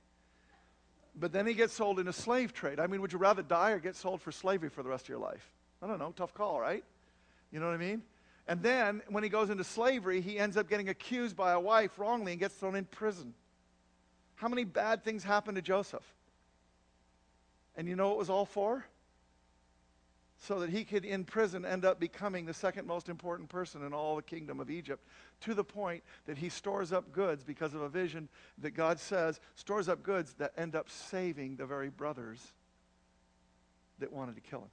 But 1.18 1.32
then 1.32 1.46
he 1.46 1.54
gets 1.54 1.72
sold 1.72 1.98
in 1.98 2.06
a 2.06 2.12
slave 2.12 2.52
trade. 2.52 2.78
I 2.78 2.86
mean, 2.86 3.00
would 3.00 3.12
you 3.12 3.18
rather 3.18 3.42
die 3.42 3.72
or 3.72 3.78
get 3.78 3.96
sold 3.96 4.22
for 4.22 4.30
slavery 4.30 4.68
for 4.68 4.82
the 4.82 4.88
rest 4.88 5.06
of 5.06 5.08
your 5.08 5.18
life? 5.18 5.52
I 5.82 5.86
don't 5.86 5.98
know. 5.98 6.12
Tough 6.16 6.32
call, 6.32 6.60
right? 6.60 6.84
You 7.50 7.60
know 7.60 7.66
what 7.66 7.74
I 7.74 7.78
mean? 7.78 8.02
And 8.46 8.62
then 8.62 9.02
when 9.08 9.22
he 9.22 9.28
goes 9.28 9.50
into 9.50 9.64
slavery, 9.64 10.20
he 10.20 10.38
ends 10.38 10.56
up 10.56 10.68
getting 10.68 10.88
accused 10.88 11.36
by 11.36 11.52
a 11.52 11.60
wife 11.60 11.98
wrongly 11.98 12.32
and 12.32 12.40
gets 12.40 12.54
thrown 12.54 12.76
in 12.76 12.84
prison. 12.84 13.34
How 14.36 14.48
many 14.48 14.64
bad 14.64 15.04
things 15.04 15.24
happened 15.24 15.56
to 15.56 15.62
Joseph? 15.62 16.04
And 17.76 17.88
you 17.88 17.96
know 17.96 18.08
what 18.08 18.18
was 18.18 18.30
all 18.30 18.46
for? 18.46 18.84
So 20.38 20.60
that 20.60 20.70
he 20.70 20.84
could, 20.84 21.04
in 21.04 21.24
prison, 21.24 21.64
end 21.64 21.84
up 21.84 21.98
becoming 21.98 22.46
the 22.46 22.54
second 22.54 22.86
most 22.86 23.08
important 23.08 23.48
person 23.48 23.84
in 23.84 23.92
all 23.92 24.16
the 24.16 24.22
kingdom 24.22 24.60
of 24.60 24.70
Egypt, 24.70 25.04
to 25.40 25.52
the 25.52 25.64
point 25.64 26.02
that 26.26 26.38
he 26.38 26.48
stores 26.48 26.92
up 26.92 27.12
goods 27.12 27.42
because 27.42 27.74
of 27.74 27.80
a 27.80 27.88
vision 27.88 28.28
that 28.58 28.70
God 28.70 29.00
says 29.00 29.40
stores 29.56 29.88
up 29.88 30.02
goods 30.02 30.34
that 30.34 30.52
end 30.56 30.76
up 30.76 30.88
saving 30.88 31.56
the 31.56 31.66
very 31.66 31.88
brothers 31.88 32.52
that 33.98 34.12
wanted 34.12 34.36
to 34.36 34.40
kill 34.40 34.60
him. 34.60 34.70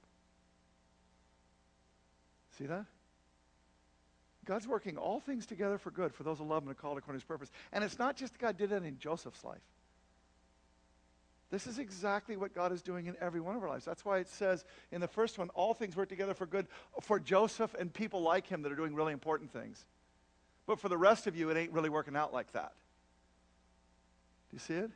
See 2.58 2.66
that? 2.66 2.86
God's 4.44 4.68
working 4.68 4.96
all 4.96 5.18
things 5.18 5.44
together 5.44 5.76
for 5.76 5.90
good 5.90 6.14
for 6.14 6.22
those 6.22 6.38
who 6.38 6.44
love 6.44 6.62
him 6.62 6.68
and 6.68 6.78
are 6.78 6.80
called 6.80 6.96
according 6.96 7.20
to 7.20 7.24
his 7.24 7.28
purpose. 7.28 7.50
And 7.72 7.82
it's 7.82 7.98
not 7.98 8.16
just 8.16 8.38
God 8.38 8.56
did 8.56 8.70
that 8.70 8.84
in 8.84 8.98
Joseph's 8.98 9.44
life. 9.44 9.58
This 11.50 11.66
is 11.66 11.78
exactly 11.78 12.36
what 12.36 12.54
God 12.54 12.72
is 12.72 12.82
doing 12.82 13.06
in 13.06 13.16
every 13.20 13.40
one 13.40 13.54
of 13.54 13.62
our 13.62 13.68
lives. 13.68 13.84
That's 13.84 14.04
why 14.04 14.18
it 14.18 14.28
says 14.28 14.64
in 14.90 15.00
the 15.00 15.08
first 15.08 15.38
one, 15.38 15.48
all 15.50 15.74
things 15.74 15.94
work 15.94 16.08
together 16.08 16.34
for 16.34 16.46
good 16.46 16.66
for 17.02 17.20
Joseph 17.20 17.74
and 17.78 17.92
people 17.92 18.22
like 18.22 18.46
him 18.46 18.62
that 18.62 18.72
are 18.72 18.76
doing 18.76 18.94
really 18.94 19.12
important 19.12 19.52
things. 19.52 19.84
But 20.66 20.80
for 20.80 20.88
the 20.88 20.98
rest 20.98 21.28
of 21.28 21.36
you, 21.36 21.48
it 21.50 21.56
ain't 21.56 21.70
really 21.70 21.88
working 21.88 22.16
out 22.16 22.32
like 22.32 22.52
that. 22.52 22.72
Do 24.50 24.56
you 24.56 24.58
see 24.58 24.74
it? 24.74 24.90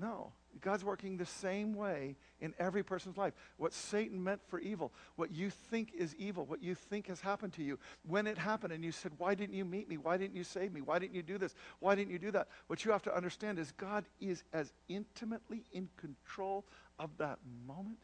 No. 0.00 0.32
God's 0.60 0.84
working 0.84 1.16
the 1.16 1.26
same 1.26 1.74
way 1.74 2.16
in 2.40 2.54
every 2.58 2.82
person's 2.82 3.16
life. 3.16 3.34
What 3.56 3.72
Satan 3.72 4.22
meant 4.22 4.40
for 4.48 4.58
evil, 4.58 4.92
what 5.16 5.30
you 5.30 5.50
think 5.50 5.92
is 5.96 6.14
evil, 6.16 6.44
what 6.44 6.62
you 6.62 6.74
think 6.74 7.06
has 7.06 7.20
happened 7.20 7.52
to 7.54 7.62
you, 7.62 7.78
when 8.06 8.26
it 8.26 8.36
happened 8.36 8.72
and 8.72 8.84
you 8.84 8.92
said, 8.92 9.12
Why 9.18 9.34
didn't 9.34 9.54
you 9.54 9.64
meet 9.64 9.88
me? 9.88 9.96
Why 9.96 10.16
didn't 10.16 10.36
you 10.36 10.44
save 10.44 10.72
me? 10.72 10.80
Why 10.80 10.98
didn't 10.98 11.14
you 11.14 11.22
do 11.22 11.38
this? 11.38 11.54
Why 11.78 11.94
didn't 11.94 12.10
you 12.10 12.18
do 12.18 12.30
that? 12.32 12.48
What 12.66 12.84
you 12.84 12.90
have 12.90 13.02
to 13.02 13.16
understand 13.16 13.58
is 13.58 13.72
God 13.72 14.04
is 14.20 14.42
as 14.52 14.72
intimately 14.88 15.64
in 15.72 15.88
control 15.96 16.64
of 16.98 17.10
that 17.18 17.38
moment 17.66 17.98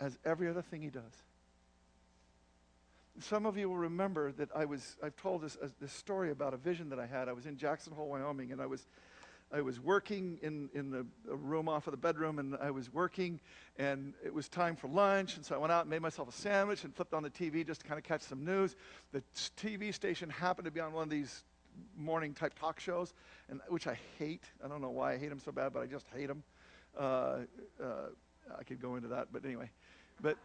as 0.00 0.18
every 0.24 0.48
other 0.48 0.62
thing 0.62 0.82
he 0.82 0.90
does. 0.90 1.02
Some 3.18 3.46
of 3.46 3.56
you 3.56 3.70
will 3.70 3.78
remember 3.78 4.32
that 4.32 4.50
I 4.54 4.66
was, 4.66 4.96
I've 5.02 5.16
told 5.16 5.40
this, 5.40 5.56
uh, 5.62 5.68
this 5.80 5.92
story 5.92 6.30
about 6.30 6.52
a 6.52 6.58
vision 6.58 6.90
that 6.90 6.98
I 6.98 7.06
had. 7.06 7.28
I 7.28 7.32
was 7.32 7.46
in 7.46 7.56
Jackson 7.56 7.94
Hole, 7.94 8.08
Wyoming, 8.08 8.52
and 8.52 8.60
I 8.60 8.66
was 8.66 8.86
I 9.52 9.60
was 9.60 9.78
working 9.78 10.38
in, 10.42 10.68
in 10.74 10.90
the 10.90 11.06
room 11.26 11.68
off 11.68 11.86
of 11.86 11.92
the 11.92 11.96
bedroom, 11.96 12.38
and 12.38 12.56
I 12.60 12.70
was 12.70 12.92
working, 12.92 13.38
and 13.78 14.12
it 14.24 14.34
was 14.34 14.48
time 14.48 14.74
for 14.74 14.88
lunch. 14.88 15.36
And 15.36 15.44
so 15.44 15.54
I 15.54 15.58
went 15.58 15.72
out 15.72 15.82
and 15.82 15.90
made 15.90 16.02
myself 16.02 16.28
a 16.28 16.32
sandwich 16.32 16.82
and 16.84 16.94
flipped 16.94 17.14
on 17.14 17.22
the 17.22 17.30
TV 17.30 17.64
just 17.64 17.82
to 17.82 17.86
kind 17.86 17.98
of 17.98 18.04
catch 18.04 18.22
some 18.22 18.44
news. 18.44 18.74
The 19.12 19.22
TV 19.56 19.94
station 19.94 20.28
happened 20.28 20.64
to 20.64 20.70
be 20.70 20.80
on 20.80 20.92
one 20.92 21.04
of 21.04 21.10
these 21.10 21.44
morning 21.96 22.34
type 22.34 22.58
talk 22.58 22.80
shows, 22.80 23.14
and, 23.48 23.60
which 23.68 23.86
I 23.86 23.98
hate. 24.18 24.44
I 24.64 24.68
don't 24.68 24.80
know 24.80 24.90
why 24.90 25.12
I 25.12 25.18
hate 25.18 25.28
them 25.28 25.38
so 25.38 25.52
bad, 25.52 25.72
but 25.72 25.82
I 25.82 25.86
just 25.86 26.06
hate 26.14 26.26
them. 26.26 26.42
Uh, 26.98 27.38
uh, 27.82 28.08
I 28.58 28.64
could 28.64 28.80
go 28.80 28.96
into 28.96 29.08
that, 29.08 29.28
but 29.32 29.44
anyway. 29.44 29.70
But, 30.20 30.38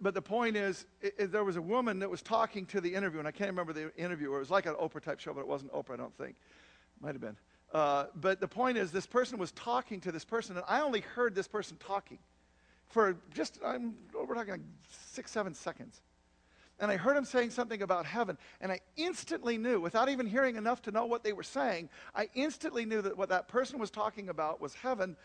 but 0.00 0.14
the 0.14 0.22
point 0.22 0.56
is, 0.56 0.86
it, 1.00 1.14
it, 1.18 1.32
there 1.32 1.44
was 1.44 1.56
a 1.56 1.62
woman 1.62 1.98
that 2.00 2.10
was 2.10 2.22
talking 2.22 2.66
to 2.66 2.80
the 2.80 2.94
interviewer, 2.94 3.20
and 3.20 3.28
I 3.28 3.32
can't 3.32 3.50
remember 3.50 3.72
the 3.72 3.92
interviewer. 3.96 4.36
It 4.36 4.40
was 4.40 4.50
like 4.50 4.66
an 4.66 4.74
Oprah 4.74 5.02
type 5.02 5.18
show, 5.18 5.34
but 5.34 5.40
it 5.40 5.48
wasn't 5.48 5.72
Oprah, 5.72 5.94
I 5.94 5.96
don't 5.96 6.16
think. 6.16 6.36
Might 7.00 7.14
have 7.14 7.20
been. 7.20 7.36
Uh, 7.72 8.06
but 8.14 8.40
the 8.40 8.48
point 8.48 8.78
is, 8.78 8.90
this 8.90 9.06
person 9.06 9.38
was 9.38 9.52
talking 9.52 10.00
to 10.00 10.12
this 10.12 10.24
person, 10.24 10.56
and 10.56 10.64
I 10.68 10.80
only 10.80 11.00
heard 11.00 11.34
this 11.34 11.48
person 11.48 11.76
talking 11.78 12.18
for 12.86 13.16
just, 13.34 13.58
I'm, 13.64 13.94
we're 14.14 14.34
talking 14.34 14.52
like 14.52 14.60
six, 15.12 15.30
seven 15.30 15.54
seconds. 15.54 16.00
And 16.80 16.92
I 16.92 16.96
heard 16.96 17.16
him 17.16 17.24
saying 17.24 17.50
something 17.50 17.82
about 17.82 18.06
heaven, 18.06 18.38
and 18.60 18.70
I 18.70 18.80
instantly 18.96 19.58
knew, 19.58 19.80
without 19.80 20.08
even 20.08 20.26
hearing 20.26 20.56
enough 20.56 20.80
to 20.82 20.92
know 20.92 21.06
what 21.06 21.24
they 21.24 21.32
were 21.32 21.42
saying, 21.42 21.90
I 22.14 22.28
instantly 22.34 22.84
knew 22.84 23.02
that 23.02 23.18
what 23.18 23.28
that 23.30 23.48
person 23.48 23.80
was 23.80 23.90
talking 23.90 24.28
about 24.28 24.60
was 24.60 24.74
heaven, 24.74 25.16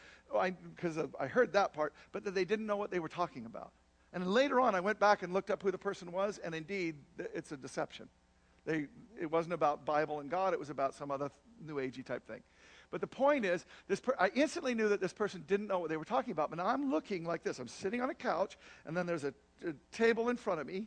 because 0.75 0.97
I, 0.97 1.05
I 1.19 1.27
heard 1.27 1.53
that 1.53 1.71
part, 1.71 1.93
but 2.11 2.23
that 2.23 2.33
they 2.33 2.43
didn't 2.43 2.65
know 2.65 2.75
what 2.75 2.89
they 2.89 2.99
were 2.99 3.07
talking 3.07 3.45
about. 3.45 3.71
And 4.13 4.27
later 4.27 4.59
on, 4.59 4.73
I 4.73 4.79
went 4.79 4.99
back 4.99 5.21
and 5.23 5.31
looked 5.31 5.51
up 5.51 5.61
who 5.61 5.71
the 5.71 5.77
person 5.77 6.11
was, 6.11 6.39
and 6.39 6.55
indeed, 6.55 6.95
it's 7.19 7.51
a 7.51 7.57
deception. 7.57 8.09
They, 8.65 8.87
it 9.19 9.29
wasn't 9.29 9.53
about 9.53 9.85
Bible 9.85 10.19
and 10.19 10.29
God, 10.29 10.53
it 10.53 10.59
was 10.59 10.69
about 10.69 10.93
some 10.93 11.11
other 11.11 11.29
new 11.65 11.75
agey 11.75 12.05
type 12.05 12.25
thing. 12.27 12.41
But 12.91 13.01
the 13.01 13.07
point 13.07 13.43
is, 13.43 13.65
this 13.87 13.99
per- 13.99 14.15
I 14.19 14.29
instantly 14.35 14.75
knew 14.75 14.87
that 14.89 15.01
this 15.01 15.13
person 15.13 15.43
didn't 15.47 15.65
know 15.65 15.79
what 15.79 15.89
they 15.89 15.97
were 15.97 16.05
talking 16.05 16.31
about. 16.31 16.51
But 16.51 16.59
now 16.59 16.67
I'm 16.67 16.91
looking 16.91 17.25
like 17.25 17.43
this. 17.43 17.57
I'm 17.57 17.67
sitting 17.67 18.01
on 18.01 18.11
a 18.11 18.13
couch, 18.13 18.55
and 18.85 18.95
then 18.95 19.07
there's 19.07 19.23
a, 19.23 19.33
a 19.67 19.73
table 19.91 20.29
in 20.29 20.37
front 20.37 20.61
of 20.61 20.67
me, 20.67 20.85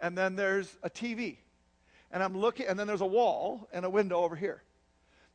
and 0.00 0.16
then 0.16 0.36
there's 0.36 0.76
a 0.82 0.90
TV. 0.90 1.38
And 2.10 2.22
I'm 2.22 2.36
looking, 2.36 2.66
and 2.66 2.78
then 2.78 2.86
there's 2.86 3.00
a 3.00 3.06
wall 3.06 3.68
and 3.72 3.86
a 3.86 3.90
window 3.90 4.18
over 4.18 4.36
here. 4.36 4.62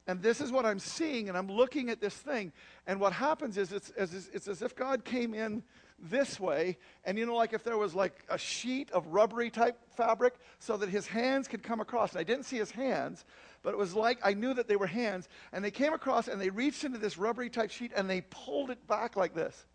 And 0.05 0.21
this 0.21 0.41
is 0.41 0.51
what 0.51 0.63
I'm 0.63 0.77
seeing, 0.77 1.27
and 1.27 1.35
I'm 1.35 1.51
looking 1.51 1.89
at 1.89 1.99
this 1.99 2.13
thing. 2.13 2.53
And 2.85 2.99
what 2.99 3.13
happens 3.13 3.57
is 3.57 3.71
it's, 3.71 3.91
it's, 3.97 4.29
it's 4.31 4.47
as 4.47 4.61
if 4.61 4.75
God 4.75 5.03
came 5.03 5.33
in 5.33 5.63
this 6.01 6.39
way, 6.39 6.77
and 7.05 7.17
you 7.17 7.25
know, 7.25 7.35
like 7.35 7.53
if 7.53 7.63
there 7.63 7.77
was 7.77 7.93
like 7.93 8.25
a 8.29 8.37
sheet 8.37 8.91
of 8.91 9.05
rubbery 9.07 9.49
type 9.49 9.77
fabric 9.95 10.33
so 10.59 10.77
that 10.77 10.89
his 10.89 11.07
hands 11.07 11.47
could 11.47 11.61
come 11.63 11.79
across. 11.79 12.11
And 12.11 12.19
I 12.19 12.23
didn't 12.23 12.45
see 12.45 12.57
his 12.57 12.71
hands, 12.71 13.23
but 13.61 13.73
it 13.73 13.77
was 13.77 13.93
like 13.93 14.19
I 14.23 14.33
knew 14.33 14.53
that 14.53 14.67
they 14.67 14.75
were 14.75 14.87
hands. 14.87 15.29
And 15.51 15.63
they 15.63 15.71
came 15.71 15.93
across 15.93 16.27
and 16.27 16.41
they 16.41 16.49
reached 16.49 16.83
into 16.83 16.97
this 16.97 17.17
rubbery 17.17 17.49
type 17.49 17.71
sheet 17.71 17.91
and 17.95 18.09
they 18.09 18.21
pulled 18.21 18.71
it 18.71 18.87
back 18.87 19.15
like 19.15 19.35
this. 19.35 19.65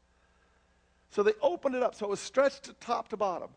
So 1.11 1.23
they 1.23 1.35
opened 1.41 1.75
it 1.75 1.83
up 1.83 1.95
so 1.95 2.07
it 2.07 2.11
was 2.11 2.21
stretched 2.21 2.79
top 2.81 3.09
to 3.09 3.17
bottom. 3.17 3.51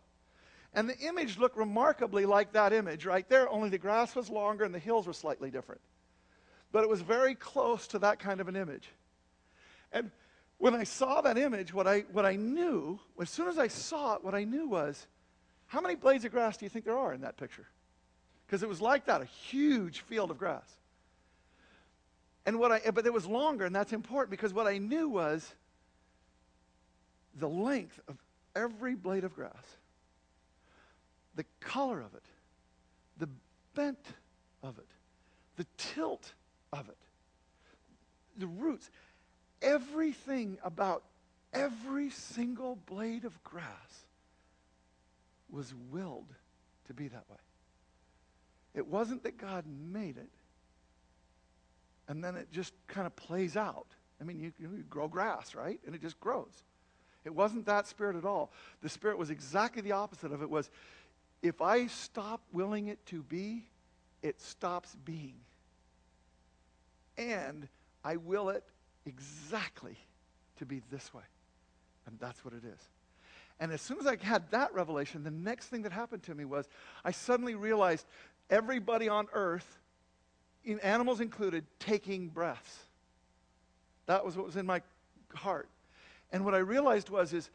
And 0.73 0.87
the 0.87 0.97
image 0.99 1.39
looked 1.39 1.57
remarkably 1.57 2.27
like 2.27 2.53
that 2.53 2.73
image 2.73 3.05
right 3.05 3.27
there, 3.27 3.49
only 3.49 3.69
the 3.69 3.79
grass 3.79 4.15
was 4.15 4.29
longer 4.29 4.63
and 4.63 4.73
the 4.73 4.79
hills 4.79 5.07
were 5.07 5.13
slightly 5.13 5.49
different. 5.49 5.81
But 6.71 6.83
it 6.83 6.89
was 6.89 7.01
very 7.01 7.33
close 7.33 7.87
to 7.87 7.99
that 7.99 8.19
kind 8.19 8.39
of 8.39 8.47
an 8.47 8.55
image. 8.55 8.89
And 9.91 10.11
when 10.59 10.75
I 10.75 10.83
saw 10.83 11.21
that 11.21 11.37
image, 11.37 11.73
what 11.73 11.87
I, 11.87 12.01
what 12.11 12.25
I 12.25 12.35
knew, 12.35 12.99
as 13.19 13.29
soon 13.29 13.47
as 13.47 13.57
I 13.57 13.67
saw 13.67 14.15
it, 14.15 14.23
what 14.23 14.35
I 14.35 14.43
knew 14.43 14.67
was 14.67 15.07
how 15.65 15.81
many 15.81 15.95
blades 15.95 16.25
of 16.25 16.31
grass 16.31 16.57
do 16.57 16.65
you 16.65 16.69
think 16.69 16.85
there 16.85 16.97
are 16.97 17.13
in 17.13 17.21
that 17.21 17.37
picture? 17.37 17.67
because 18.49 18.63
it 18.63 18.69
was 18.69 18.81
like 18.81 19.05
that 19.05 19.21
a 19.21 19.25
huge 19.25 19.99
field 19.99 20.31
of 20.31 20.39
grass. 20.39 20.67
And 22.47 22.57
what 22.57 22.71
I, 22.71 22.81
but 22.91 23.05
it 23.05 23.13
was 23.13 23.27
longer, 23.27 23.65
and 23.65 23.75
that's 23.75 23.93
important 23.93 24.31
because 24.31 24.53
what 24.55 24.65
I 24.65 24.79
knew 24.79 25.07
was 25.07 25.53
the 27.35 27.47
length 27.47 27.99
of 28.07 28.17
every 28.55 28.95
blade 28.95 29.23
of 29.23 29.35
grass, 29.35 29.53
the 31.35 31.45
color 31.59 32.01
of 32.01 32.15
it, 32.15 32.23
the 33.19 33.29
bent 33.75 34.03
of 34.63 34.79
it, 34.79 34.87
the 35.55 35.67
tilt 35.77 36.33
of 36.73 36.89
it, 36.89 36.97
the 38.35 38.47
roots, 38.47 38.89
everything 39.61 40.57
about 40.63 41.03
every 41.53 42.09
single 42.09 42.77
blade 42.85 43.25
of 43.25 43.43
grass 43.43 44.05
was 45.49 45.73
willed 45.91 46.33
to 46.87 46.93
be 46.93 47.07
that 47.07 47.29
way. 47.29 47.37
It 48.75 48.87
wasn't 48.87 49.23
that 49.23 49.37
God 49.37 49.65
made 49.67 50.17
it 50.17 50.29
and 52.09 52.23
then 52.23 52.35
it 52.35 52.51
just 52.51 52.73
kind 52.87 53.05
of 53.05 53.15
plays 53.15 53.55
out. 53.55 53.85
I 54.19 54.23
mean, 54.25 54.39
you, 54.39 54.51
you, 54.59 54.83
grow 54.89 55.07
grass, 55.07 55.55
right? 55.55 55.79
And 55.85 55.95
it 55.95 56.01
just 56.01 56.19
grows. 56.19 56.63
It 57.23 57.33
wasn't 57.33 57.67
that 57.67 57.87
spirit 57.87 58.15
at 58.15 58.25
all. 58.25 58.51
The 58.81 58.89
spirit 58.89 59.17
was 59.17 59.29
exactly 59.29 59.83
the 59.83 59.91
opposite 59.91 60.31
of 60.31 60.41
it 60.41 60.49
was 60.49 60.69
if 61.41 61.61
I 61.61 61.85
stop 61.87 62.41
willing 62.51 62.87
it 62.87 63.05
to 63.07 63.21
be, 63.21 63.69
it 64.23 64.41
stops 64.41 64.97
being. 65.05 65.35
And 67.17 67.67
I 68.03 68.17
will 68.17 68.49
it 68.49 68.63
exactly 69.09 69.97
to 70.57 70.65
be 70.65 70.81
this 70.89 71.13
way. 71.13 71.23
And 72.05 72.17
that's 72.19 72.45
what 72.45 72.53
it 72.53 72.63
is. 72.63 72.79
And 73.59 73.73
as 73.73 73.81
soon 73.81 73.99
as 73.99 74.07
I 74.07 74.15
had 74.21 74.49
that 74.51 74.73
revelation, 74.73 75.23
the 75.23 75.31
next 75.31 75.67
thing 75.67 75.81
that 75.81 75.91
happened 75.91 76.23
to 76.23 76.35
me 76.35 76.45
was 76.45 76.69
I 77.03 77.11
suddenly 77.11 77.55
realized 77.55 78.05
everybody 78.49 79.09
on 79.09 79.27
earth, 79.33 79.79
in 80.63 80.79
animals 80.79 81.19
included, 81.19 81.65
taking 81.79 82.29
breaths. 82.29 82.79
That 84.05 84.25
was 84.25 84.37
what 84.37 84.45
was 84.45 84.55
in 84.55 84.65
my 84.65 84.81
heart. 85.35 85.67
And 86.31 86.45
what 86.45 86.55
I 86.55 86.59
realized 86.59 87.09
was 87.09 87.33
is 87.33 87.49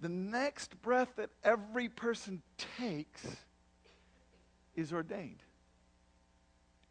the 0.00 0.08
next 0.08 0.80
breath 0.82 1.08
that 1.16 1.30
every 1.44 1.88
person 1.88 2.42
takes 2.78 3.24
is 4.74 4.92
ordained. 4.92 5.42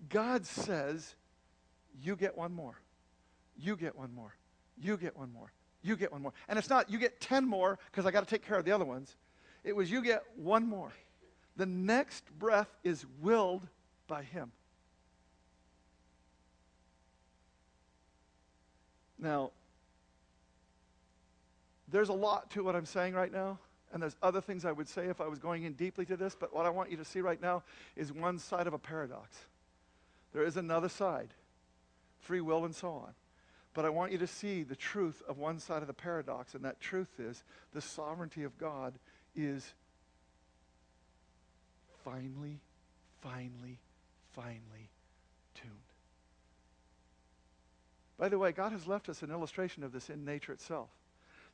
God 0.10 0.46
says, 0.46 1.16
you 2.02 2.16
get 2.16 2.38
one 2.38 2.54
more. 2.54 2.76
You 3.58 3.76
get 3.76 3.96
one 3.96 4.14
more. 4.14 4.36
You 4.78 4.98
get 4.98 5.18
one 5.18 5.32
more. 5.32 5.52
You 5.82 5.96
get 5.96 6.12
one 6.12 6.22
more. 6.22 6.34
And 6.48 6.58
it's 6.58 6.70
not 6.70 6.90
you 6.90 6.98
get 6.98 7.20
10 7.22 7.48
more 7.48 7.80
because 7.92 8.06
I 8.06 8.12
got 8.12 8.22
to 8.22 8.30
take 8.30 8.46
care 8.46 8.58
of 8.58 8.66
the 8.66 8.72
other 8.72 8.86
ones. 8.86 9.16
It 9.64 9.76
was 9.76 9.90
you 9.90 10.04
get 10.04 10.24
one 10.36 10.68
more. 10.68 10.92
The 11.58 11.66
next 11.66 12.26
breath 12.38 12.70
is 12.84 13.06
willed 13.22 13.68
by 14.08 14.24
Him. 14.24 14.52
Now, 19.18 19.52
there's 21.88 22.10
a 22.10 22.14
lot 22.14 22.52
to 22.52 22.64
what 22.64 22.76
I'm 22.76 22.86
saying 22.86 23.14
right 23.14 23.32
now, 23.32 23.58
and 23.94 24.02
there's 24.02 24.18
other 24.22 24.42
things 24.42 24.66
I 24.66 24.72
would 24.72 24.90
say 24.90 25.06
if 25.06 25.22
I 25.22 25.28
was 25.28 25.40
going 25.40 25.64
in 25.64 25.74
deeply 25.74 26.06
to 26.08 26.18
this, 26.18 26.36
but 26.38 26.54
what 26.54 26.66
I 26.66 26.70
want 26.70 26.92
you 26.92 26.98
to 26.98 27.06
see 27.06 27.22
right 27.22 27.42
now 27.42 27.64
is 27.96 28.12
one 28.12 28.38
side 28.38 28.68
of 28.68 28.74
a 28.74 28.80
paradox. 28.80 29.38
There 30.34 30.44
is 30.44 30.58
another 30.58 30.90
side 30.90 31.30
free 32.20 32.42
will 32.42 32.66
and 32.66 32.76
so 32.76 32.90
on. 32.90 33.14
But 33.76 33.84
I 33.84 33.90
want 33.90 34.14
you 34.14 34.18
to 34.20 34.28
see 34.28 34.64
the 34.64 34.76
truth 34.76 35.22
of 35.28 35.38
one 35.38 35.60
side 35.60 35.82
of 35.82 35.88
the 35.88 35.94
paradox, 35.94 36.56
and 36.56 36.64
that 36.64 36.80
truth 36.80 37.20
is 37.20 37.44
the 37.74 37.82
sovereignty 37.82 38.44
of 38.44 38.58
God 38.58 38.94
is 39.36 39.74
finely, 42.06 42.62
finely, 43.22 43.80
finely 44.34 44.90
tuned. 45.56 45.74
By 48.18 48.30
the 48.30 48.40
way, 48.40 48.54
God 48.54 48.72
has 48.72 48.88
left 48.88 49.10
us 49.10 49.22
an 49.22 49.30
illustration 49.30 49.84
of 49.84 49.92
this 49.92 50.10
in 50.10 50.24
nature 50.24 50.54
itself. 50.54 50.90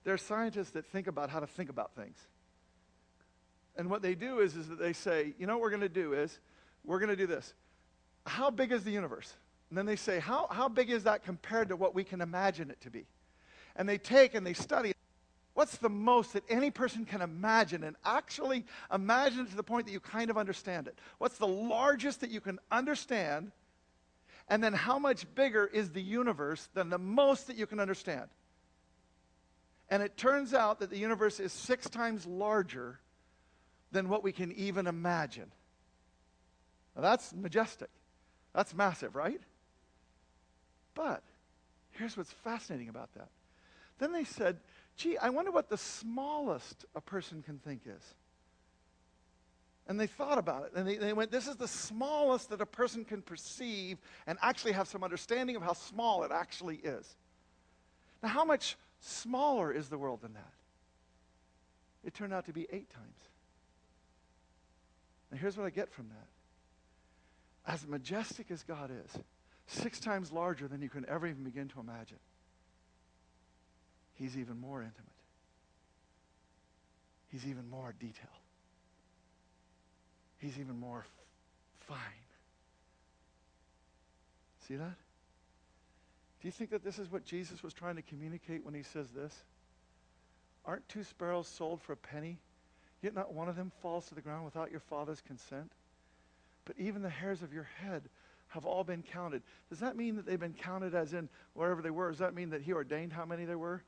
There 0.04 0.14
are 0.14 0.20
scientists 0.20 0.70
that 0.72 0.86
think 0.86 1.08
about 1.08 1.32
how 1.32 1.40
to 1.40 1.48
think 1.48 1.72
about 1.72 1.96
things. 1.96 2.18
And 3.76 3.90
what 3.90 4.04
they 4.04 4.14
do 4.14 4.42
is, 4.42 4.56
is 4.56 4.68
that 4.68 4.78
they 4.78 4.94
say, 4.94 5.34
you 5.40 5.48
know 5.48 5.54
what 5.54 5.62
we're 5.62 5.70
going 5.72 5.82
to 5.82 5.90
do 5.90 6.14
is, 6.14 6.40
we're 6.86 7.00
going 7.00 7.10
to 7.10 7.16
do 7.16 7.26
this. 7.26 7.56
How 8.28 8.52
big 8.52 8.72
is 8.72 8.84
the 8.84 8.92
universe? 8.92 9.34
And 9.72 9.78
then 9.78 9.86
they 9.86 9.96
say, 9.96 10.20
how, 10.20 10.48
how 10.52 10.68
big 10.68 10.90
is 10.90 11.06
that 11.06 11.24
compared 11.24 11.70
to 11.70 11.78
what 11.78 11.96
we 11.96 12.04
can 12.04 12.20
imagine 12.20 12.70
it 12.70 12.82
to 12.82 12.90
be? 12.90 13.06
And 13.78 13.88
they 13.88 13.98
take 13.98 14.36
and 14.36 14.46
they 14.46 14.52
study 14.52 14.92
what's 15.54 15.78
the 15.78 15.88
most 15.88 16.34
that 16.34 16.44
any 16.50 16.70
person 16.72 17.06
can 17.06 17.22
imagine 17.22 17.86
and 17.86 17.96
actually 18.04 18.66
imagine 18.94 19.46
it 19.46 19.50
to 19.52 19.56
the 19.56 19.64
point 19.64 19.86
that 19.86 19.94
you 19.94 20.02
kind 20.02 20.30
of 20.30 20.38
understand 20.38 20.88
it. 20.88 21.00
What's 21.20 21.38
the 21.38 21.48
largest 21.48 22.20
that 22.20 22.32
you 22.32 22.42
can 22.42 22.60
understand? 22.70 23.54
And 24.50 24.62
then 24.62 24.74
how 24.74 25.00
much 25.00 25.26
bigger 25.36 25.66
is 25.68 25.92
the 25.92 26.02
universe 26.02 26.68
than 26.74 26.90
the 26.90 26.98
most 26.98 27.48
that 27.48 27.56
you 27.56 27.66
can 27.66 27.80
understand? 27.80 28.28
And 29.88 30.04
it 30.04 30.18
turns 30.18 30.54
out 30.54 30.82
that 30.82 30.90
the 30.90 30.98
universe 30.98 31.40
is 31.40 31.54
six 31.54 31.90
times 31.90 32.26
larger 32.26 33.00
than 33.94 34.10
what 34.10 34.22
we 34.22 34.34
can 34.34 34.52
even 34.52 34.86
imagine. 34.86 35.50
Now 36.94 37.04
that's 37.04 37.34
majestic. 37.34 37.90
That's 38.54 38.74
massive, 38.74 39.16
right? 39.16 39.40
But 40.94 41.24
here's 41.92 42.18
what's 42.18 42.32
fascinating 42.32 42.90
about 42.90 43.14
that. 43.14 43.30
Then 44.00 44.12
they 44.12 44.24
said, 44.24 44.58
gee, 44.98 45.18
I 45.18 45.30
wonder 45.30 45.52
what 45.52 45.70
the 45.70 45.78
smallest 45.78 46.86
a 46.96 47.02
person 47.02 47.42
can 47.42 47.60
think 47.60 47.82
is. 47.86 48.16
And 49.88 50.00
they 50.00 50.08
thought 50.08 50.38
about 50.38 50.66
it, 50.66 50.72
and 50.76 50.88
they, 50.88 50.96
they 50.96 51.12
went, 51.12 51.32
this 51.32 51.48
is 51.48 51.56
the 51.56 51.68
smallest 51.68 52.50
that 52.50 52.62
a 52.62 52.66
person 52.66 53.04
can 53.04 53.22
perceive 53.22 53.98
and 54.28 54.38
actually 54.42 54.72
have 54.74 54.88
some 54.88 55.04
understanding 55.04 55.56
of 55.56 55.64
how 55.64 55.74
small 55.74 56.24
it 56.24 56.32
actually 56.32 56.78
is. 56.78 57.16
Now, 58.22 58.30
how 58.30 58.46
much 58.46 58.78
smaller 59.00 59.74
is 59.74 59.90
the 59.90 59.98
world 59.98 60.22
than 60.22 60.34
that? 60.34 60.54
It 62.04 62.14
turned 62.14 62.34
out 62.34 62.46
to 62.46 62.54
be 62.54 62.68
eight 62.72 62.90
times. 62.90 63.18
And 65.30 65.40
here's 65.40 65.58
what 65.58 65.66
I 65.66 65.70
get 65.70 65.92
from 65.92 66.10
that. 66.10 67.72
As 67.72 67.88
majestic 67.88 68.52
as 68.52 68.64
God 68.64 68.92
is, 68.92 69.22
six 69.72 70.00
times 70.00 70.32
larger 70.32 70.68
than 70.68 70.82
you 70.82 70.90
can 70.90 71.06
ever 71.08 71.28
even 71.28 71.44
begin 71.44 71.68
to 71.70 71.80
imagine, 71.80 72.20
He's 74.22 74.38
even 74.38 74.60
more 74.60 74.82
intimate. 74.82 75.08
He's 77.32 77.48
even 77.48 77.68
more 77.72 77.92
detailed. 78.00 78.30
He's 80.38 80.60
even 80.60 80.80
more 80.80 81.00
f- 81.00 81.88
fine. 81.88 81.98
See 84.68 84.76
that? 84.76 84.94
Do 86.42 86.48
you 86.48 86.52
think 86.52 86.70
that 86.70 86.84
this 86.84 87.00
is 87.00 87.12
what 87.12 87.26
Jesus 87.26 87.64
was 87.64 87.74
trying 87.74 87.96
to 87.96 88.04
communicate 88.04 88.64
when 88.64 88.76
he 88.76 88.84
says 88.84 89.08
this? 89.10 89.34
Aren't 90.66 90.88
two 90.88 91.04
sparrows 91.04 91.48
sold 91.48 91.82
for 91.82 91.94
a 91.94 91.98
penny? 91.98 92.38
Yet 93.02 93.16
not 93.16 93.34
one 93.34 93.50
of 93.50 93.56
them 93.56 93.72
falls 93.82 94.06
to 94.08 94.16
the 94.16 94.22
ground 94.22 94.46
without 94.46 94.70
your 94.70 94.82
Father's 94.82 95.22
consent. 95.22 95.72
But 96.66 96.76
even 96.78 97.02
the 97.02 97.10
hairs 97.10 97.42
of 97.42 97.54
your 97.54 97.68
head 97.80 98.04
have 98.52 98.66
all 98.66 98.84
been 98.84 99.02
counted. 99.02 99.42
Does 99.70 99.80
that 99.80 99.96
mean 99.96 100.16
that 100.18 100.26
they've 100.26 100.40
been 100.40 100.54
counted 100.54 100.94
as 100.94 101.14
in 101.14 101.30
wherever 101.54 101.82
they 101.82 101.90
were? 101.90 102.10
Does 102.10 102.20
that 102.20 102.34
mean 102.34 102.50
that 102.50 102.62
He 102.62 102.74
ordained 102.74 103.14
how 103.14 103.26
many 103.26 103.46
there 103.46 103.58
were? 103.58 103.84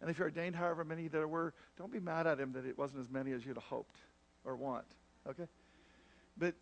And 0.00 0.08
if 0.08 0.16
He 0.16 0.22
ordained 0.22 0.54
however 0.54 0.84
many 0.84 1.08
there 1.08 1.26
were, 1.26 1.52
don't 1.76 1.92
be 1.92 2.00
mad 2.00 2.26
at 2.26 2.38
Him 2.38 2.52
that 2.52 2.64
it 2.64 2.78
wasn't 2.78 3.00
as 3.00 3.10
many 3.10 3.32
as 3.32 3.44
you'd 3.44 3.56
have 3.56 3.64
hoped 3.64 3.96
or 4.44 4.56
want. 4.56 4.84
Okay? 5.28 5.46
But 6.36 6.54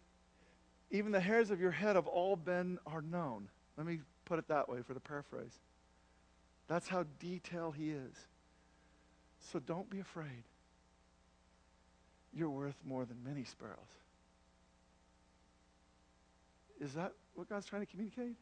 even 0.91 1.13
the 1.13 1.21
hairs 1.21 1.51
of 1.51 1.61
your 1.61 1.71
head 1.71 1.97
have 1.97 2.07
all 2.07 2.37
been 2.37 2.79
are 2.87 3.03
known. 3.03 3.49
Let 3.77 3.87
me 3.87 4.01
put 4.25 4.39
it 4.39 4.49
that 4.49 4.69
way 4.69 4.79
for 4.83 4.95
the 4.95 5.01
paraphrase. 5.01 5.59
That's 6.69 6.89
how 6.89 7.05
detailed 7.21 7.77
He 7.77 7.91
is. 7.91 8.15
So 9.53 9.59
don't 9.59 9.91
be 9.91 10.01
afraid 10.01 10.45
you're 12.35 12.49
worth 12.49 12.77
more 12.87 13.05
than 13.05 13.19
many 13.23 13.45
sparrows. 13.45 13.77
Is 16.81 16.95
that 16.95 17.13
what 17.35 17.49
God's 17.49 17.67
trying 17.67 17.83
to 17.83 17.87
communicate? 17.87 18.37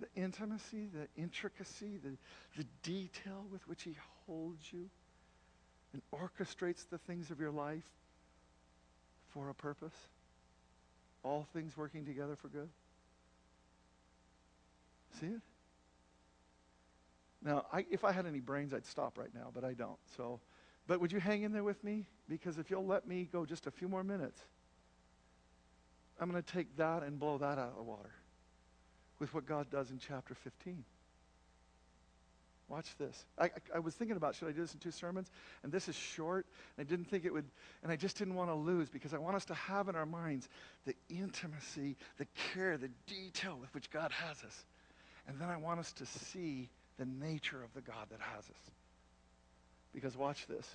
The 0.00 0.08
intimacy, 0.20 0.88
the 0.92 1.08
intricacy, 1.20 1.98
the, 2.02 2.16
the 2.56 2.66
detail 2.82 3.46
with 3.50 3.66
which 3.68 3.82
He 3.82 3.96
holds 4.26 4.72
you 4.72 4.88
and 5.92 6.02
orchestrates 6.12 6.88
the 6.88 6.98
things 6.98 7.30
of 7.30 7.38
your 7.38 7.50
life 7.50 7.84
for 9.28 9.48
a 9.48 9.54
purpose? 9.54 9.94
All 11.22 11.46
things 11.52 11.76
working 11.76 12.04
together 12.04 12.36
for 12.36 12.48
good? 12.48 12.68
See 15.20 15.26
it? 15.26 15.40
Now, 17.42 17.66
I, 17.72 17.86
if 17.90 18.04
I 18.04 18.12
had 18.12 18.26
any 18.26 18.40
brains, 18.40 18.74
I'd 18.74 18.86
stop 18.86 19.18
right 19.18 19.32
now, 19.34 19.50
but 19.54 19.64
I 19.64 19.74
don't. 19.74 19.98
So 20.16 20.40
but 20.86 21.00
would 21.00 21.12
you 21.12 21.20
hang 21.20 21.42
in 21.42 21.52
there 21.52 21.64
with 21.64 21.82
me? 21.82 22.06
Because 22.28 22.58
if 22.58 22.70
you'll 22.70 22.86
let 22.86 23.06
me 23.06 23.28
go 23.30 23.46
just 23.46 23.66
a 23.66 23.70
few 23.70 23.88
more 23.88 24.04
minutes, 24.04 24.40
I'm 26.20 26.30
going 26.30 26.42
to 26.42 26.52
take 26.52 26.76
that 26.76 27.02
and 27.02 27.18
blow 27.18 27.38
that 27.38 27.58
out 27.58 27.70
of 27.70 27.76
the 27.76 27.82
water 27.82 28.12
with 29.18 29.34
what 29.34 29.46
God 29.46 29.70
does 29.70 29.90
in 29.90 29.98
chapter 29.98 30.34
15. 30.34 30.84
Watch 32.68 32.96
this. 32.98 33.26
I, 33.38 33.44
I, 33.44 33.50
I, 33.76 33.78
was 33.78 33.94
thinking 33.94 34.16
about 34.16 34.34
should 34.34 34.48
I 34.48 34.52
do 34.52 34.62
this 34.62 34.72
in 34.72 34.80
two 34.80 34.90
sermons? 34.90 35.30
And 35.62 35.70
this 35.70 35.88
is 35.88 35.94
short. 35.94 36.46
And 36.76 36.86
I 36.86 36.88
didn't 36.88 37.10
think 37.10 37.26
it 37.26 37.32
would, 37.32 37.44
and 37.82 37.92
I 37.92 37.96
just 37.96 38.16
didn't 38.16 38.34
want 38.34 38.48
to 38.48 38.54
lose 38.54 38.88
because 38.88 39.12
I 39.12 39.18
want 39.18 39.36
us 39.36 39.44
to 39.46 39.54
have 39.54 39.88
in 39.88 39.96
our 39.96 40.06
minds 40.06 40.48
the 40.86 40.94
intimacy, 41.10 41.96
the 42.16 42.26
care, 42.52 42.78
the 42.78 42.90
detail 43.06 43.58
with 43.60 43.72
which 43.74 43.90
God 43.90 44.10
has 44.12 44.42
us. 44.42 44.64
And 45.28 45.38
then 45.38 45.50
I 45.50 45.56
want 45.58 45.78
us 45.80 45.92
to 45.94 46.06
see 46.06 46.70
the 46.98 47.04
nature 47.04 47.62
of 47.62 47.72
the 47.74 47.82
God 47.82 48.06
that 48.10 48.20
has 48.20 48.44
us. 48.44 48.70
Because 49.92 50.16
watch 50.16 50.46
this. 50.46 50.68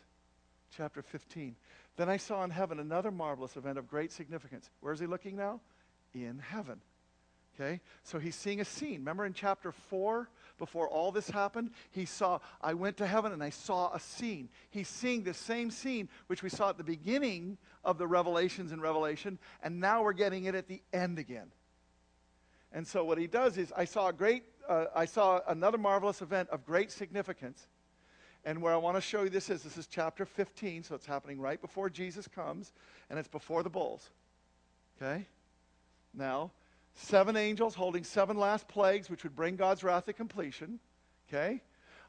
Chapter 0.75 1.01
15. 1.01 1.55
Then 1.97 2.09
I 2.09 2.17
saw 2.17 2.43
in 2.43 2.49
heaven 2.49 2.79
another 2.79 3.11
marvelous 3.11 3.57
event 3.57 3.77
of 3.77 3.87
great 3.87 4.11
significance. 4.11 4.69
Where 4.81 4.93
is 4.93 4.99
he 4.99 5.05
looking 5.05 5.35
now? 5.35 5.61
In 6.13 6.39
heaven. 6.39 6.81
Okay? 7.59 7.81
So 8.03 8.19
he's 8.19 8.35
seeing 8.35 8.61
a 8.61 8.65
scene. 8.65 8.99
Remember 8.99 9.25
in 9.25 9.33
chapter 9.33 9.71
4, 9.71 10.29
before 10.57 10.87
all 10.87 11.11
this 11.11 11.29
happened, 11.29 11.71
he 11.91 12.05
saw, 12.05 12.39
I 12.61 12.73
went 12.73 12.97
to 12.97 13.07
heaven 13.07 13.31
and 13.31 13.43
I 13.43 13.49
saw 13.49 13.93
a 13.93 13.99
scene. 13.99 14.49
He's 14.69 14.87
seeing 14.87 15.23
the 15.23 15.33
same 15.33 15.71
scene 15.71 16.09
which 16.27 16.43
we 16.43 16.49
saw 16.49 16.69
at 16.69 16.77
the 16.77 16.83
beginning 16.83 17.57
of 17.83 17.97
the 17.97 18.07
revelations 18.07 18.71
in 18.71 18.79
Revelation, 18.81 19.39
and 19.63 19.79
now 19.79 20.03
we're 20.03 20.13
getting 20.13 20.45
it 20.45 20.55
at 20.55 20.67
the 20.67 20.81
end 20.93 21.19
again. 21.19 21.51
And 22.71 22.87
so 22.87 23.03
what 23.03 23.17
he 23.17 23.27
does 23.27 23.57
is, 23.57 23.73
I 23.75 23.85
saw 23.85 24.09
a 24.09 24.13
great, 24.13 24.43
uh, 24.67 24.85
I 24.95 25.05
saw 25.05 25.41
another 25.47 25.77
marvelous 25.77 26.21
event 26.21 26.49
of 26.49 26.65
great 26.65 26.91
significance. 26.91 27.67
And 28.45 28.61
where 28.61 28.73
I 28.73 28.77
want 28.77 28.95
to 28.95 29.01
show 29.01 29.23
you 29.23 29.29
this 29.29 29.49
is 29.49 29.63
this 29.63 29.77
is 29.77 29.87
chapter 29.87 30.25
15, 30.25 30.83
so 30.83 30.95
it's 30.95 31.05
happening 31.05 31.39
right 31.39 31.61
before 31.61 31.89
Jesus 31.89 32.27
comes, 32.27 32.71
and 33.09 33.19
it's 33.19 33.27
before 33.27 33.63
the 33.63 33.69
bowls. 33.69 34.09
Okay? 35.01 35.25
Now, 36.13 36.51
seven 36.95 37.35
angels 37.35 37.75
holding 37.75 38.03
seven 38.03 38.37
last 38.37 38.67
plagues, 38.67 39.09
which 39.09 39.23
would 39.23 39.35
bring 39.35 39.55
God's 39.55 39.83
wrath 39.83 40.05
to 40.05 40.13
completion. 40.13 40.79
Okay? 41.27 41.61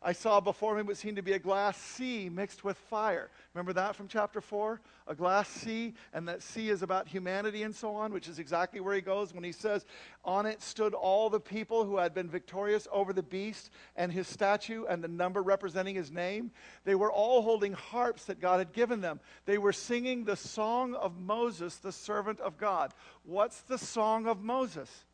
I 0.02 0.12
saw 0.12 0.40
before 0.40 0.74
me 0.74 0.80
what 0.80 0.96
seemed 0.96 1.16
to 1.16 1.22
be 1.22 1.34
a 1.34 1.38
glass 1.38 1.76
sea 1.76 2.30
mixed 2.30 2.64
with 2.64 2.78
fire. 2.78 3.28
Remember 3.52 3.74
that 3.74 3.94
from 3.94 4.08
chapter 4.08 4.40
4? 4.40 4.80
A 5.08 5.14
glass 5.14 5.46
sea, 5.46 5.92
and 6.14 6.26
that 6.26 6.42
sea 6.42 6.70
is 6.70 6.82
about 6.82 7.06
humanity 7.06 7.64
and 7.64 7.74
so 7.74 7.94
on, 7.94 8.10
which 8.10 8.26
is 8.26 8.38
exactly 8.38 8.80
where 8.80 8.94
he 8.94 9.02
goes 9.02 9.34
when 9.34 9.44
he 9.44 9.52
says, 9.52 9.84
On 10.24 10.46
it 10.46 10.62
stood 10.62 10.94
all 10.94 11.28
the 11.28 11.38
people 11.38 11.84
who 11.84 11.98
had 11.98 12.14
been 12.14 12.30
victorious 12.30 12.88
over 12.90 13.12
the 13.12 13.22
beast 13.22 13.70
and 13.94 14.10
his 14.10 14.26
statue 14.26 14.86
and 14.86 15.04
the 15.04 15.08
number 15.08 15.42
representing 15.42 15.96
his 15.96 16.10
name. 16.10 16.50
They 16.84 16.94
were 16.94 17.12
all 17.12 17.42
holding 17.42 17.74
harps 17.74 18.24
that 18.24 18.40
God 18.40 18.56
had 18.56 18.72
given 18.72 19.02
them. 19.02 19.20
They 19.44 19.58
were 19.58 19.72
singing 19.72 20.24
the 20.24 20.36
song 20.36 20.94
of 20.94 21.20
Moses, 21.20 21.76
the 21.76 21.92
servant 21.92 22.40
of 22.40 22.56
God. 22.56 22.94
What's 23.24 23.60
the 23.60 23.76
song 23.76 24.26
of 24.26 24.42
Moses? 24.42 25.04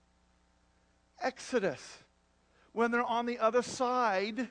Exodus. 1.20 1.98
When 2.70 2.92
they're 2.92 3.02
on 3.02 3.26
the 3.26 3.40
other 3.40 3.62
side 3.62 4.48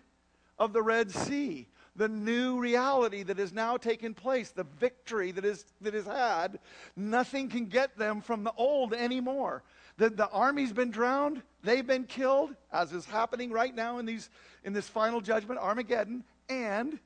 of 0.58 0.74
the 0.74 0.82
Red 0.82 1.12
Sea, 1.12 1.68
the 1.96 2.08
new 2.08 2.60
reality 2.60 3.24
that 3.24 3.38
has 3.38 3.54
now 3.54 3.78
taken 3.78 4.14
place, 4.14 4.52
the 4.52 4.66
victory 4.80 5.32
that 5.32 5.46
is, 5.46 5.66
that 5.82 5.96
is 5.96 6.06
had, 6.06 6.60
nothing 6.96 7.50
can 7.50 7.66
get 7.66 7.98
them 7.98 8.22
from 8.22 8.44
the 8.44 8.54
old 8.58 8.94
anymore. 8.94 9.64
The, 9.98 10.10
the 10.10 10.30
army's 10.30 10.74
been 10.74 10.92
drowned, 10.92 11.42
they've 11.64 11.86
been 11.86 12.04
killed, 12.04 12.56
as 12.72 12.92
is 12.92 13.06
happening 13.06 13.52
right 13.52 13.74
now 13.74 13.98
in, 14.00 14.06
these, 14.06 14.30
in 14.64 14.74
this 14.74 14.88
final 14.88 15.22
judgment, 15.22 15.60
Armageddon, 15.60 16.24
and 16.50 17.00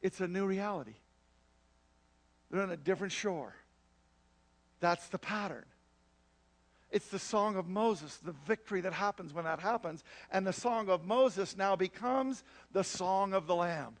it's 0.00 0.20
a 0.20 0.28
new 0.28 0.46
reality. 0.46 0.94
They're 2.50 2.62
on 2.62 2.70
a 2.70 2.76
different 2.76 3.12
shore. 3.12 3.54
That's 4.80 5.08
the 5.08 5.18
pattern. 5.18 5.64
It's 6.90 7.08
the 7.08 7.18
song 7.18 7.56
of 7.56 7.68
Moses, 7.68 8.16
the 8.16 8.34
victory 8.46 8.80
that 8.80 8.94
happens 8.94 9.34
when 9.34 9.44
that 9.44 9.60
happens. 9.60 10.02
And 10.30 10.46
the 10.46 10.52
song 10.52 10.88
of 10.88 11.04
Moses 11.04 11.56
now 11.56 11.76
becomes 11.76 12.42
the 12.72 12.84
song 12.84 13.34
of 13.34 13.46
the 13.46 13.54
Lamb. 13.54 13.96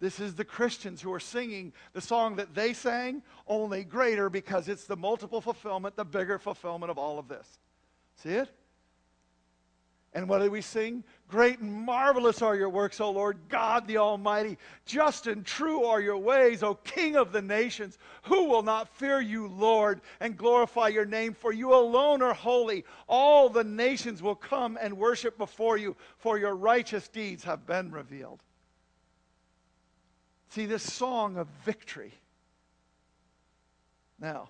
This 0.00 0.20
is 0.20 0.34
the 0.34 0.44
Christians 0.44 1.00
who 1.00 1.12
are 1.12 1.20
singing 1.20 1.72
the 1.92 2.00
song 2.00 2.36
that 2.36 2.54
they 2.54 2.72
sang, 2.72 3.22
only 3.46 3.84
greater 3.84 4.30
because 4.30 4.68
it's 4.68 4.84
the 4.84 4.96
multiple 4.96 5.40
fulfillment, 5.40 5.96
the 5.96 6.04
bigger 6.04 6.38
fulfillment 6.38 6.90
of 6.90 6.98
all 6.98 7.18
of 7.18 7.28
this. 7.28 7.58
See 8.16 8.30
it? 8.30 8.48
And 10.18 10.28
what 10.28 10.40
do 10.40 10.50
we 10.50 10.62
sing? 10.62 11.04
Great 11.28 11.60
and 11.60 11.72
marvelous 11.72 12.42
are 12.42 12.56
your 12.56 12.70
works, 12.70 13.00
O 13.00 13.08
Lord 13.08 13.38
God 13.48 13.86
the 13.86 13.98
Almighty. 13.98 14.58
Just 14.84 15.28
and 15.28 15.46
true 15.46 15.84
are 15.84 16.00
your 16.00 16.16
ways, 16.16 16.64
O 16.64 16.74
King 16.74 17.14
of 17.14 17.30
the 17.30 17.40
nations. 17.40 17.98
Who 18.22 18.46
will 18.46 18.64
not 18.64 18.88
fear 18.88 19.20
you, 19.20 19.46
Lord, 19.46 20.00
and 20.18 20.36
glorify 20.36 20.88
your 20.88 21.04
name? 21.04 21.34
For 21.34 21.52
you 21.52 21.72
alone 21.72 22.20
are 22.20 22.34
holy. 22.34 22.84
All 23.06 23.48
the 23.48 23.62
nations 23.62 24.20
will 24.20 24.34
come 24.34 24.76
and 24.80 24.98
worship 24.98 25.38
before 25.38 25.76
you, 25.76 25.94
for 26.16 26.36
your 26.36 26.56
righteous 26.56 27.06
deeds 27.06 27.44
have 27.44 27.64
been 27.64 27.92
revealed. 27.92 28.42
See, 30.48 30.66
this 30.66 30.82
song 30.82 31.36
of 31.36 31.46
victory. 31.64 32.12
Now, 34.18 34.48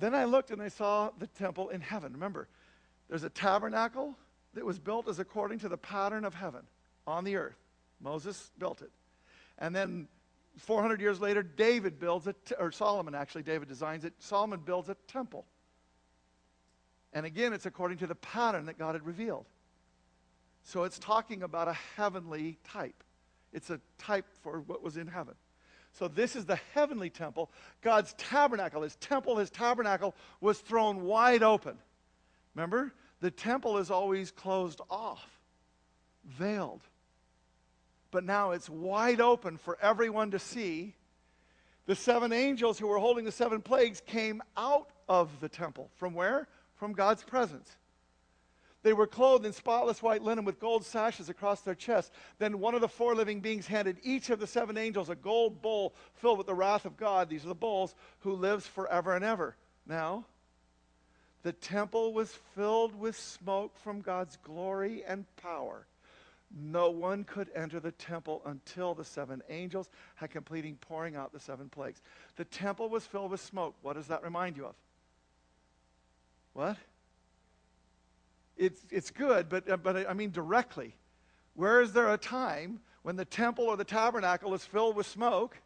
then 0.00 0.14
I 0.14 0.24
looked 0.24 0.50
and 0.50 0.62
I 0.62 0.68
saw 0.68 1.10
the 1.18 1.26
temple 1.26 1.68
in 1.68 1.80
heaven. 1.80 2.12
Remember, 2.12 2.48
there's 3.08 3.24
a 3.24 3.30
tabernacle 3.30 4.16
that 4.54 4.64
was 4.64 4.78
built 4.78 5.08
as 5.08 5.18
according 5.18 5.58
to 5.60 5.68
the 5.68 5.76
pattern 5.76 6.24
of 6.24 6.34
heaven 6.34 6.62
on 7.06 7.24
the 7.24 7.36
earth. 7.36 7.58
Moses 8.00 8.50
built 8.58 8.82
it. 8.82 8.90
And 9.58 9.74
then 9.74 10.08
400 10.56 11.00
years 11.00 11.20
later, 11.20 11.42
David 11.42 11.98
builds 11.98 12.26
it, 12.26 12.52
or 12.58 12.72
Solomon 12.72 13.14
actually, 13.14 13.42
David 13.42 13.68
designs 13.68 14.04
it. 14.04 14.14
Solomon 14.18 14.60
builds 14.60 14.88
a 14.88 14.96
temple. 15.06 15.44
And 17.12 17.26
again, 17.26 17.52
it's 17.52 17.66
according 17.66 17.98
to 17.98 18.06
the 18.06 18.14
pattern 18.14 18.66
that 18.66 18.78
God 18.78 18.94
had 18.94 19.04
revealed. 19.04 19.46
So 20.62 20.84
it's 20.84 20.98
talking 20.98 21.42
about 21.42 21.68
a 21.68 21.76
heavenly 21.96 22.58
type. 22.64 23.02
It's 23.52 23.70
a 23.70 23.80
type 23.98 24.26
for 24.42 24.60
what 24.60 24.82
was 24.82 24.96
in 24.96 25.06
heaven. 25.06 25.34
So 25.92 26.08
this 26.08 26.36
is 26.36 26.46
the 26.46 26.60
heavenly 26.74 27.10
temple. 27.10 27.50
God's 27.82 28.14
tabernacle, 28.14 28.82
his 28.82 28.96
temple, 28.96 29.36
his 29.36 29.50
tabernacle 29.50 30.14
was 30.40 30.58
thrown 30.58 31.02
wide 31.02 31.42
open. 31.42 31.76
Remember? 32.54 32.92
The 33.20 33.30
temple 33.30 33.78
is 33.78 33.90
always 33.90 34.30
closed 34.30 34.80
off, 34.88 35.28
veiled. 36.24 36.82
But 38.10 38.24
now 38.24 38.52
it's 38.52 38.68
wide 38.68 39.20
open 39.20 39.56
for 39.56 39.78
everyone 39.80 40.30
to 40.32 40.38
see. 40.38 40.94
The 41.86 41.94
seven 41.94 42.32
angels 42.32 42.78
who 42.78 42.86
were 42.86 42.98
holding 42.98 43.24
the 43.24 43.32
seven 43.32 43.60
plagues 43.60 44.00
came 44.04 44.42
out 44.56 44.90
of 45.08 45.28
the 45.40 45.48
temple. 45.48 45.90
From 45.96 46.14
where? 46.14 46.48
From 46.76 46.92
God's 46.92 47.22
presence. 47.22 47.76
They 48.82 48.92
were 48.94 49.06
clothed 49.06 49.44
in 49.44 49.52
spotless 49.52 50.02
white 50.02 50.22
linen 50.22 50.44
with 50.44 50.58
gold 50.58 50.86
sashes 50.86 51.28
across 51.28 51.60
their 51.60 51.74
chests. 51.74 52.10
Then 52.38 52.60
one 52.60 52.74
of 52.74 52.80
the 52.80 52.88
four 52.88 53.14
living 53.14 53.40
beings 53.40 53.66
handed 53.66 53.98
each 54.02 54.30
of 54.30 54.40
the 54.40 54.46
seven 54.46 54.78
angels 54.78 55.10
a 55.10 55.14
gold 55.14 55.60
bowl 55.60 55.94
filled 56.14 56.38
with 56.38 56.46
the 56.46 56.54
wrath 56.54 56.86
of 56.86 56.96
God. 56.96 57.28
These 57.28 57.44
are 57.44 57.48
the 57.48 57.54
bowls 57.54 57.94
who 58.20 58.32
lives 58.32 58.66
forever 58.66 59.14
and 59.14 59.24
ever. 59.24 59.56
Now, 59.86 60.24
the 61.42 61.52
temple 61.52 62.14
was 62.14 62.32
filled 62.54 62.98
with 62.98 63.18
smoke 63.18 63.76
from 63.78 64.00
God's 64.00 64.36
glory 64.42 65.04
and 65.06 65.24
power. 65.36 65.86
No 66.50 66.90
one 66.90 67.24
could 67.24 67.48
enter 67.54 67.80
the 67.80 67.92
temple 67.92 68.42
until 68.44 68.94
the 68.94 69.04
seven 69.04 69.40
angels 69.48 69.88
had 70.16 70.30
completed 70.30 70.80
pouring 70.80 71.16
out 71.16 71.32
the 71.32 71.38
seven 71.38 71.68
plagues. 71.68 72.02
The 72.36 72.44
temple 72.44 72.88
was 72.88 73.06
filled 73.06 73.30
with 73.30 73.40
smoke. 73.40 73.76
What 73.82 73.94
does 73.94 74.08
that 74.08 74.24
remind 74.24 74.56
you 74.56 74.66
of? 74.66 74.74
What? 76.52 76.76
It's, 78.60 78.84
it's 78.90 79.10
good, 79.10 79.48
but, 79.48 79.68
uh, 79.68 79.76
but 79.78 80.08
I 80.08 80.12
mean 80.12 80.30
directly. 80.30 80.94
Where 81.54 81.80
is 81.80 81.92
there 81.92 82.12
a 82.12 82.18
time 82.18 82.80
when 83.02 83.16
the 83.16 83.24
temple 83.24 83.64
or 83.64 83.76
the 83.76 83.84
tabernacle 83.84 84.52
is 84.54 84.64
filled 84.64 84.96
with 84.96 85.06
smoke 85.06 85.56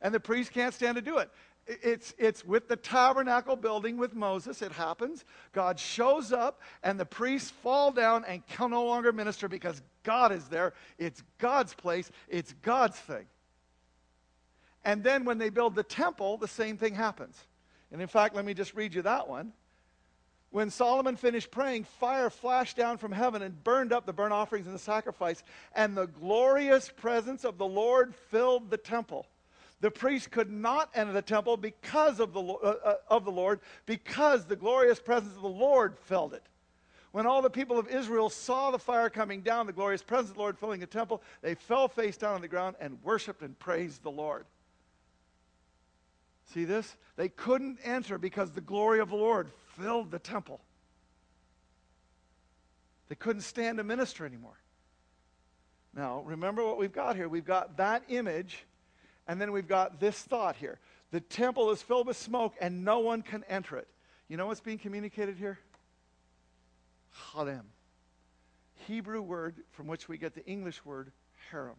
and 0.00 0.14
the 0.14 0.20
priest 0.20 0.52
can't 0.52 0.74
stand 0.74 0.96
to 0.96 1.02
do 1.02 1.18
it? 1.18 1.30
It's, 1.66 2.12
it's 2.18 2.44
with 2.44 2.68
the 2.68 2.76
tabernacle 2.76 3.54
building 3.54 3.96
with 3.96 4.14
Moses. 4.14 4.62
It 4.62 4.72
happens. 4.72 5.24
God 5.52 5.78
shows 5.78 6.32
up, 6.32 6.60
and 6.82 6.98
the 6.98 7.04
priests 7.04 7.50
fall 7.50 7.92
down 7.92 8.24
and 8.24 8.44
can 8.48 8.70
no 8.70 8.84
longer 8.84 9.12
minister 9.12 9.46
because 9.46 9.80
God 10.02 10.32
is 10.32 10.48
there. 10.48 10.72
It's 10.98 11.22
God's 11.38 11.74
place, 11.74 12.10
it's 12.28 12.54
God's 12.62 12.98
thing. 12.98 13.26
And 14.84 15.04
then 15.04 15.24
when 15.24 15.38
they 15.38 15.50
build 15.50 15.76
the 15.76 15.84
temple, 15.84 16.38
the 16.38 16.48
same 16.48 16.76
thing 16.76 16.94
happens. 16.94 17.36
And 17.92 18.02
in 18.02 18.08
fact, 18.08 18.34
let 18.34 18.44
me 18.44 18.54
just 18.54 18.74
read 18.74 18.94
you 18.94 19.02
that 19.02 19.28
one. 19.28 19.52
When 20.52 20.68
Solomon 20.68 21.16
finished 21.16 21.50
praying, 21.50 21.84
fire 21.84 22.28
flashed 22.28 22.76
down 22.76 22.98
from 22.98 23.10
heaven 23.10 23.40
and 23.40 23.64
burned 23.64 23.90
up 23.90 24.04
the 24.04 24.12
burnt 24.12 24.34
offerings 24.34 24.66
and 24.66 24.74
the 24.74 24.78
sacrifice, 24.78 25.42
and 25.74 25.96
the 25.96 26.06
glorious 26.06 26.90
presence 26.90 27.44
of 27.44 27.56
the 27.56 27.66
Lord 27.66 28.14
filled 28.14 28.70
the 28.70 28.76
temple. 28.76 29.26
The 29.80 29.90
priest 29.90 30.30
could 30.30 30.50
not 30.50 30.90
enter 30.94 31.14
the 31.14 31.22
temple 31.22 31.56
because 31.56 32.20
of 32.20 32.34
the, 32.34 32.42
uh, 32.42 32.76
uh, 32.84 32.94
of 33.08 33.24
the 33.24 33.32
Lord, 33.32 33.60
because 33.86 34.44
the 34.44 34.54
glorious 34.54 35.00
presence 35.00 35.34
of 35.34 35.42
the 35.42 35.48
Lord 35.48 35.96
filled 36.04 36.34
it. 36.34 36.42
When 37.12 37.26
all 37.26 37.40
the 37.40 37.48
people 37.48 37.78
of 37.78 37.88
Israel 37.88 38.28
saw 38.28 38.70
the 38.70 38.78
fire 38.78 39.08
coming 39.08 39.40
down, 39.40 39.66
the 39.66 39.72
glorious 39.72 40.02
presence 40.02 40.30
of 40.30 40.36
the 40.36 40.42
Lord 40.42 40.58
filling 40.58 40.80
the 40.80 40.86
temple, 40.86 41.22
they 41.40 41.54
fell 41.54 41.88
face 41.88 42.18
down 42.18 42.34
on 42.34 42.42
the 42.42 42.48
ground 42.48 42.76
and 42.78 43.02
worshiped 43.02 43.40
and 43.40 43.58
praised 43.58 44.02
the 44.02 44.10
Lord. 44.10 44.44
See 46.52 46.64
this? 46.64 46.94
They 47.16 47.30
couldn't 47.30 47.78
enter 47.82 48.18
because 48.18 48.50
the 48.50 48.60
glory 48.60 49.00
of 49.00 49.08
the 49.08 49.16
Lord 49.16 49.50
filled 49.82 50.10
the 50.10 50.18
temple. 50.18 50.60
They 53.08 53.14
couldn't 53.14 53.42
stand 53.42 53.78
to 53.78 53.84
minister 53.84 54.24
anymore. 54.24 54.58
Now, 55.94 56.22
remember 56.24 56.64
what 56.64 56.78
we've 56.78 56.92
got 56.92 57.16
here. 57.16 57.28
We've 57.28 57.44
got 57.44 57.76
that 57.76 58.04
image, 58.08 58.64
and 59.28 59.40
then 59.40 59.52
we've 59.52 59.68
got 59.68 60.00
this 60.00 60.18
thought 60.22 60.56
here. 60.56 60.78
The 61.10 61.20
temple 61.20 61.70
is 61.70 61.82
filled 61.82 62.06
with 62.06 62.16
smoke, 62.16 62.54
and 62.60 62.84
no 62.84 63.00
one 63.00 63.22
can 63.22 63.44
enter 63.48 63.76
it. 63.76 63.88
You 64.28 64.38
know 64.38 64.46
what's 64.46 64.60
being 64.60 64.78
communicated 64.78 65.36
here? 65.36 65.58
Harem. 67.34 67.66
Hebrew 68.86 69.20
word 69.20 69.56
from 69.72 69.86
which 69.86 70.08
we 70.08 70.16
get 70.16 70.34
the 70.34 70.44
English 70.46 70.82
word 70.84 71.12
harem. 71.50 71.76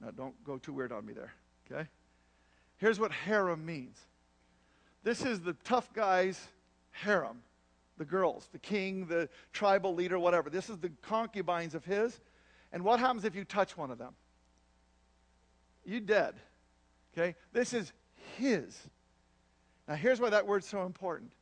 Now, 0.00 0.10
don't 0.10 0.42
go 0.44 0.58
too 0.58 0.72
weird 0.72 0.90
on 0.90 1.06
me 1.06 1.12
there, 1.12 1.32
okay? 1.70 1.88
Here's 2.78 2.98
what 2.98 3.12
harem 3.12 3.64
means 3.64 3.96
this 5.04 5.22
is 5.22 5.40
the 5.40 5.54
tough 5.64 5.92
guy's 5.92 6.48
harem, 6.92 7.42
the 7.98 8.04
girls, 8.04 8.48
the 8.52 8.58
king, 8.58 9.06
the 9.06 9.28
tribal 9.52 9.94
leader, 9.94 10.18
whatever. 10.18 10.48
This 10.48 10.70
is 10.70 10.78
the 10.78 10.90
concubines 11.02 11.74
of 11.74 11.84
his. 11.84 12.20
And 12.72 12.84
what 12.84 13.00
happens 13.00 13.24
if 13.24 13.34
you 13.34 13.44
touch 13.44 13.76
one 13.76 13.90
of 13.90 13.98
them? 13.98 14.14
You 15.84 16.00
dead. 16.00 16.34
Okay? 17.12 17.34
This 17.52 17.74
is 17.74 17.92
his. 18.38 18.78
Now, 19.88 19.94
here's 19.94 20.20
why 20.20 20.30
that 20.30 20.46
word's 20.46 20.66
so 20.66 20.86
important. 20.86 21.32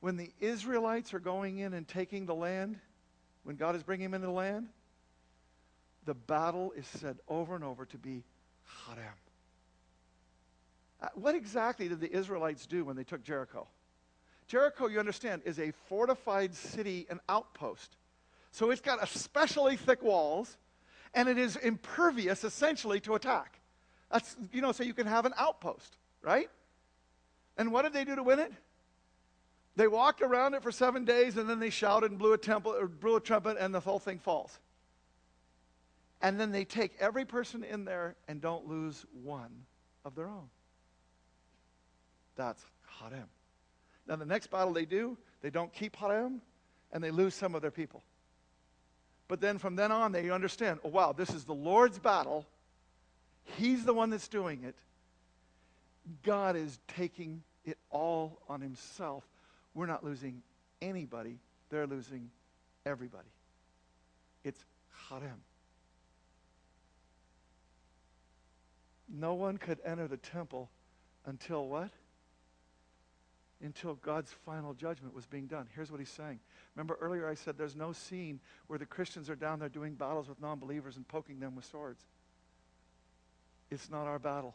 When 0.00 0.16
the 0.16 0.30
Israelites 0.40 1.14
are 1.14 1.20
going 1.20 1.58
in 1.58 1.74
and 1.74 1.86
taking 1.86 2.26
the 2.26 2.34
land, 2.34 2.78
when 3.44 3.56
God 3.56 3.76
is 3.76 3.82
bringing 3.82 4.04
them 4.10 4.14
into 4.14 4.26
the 4.26 4.32
land, 4.32 4.68
the 6.04 6.14
battle 6.14 6.72
is 6.76 6.86
said 6.86 7.18
over 7.28 7.54
and 7.54 7.64
over 7.64 7.84
to 7.86 7.98
be 7.98 8.24
harem. 8.86 9.14
Uh, 11.00 11.08
what 11.14 11.34
exactly 11.34 11.88
did 11.88 12.00
the 12.00 12.12
Israelites 12.12 12.66
do 12.66 12.84
when 12.84 12.96
they 12.96 13.04
took 13.04 13.22
Jericho? 13.22 13.68
Jericho, 14.46 14.86
you 14.86 14.98
understand, 14.98 15.42
is 15.44 15.58
a 15.58 15.72
fortified 15.88 16.54
city, 16.54 17.06
an 17.10 17.20
outpost. 17.28 17.96
So 18.52 18.70
it's 18.70 18.80
got 18.80 19.02
especially 19.02 19.76
thick 19.76 20.02
walls, 20.02 20.56
and 21.14 21.28
it 21.28 21.38
is 21.38 21.56
impervious 21.56 22.44
essentially 22.44 23.00
to 23.00 23.14
attack. 23.14 23.58
That's, 24.10 24.36
you 24.52 24.60
know, 24.60 24.72
so 24.72 24.84
you 24.84 24.94
can 24.94 25.06
have 25.06 25.26
an 25.26 25.34
outpost, 25.36 25.96
right? 26.22 26.48
And 27.56 27.72
what 27.72 27.82
did 27.82 27.92
they 27.92 28.04
do 28.04 28.14
to 28.14 28.22
win 28.22 28.38
it? 28.38 28.52
They 29.74 29.88
walked 29.88 30.22
around 30.22 30.54
it 30.54 30.62
for 30.62 30.72
seven 30.72 31.04
days, 31.04 31.36
and 31.36 31.50
then 31.50 31.58
they 31.58 31.70
shouted 31.70 32.10
and 32.10 32.18
blew 32.18 32.32
a, 32.32 32.38
temple, 32.38 32.74
blew 33.00 33.16
a 33.16 33.20
trumpet, 33.20 33.56
and 33.58 33.74
the 33.74 33.80
whole 33.80 33.98
thing 33.98 34.18
falls. 34.18 34.58
And 36.22 36.40
then 36.40 36.50
they 36.50 36.64
take 36.64 36.94
every 36.98 37.26
person 37.26 37.62
in 37.62 37.84
there 37.84 38.14
and 38.26 38.40
don't 38.40 38.66
lose 38.66 39.04
one 39.22 39.66
of 40.04 40.14
their 40.14 40.28
own. 40.28 40.48
That's 42.36 42.64
harem. 43.00 43.28
Now, 44.06 44.16
the 44.16 44.26
next 44.26 44.50
battle 44.50 44.72
they 44.72 44.84
do, 44.84 45.16
they 45.42 45.50
don't 45.50 45.72
keep 45.72 45.96
harem 45.96 46.40
and 46.92 47.02
they 47.02 47.10
lose 47.10 47.34
some 47.34 47.54
of 47.54 47.62
their 47.62 47.70
people. 47.70 48.02
But 49.28 49.40
then 49.40 49.58
from 49.58 49.74
then 49.74 49.90
on, 49.90 50.12
they 50.12 50.30
understand 50.30 50.80
oh, 50.84 50.88
wow, 50.88 51.12
this 51.12 51.30
is 51.30 51.44
the 51.44 51.54
Lord's 51.54 51.98
battle. 51.98 52.46
He's 53.56 53.84
the 53.84 53.94
one 53.94 54.10
that's 54.10 54.28
doing 54.28 54.64
it. 54.64 54.76
God 56.22 56.56
is 56.56 56.78
taking 56.96 57.42
it 57.64 57.78
all 57.90 58.40
on 58.48 58.60
Himself. 58.60 59.24
We're 59.74 59.86
not 59.86 60.04
losing 60.04 60.42
anybody, 60.80 61.38
they're 61.70 61.86
losing 61.86 62.30
everybody. 62.84 63.28
It's 64.44 64.64
harem. 65.08 65.42
No 69.08 69.34
one 69.34 69.58
could 69.58 69.78
enter 69.84 70.08
the 70.08 70.16
temple 70.16 70.70
until 71.24 71.66
what? 71.68 71.90
Until 73.62 73.94
God's 73.94 74.30
final 74.44 74.74
judgment 74.74 75.14
was 75.14 75.26
being 75.26 75.46
done. 75.46 75.66
Here's 75.74 75.90
what 75.90 75.98
he's 75.98 76.10
saying. 76.10 76.40
Remember 76.74 76.98
earlier 77.00 77.26
I 77.26 77.34
said 77.34 77.56
there's 77.56 77.74
no 77.74 77.92
scene 77.92 78.38
where 78.66 78.78
the 78.78 78.84
Christians 78.84 79.30
are 79.30 79.36
down 79.36 79.58
there 79.58 79.70
doing 79.70 79.94
battles 79.94 80.28
with 80.28 80.40
non 80.40 80.58
believers 80.58 80.96
and 80.96 81.08
poking 81.08 81.40
them 81.40 81.56
with 81.56 81.64
swords. 81.64 82.02
It's 83.70 83.90
not 83.90 84.06
our 84.06 84.18
battle. 84.18 84.54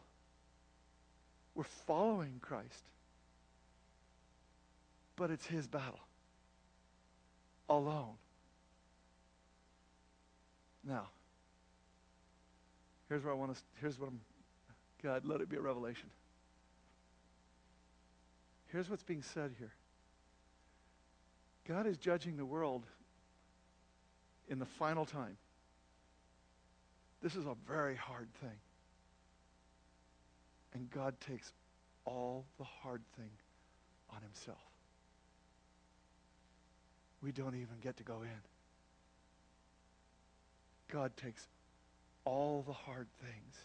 We're 1.54 1.64
following 1.64 2.38
Christ, 2.40 2.84
but 5.16 5.30
it's 5.30 5.46
his 5.46 5.66
battle 5.66 6.00
alone. 7.68 8.14
Now, 10.84 11.08
here's 13.08 13.22
where 13.22 13.32
I 13.32 13.36
want 13.36 13.54
to, 13.54 13.60
here's 13.80 13.98
what 13.98 14.08
I'm, 14.08 14.20
God, 15.02 15.24
let 15.24 15.40
it 15.40 15.48
be 15.48 15.56
a 15.56 15.60
revelation. 15.60 16.08
Here's 18.72 18.88
what's 18.88 19.02
being 19.02 19.22
said 19.22 19.52
here 19.58 19.72
God 21.68 21.86
is 21.86 21.98
judging 21.98 22.36
the 22.36 22.44
world 22.44 22.86
in 24.48 24.58
the 24.58 24.66
final 24.66 25.04
time. 25.04 25.36
This 27.22 27.36
is 27.36 27.44
a 27.46 27.54
very 27.68 27.94
hard 27.94 28.28
thing. 28.40 28.58
And 30.74 30.90
God 30.90 31.14
takes 31.20 31.52
all 32.06 32.46
the 32.58 32.64
hard 32.64 33.02
thing 33.16 33.30
on 34.10 34.22
himself. 34.22 34.58
We 37.22 37.30
don't 37.30 37.54
even 37.54 37.76
get 37.80 37.98
to 37.98 38.02
go 38.02 38.22
in. 38.22 38.40
God 40.90 41.16
takes 41.16 41.46
all 42.24 42.64
the 42.66 42.72
hard 42.72 43.06
things 43.20 43.56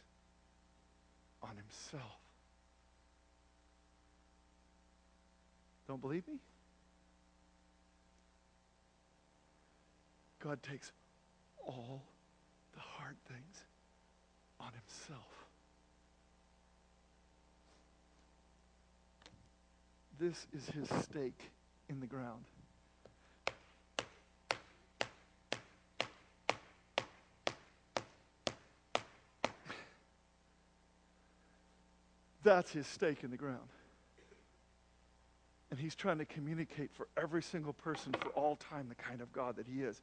on 1.42 1.56
himself. 1.56 2.27
Don't 5.88 6.02
believe 6.02 6.28
me? 6.28 6.36
God 10.40 10.62
takes 10.62 10.92
all 11.66 12.04
the 12.74 12.80
hard 12.80 13.16
things 13.28 13.64
on 14.60 14.72
himself. 14.74 15.48
This 20.20 20.48
is 20.54 20.70
his 20.70 21.04
stake 21.04 21.52
in 21.90 22.00
the 22.00 22.08
ground. 22.08 22.44
That's 32.44 32.72
his 32.72 32.88
stake 32.88 33.24
in 33.24 33.32
the 33.32 33.38
ground. 33.38 33.68
And 35.70 35.80
he's 35.80 35.96
trying 35.96 36.18
to 36.20 36.26
communicate 36.26 36.92
for 36.94 37.08
every 37.22 37.44
single 37.44 37.74
person 37.74 38.14
for 38.14 38.30
all 38.30 38.56
time 38.56 38.88
the 38.88 38.96
kind 38.96 39.22
of 39.22 39.32
God 39.34 39.58
that 39.58 39.68
he 39.68 39.82
is. 39.82 40.02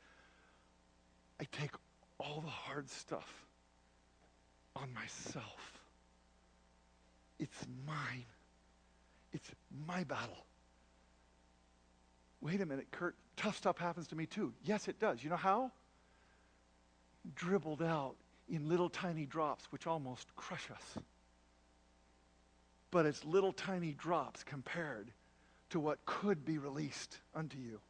I 1.41 1.45
take 1.53 1.71
all 2.19 2.41
the 2.41 2.51
hard 2.51 2.91
stuff 2.91 3.47
on 4.77 4.93
myself. 4.93 5.73
It's 7.39 7.67
mine. 7.87 8.25
It's 9.33 9.51
my 9.87 10.05
battle. 10.05 10.45
Wait 12.41 12.61
a 12.61 12.67
minute, 12.67 12.87
Kurt. 12.91 13.17
Tough 13.37 13.57
stuff 13.57 13.79
happens 13.79 14.07
to 14.09 14.17
me 14.17 14.27
too. 14.27 14.53
Yes, 14.65 14.87
it 14.87 15.01
does. 15.01 15.25
You 15.25 15.31
know 15.31 15.37
how? 15.37 15.73
Dribbled 17.35 17.83
out 17.83 18.17
in 18.49 18.69
little 18.69 18.91
tiny 18.91 19.25
drops, 19.25 19.65
which 19.73 19.87
almost 19.87 20.35
crush 20.37 20.71
us. 20.71 21.03
But 22.91 23.07
it's 23.07 23.25
little 23.25 23.53
tiny 23.53 23.93
drops 23.93 24.45
compared 24.45 25.11
to 25.71 25.81
what 25.81 26.05
could 26.05 26.45
be 26.45 26.59
released 26.59 27.19
unto 27.35 27.59
you. 27.59 27.81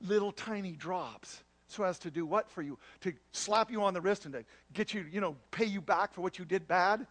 Little 0.00 0.32
tiny 0.32 0.72
drops 0.72 1.42
so 1.68 1.84
as 1.84 1.98
to 2.00 2.10
do 2.10 2.24
what 2.24 2.50
for 2.50 2.62
you? 2.62 2.78
To 3.02 3.12
slap 3.32 3.70
you 3.70 3.82
on 3.82 3.94
the 3.94 4.00
wrist 4.00 4.24
and 4.24 4.34
to 4.34 4.44
get 4.72 4.94
you, 4.94 5.04
you 5.10 5.20
know, 5.20 5.36
pay 5.50 5.66
you 5.66 5.80
back 5.80 6.14
for 6.14 6.22
what 6.22 6.38
you 6.38 6.44
did 6.44 6.66
bad? 6.66 7.06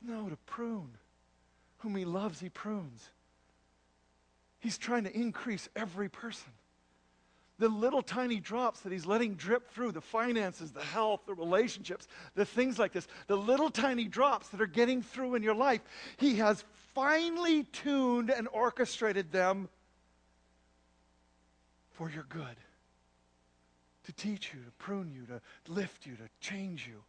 No, 0.00 0.28
to 0.28 0.36
prune. 0.46 0.90
Whom 1.78 1.96
he 1.96 2.04
loves, 2.04 2.40
he 2.40 2.48
prunes. 2.48 3.10
He's 4.60 4.78
trying 4.78 5.04
to 5.04 5.14
increase 5.14 5.68
every 5.74 6.08
person. 6.08 6.52
The 7.58 7.68
little 7.68 8.02
tiny 8.02 8.40
drops 8.40 8.80
that 8.80 8.92
he's 8.92 9.06
letting 9.06 9.34
drip 9.34 9.70
through 9.70 9.92
the 9.92 10.00
finances, 10.00 10.72
the 10.72 10.82
health, 10.82 11.22
the 11.26 11.34
relationships, 11.34 12.08
the 12.34 12.44
things 12.44 12.78
like 12.78 12.92
this, 12.92 13.06
the 13.26 13.36
little 13.36 13.70
tiny 13.70 14.04
drops 14.04 14.48
that 14.48 14.60
are 14.60 14.66
getting 14.66 15.02
through 15.02 15.34
in 15.34 15.42
your 15.42 15.54
life, 15.54 15.80
he 16.16 16.36
has 16.36 16.64
finely 16.94 17.64
tuned 17.64 18.30
and 18.30 18.48
orchestrated 18.52 19.32
them 19.32 19.68
for 21.90 22.10
your 22.10 22.24
good. 22.28 22.56
To 24.06 24.12
teach 24.12 24.52
you, 24.52 24.60
to 24.60 24.70
prune 24.78 25.12
you, 25.12 25.26
to 25.26 25.40
lift 25.72 26.06
you, 26.06 26.16
to 26.16 26.28
change 26.40 26.86
you, 26.88 27.02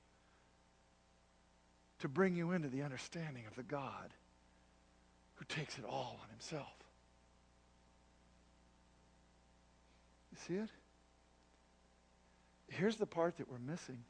to 2.00 2.08
bring 2.08 2.36
you 2.36 2.52
into 2.52 2.68
the 2.68 2.84
understanding 2.84 3.44
of 3.48 3.56
the 3.56 3.64
God 3.64 4.12
who 5.36 5.46
takes 5.46 5.78
it 5.80 5.86
all 5.86 6.20
on 6.22 6.30
himself. 6.30 6.74
You 10.32 10.38
see 10.48 10.62
it? 10.62 10.70
Here's 12.70 12.98
the 12.98 13.06
part 13.06 13.38
that 13.38 13.50
we're 13.50 13.58
missing. 13.60 14.04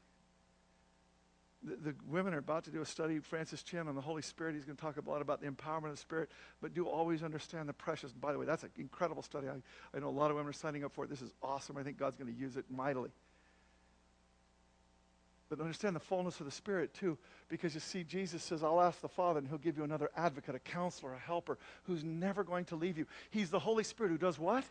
The, 1.63 1.91
the, 1.91 1.95
women 2.07 2.33
are 2.33 2.39
about 2.39 2.65
to 2.65 2.71
do 2.71 2.81
a 2.81 2.85
study, 2.85 3.19
Francis 3.19 3.63
Chan, 3.63 3.87
on 3.87 3.95
the 3.95 4.01
Holy 4.01 4.21
Spirit. 4.21 4.55
He's 4.55 4.65
going 4.65 4.75
to 4.75 4.81
talk 4.81 4.97
a 4.97 5.09
lot 5.09 5.21
about 5.21 5.41
the 5.41 5.47
empowerment 5.47 5.85
of 5.85 5.91
the 5.91 5.97
Spirit, 5.97 6.29
but 6.61 6.73
do 6.73 6.85
always 6.87 7.23
understand 7.23 7.69
the 7.69 7.73
precious. 7.73 8.11
By 8.11 8.33
the 8.33 8.39
way, 8.39 8.45
that's 8.45 8.63
an 8.63 8.71
incredible 8.77 9.23
study. 9.23 9.47
I, 9.47 9.55
I 9.95 9.99
know 9.99 10.09
a 10.09 10.09
lot 10.09 10.29
of 10.29 10.35
women 10.35 10.49
are 10.49 10.53
signing 10.53 10.83
up 10.83 10.91
for 10.91 11.05
it. 11.05 11.09
This 11.09 11.21
is 11.21 11.31
awesome. 11.41 11.77
I 11.77 11.83
think 11.83 11.97
God's 11.97 12.17
going 12.17 12.33
to 12.33 12.37
use 12.37 12.57
it 12.57 12.65
mightily. 12.69 13.11
But 15.49 15.61
understand 15.61 15.95
the 15.95 16.01
fullness 16.01 16.39
of 16.39 16.47
the 16.47 16.51
Spirit 16.51 16.93
too, 16.93 17.17
because 17.47 17.75
you 17.75 17.79
see, 17.79 18.03
Jesus 18.03 18.41
says, 18.41 18.63
I'll 18.63 18.81
ask 18.81 18.99
the 19.01 19.07
Father, 19.07 19.39
and 19.39 19.47
He'll 19.47 19.57
give 19.57 19.77
you 19.77 19.83
another 19.83 20.09
advocate, 20.17 20.55
a 20.55 20.59
counselor, 20.59 21.13
a 21.13 21.19
helper 21.19 21.59
who's 21.83 22.03
never 22.03 22.43
going 22.43 22.65
to 22.65 22.75
leave 22.75 22.97
you. 22.97 23.05
He's 23.29 23.51
the 23.51 23.59
Holy 23.59 23.83
Spirit 23.83 24.09
who 24.09 24.17
does 24.17 24.39
what? 24.39 24.63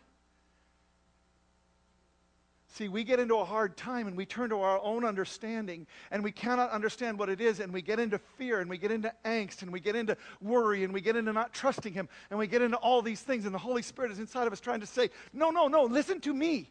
See, 2.73 2.87
we 2.87 3.03
get 3.03 3.19
into 3.19 3.35
a 3.35 3.45
hard 3.45 3.77
time 3.77 4.07
and 4.07 4.17
we 4.17 4.25
turn 4.25 4.49
to 4.49 4.61
our 4.61 4.81
own 4.81 5.05
understanding 5.05 5.85
and 6.09 6.23
we 6.23 6.31
cannot 6.31 6.71
understand 6.71 7.19
what 7.19 7.29
it 7.29 7.39
is 7.39 7.59
and 7.59 7.71
we 7.71 7.83
get 7.83 7.99
into 7.99 8.17
fear 8.17 8.61
and 8.61 8.67
we 8.67 8.79
get 8.79 8.89
into 8.89 9.13
angst 9.23 9.61
and 9.61 9.71
we 9.71 9.79
get 9.79 9.95
into 9.95 10.17
worry 10.41 10.83
and 10.83 10.91
we 10.91 10.99
get 10.99 11.15
into 11.15 11.31
not 11.31 11.53
trusting 11.53 11.93
Him 11.93 12.09
and 12.31 12.39
we 12.39 12.47
get 12.47 12.63
into 12.63 12.77
all 12.77 13.03
these 13.03 13.21
things 13.21 13.45
and 13.45 13.53
the 13.53 13.59
Holy 13.59 13.83
Spirit 13.83 14.11
is 14.11 14.17
inside 14.17 14.47
of 14.47 14.53
us 14.53 14.59
trying 14.59 14.79
to 14.79 14.87
say, 14.87 15.11
No, 15.33 15.51
no, 15.51 15.67
no, 15.67 15.83
listen 15.83 16.19
to 16.21 16.33
me. 16.33 16.67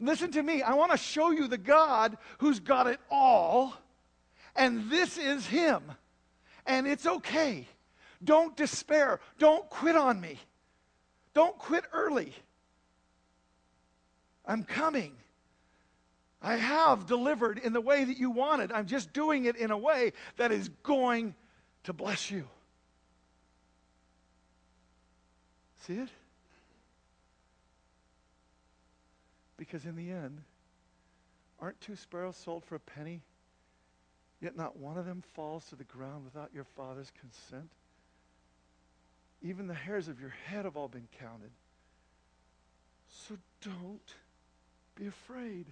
Listen 0.00 0.32
to 0.32 0.42
me. 0.42 0.62
I 0.62 0.74
want 0.74 0.90
to 0.90 0.98
show 0.98 1.30
you 1.30 1.46
the 1.46 1.58
God 1.58 2.18
who's 2.38 2.58
got 2.58 2.88
it 2.88 2.98
all 3.08 3.72
and 4.56 4.90
this 4.90 5.16
is 5.16 5.46
Him. 5.46 5.80
And 6.66 6.88
it's 6.88 7.06
okay. 7.06 7.68
Don't 8.24 8.56
despair. 8.56 9.20
Don't 9.38 9.70
quit 9.70 9.94
on 9.94 10.20
me. 10.20 10.40
Don't 11.34 11.56
quit 11.56 11.84
early. 11.92 12.34
I'm 14.46 14.62
coming. 14.62 15.12
I 16.40 16.56
have 16.56 17.06
delivered 17.06 17.58
in 17.58 17.72
the 17.72 17.80
way 17.80 18.04
that 18.04 18.18
you 18.18 18.30
wanted. 18.30 18.70
I'm 18.70 18.86
just 18.86 19.12
doing 19.12 19.46
it 19.46 19.56
in 19.56 19.70
a 19.70 19.78
way 19.78 20.12
that 20.36 20.52
is 20.52 20.68
going 20.82 21.34
to 21.84 21.92
bless 21.92 22.30
you. 22.30 22.46
See 25.86 25.94
it? 25.94 26.08
Because 29.56 29.84
in 29.86 29.96
the 29.96 30.10
end, 30.10 30.42
aren't 31.58 31.80
two 31.80 31.96
sparrows 31.96 32.36
sold 32.36 32.64
for 32.64 32.74
a 32.74 32.80
penny? 32.80 33.22
Yet 34.40 34.56
not 34.56 34.76
one 34.76 34.98
of 34.98 35.06
them 35.06 35.22
falls 35.34 35.64
to 35.66 35.76
the 35.76 35.84
ground 35.84 36.24
without 36.24 36.50
your 36.52 36.64
Father's 36.64 37.10
consent. 37.18 37.70
Even 39.42 39.66
the 39.66 39.74
hairs 39.74 40.08
of 40.08 40.20
your 40.20 40.34
head 40.46 40.64
have 40.64 40.76
all 40.76 40.88
been 40.88 41.08
counted. 41.18 41.50
So 43.08 43.36
don't 43.62 44.14
be 44.96 45.06
afraid. 45.06 45.66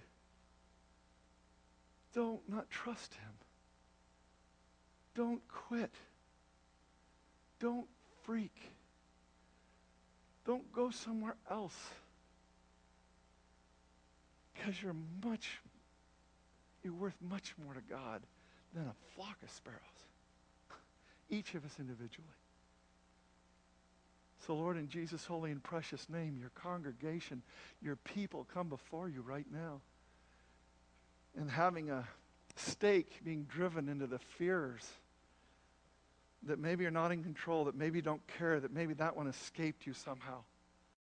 Don't 2.13 2.47
not 2.47 2.69
trust 2.69 3.13
him. 3.15 3.31
Don't 5.15 5.41
quit. 5.47 5.91
Don't 7.59 7.87
freak. 8.23 8.55
Don't 10.45 10.71
go 10.71 10.91
somewhere 10.91 11.35
else. 11.49 11.77
Because 14.53 14.81
you're 14.81 14.95
much, 15.23 15.59
you're 16.83 16.93
worth 16.93 17.17
much 17.21 17.53
more 17.63 17.73
to 17.73 17.81
God 17.89 18.21
than 18.73 18.83
a 18.83 18.95
flock 19.15 19.37
of 19.43 19.49
sparrows. 19.49 19.79
Each 21.29 21.55
of 21.55 21.65
us 21.65 21.75
individually. 21.79 22.27
So, 24.45 24.55
Lord, 24.55 24.77
in 24.77 24.89
Jesus' 24.89 25.25
holy 25.25 25.51
and 25.51 25.63
precious 25.63 26.07
name, 26.07 26.37
your 26.39 26.51
congregation, 26.51 27.41
your 27.81 27.95
people 27.95 28.45
come 28.53 28.69
before 28.69 29.09
you 29.09 29.21
right 29.21 29.45
now. 29.51 29.81
And 31.35 31.49
having 31.49 31.89
a 31.89 32.07
stake 32.55 33.19
being 33.23 33.43
driven 33.43 33.89
into 33.89 34.05
the 34.07 34.19
fears 34.19 34.87
that 36.43 36.59
maybe 36.59 36.83
you're 36.83 36.91
not 36.91 37.11
in 37.11 37.23
control, 37.23 37.65
that 37.65 37.75
maybe 37.75 37.97
you 37.97 38.03
don't 38.03 38.25
care, 38.37 38.59
that 38.59 38.71
maybe 38.71 38.93
that 38.95 39.17
one 39.17 39.27
escaped 39.27 39.87
you 39.87 39.93
somehow. 39.93 40.43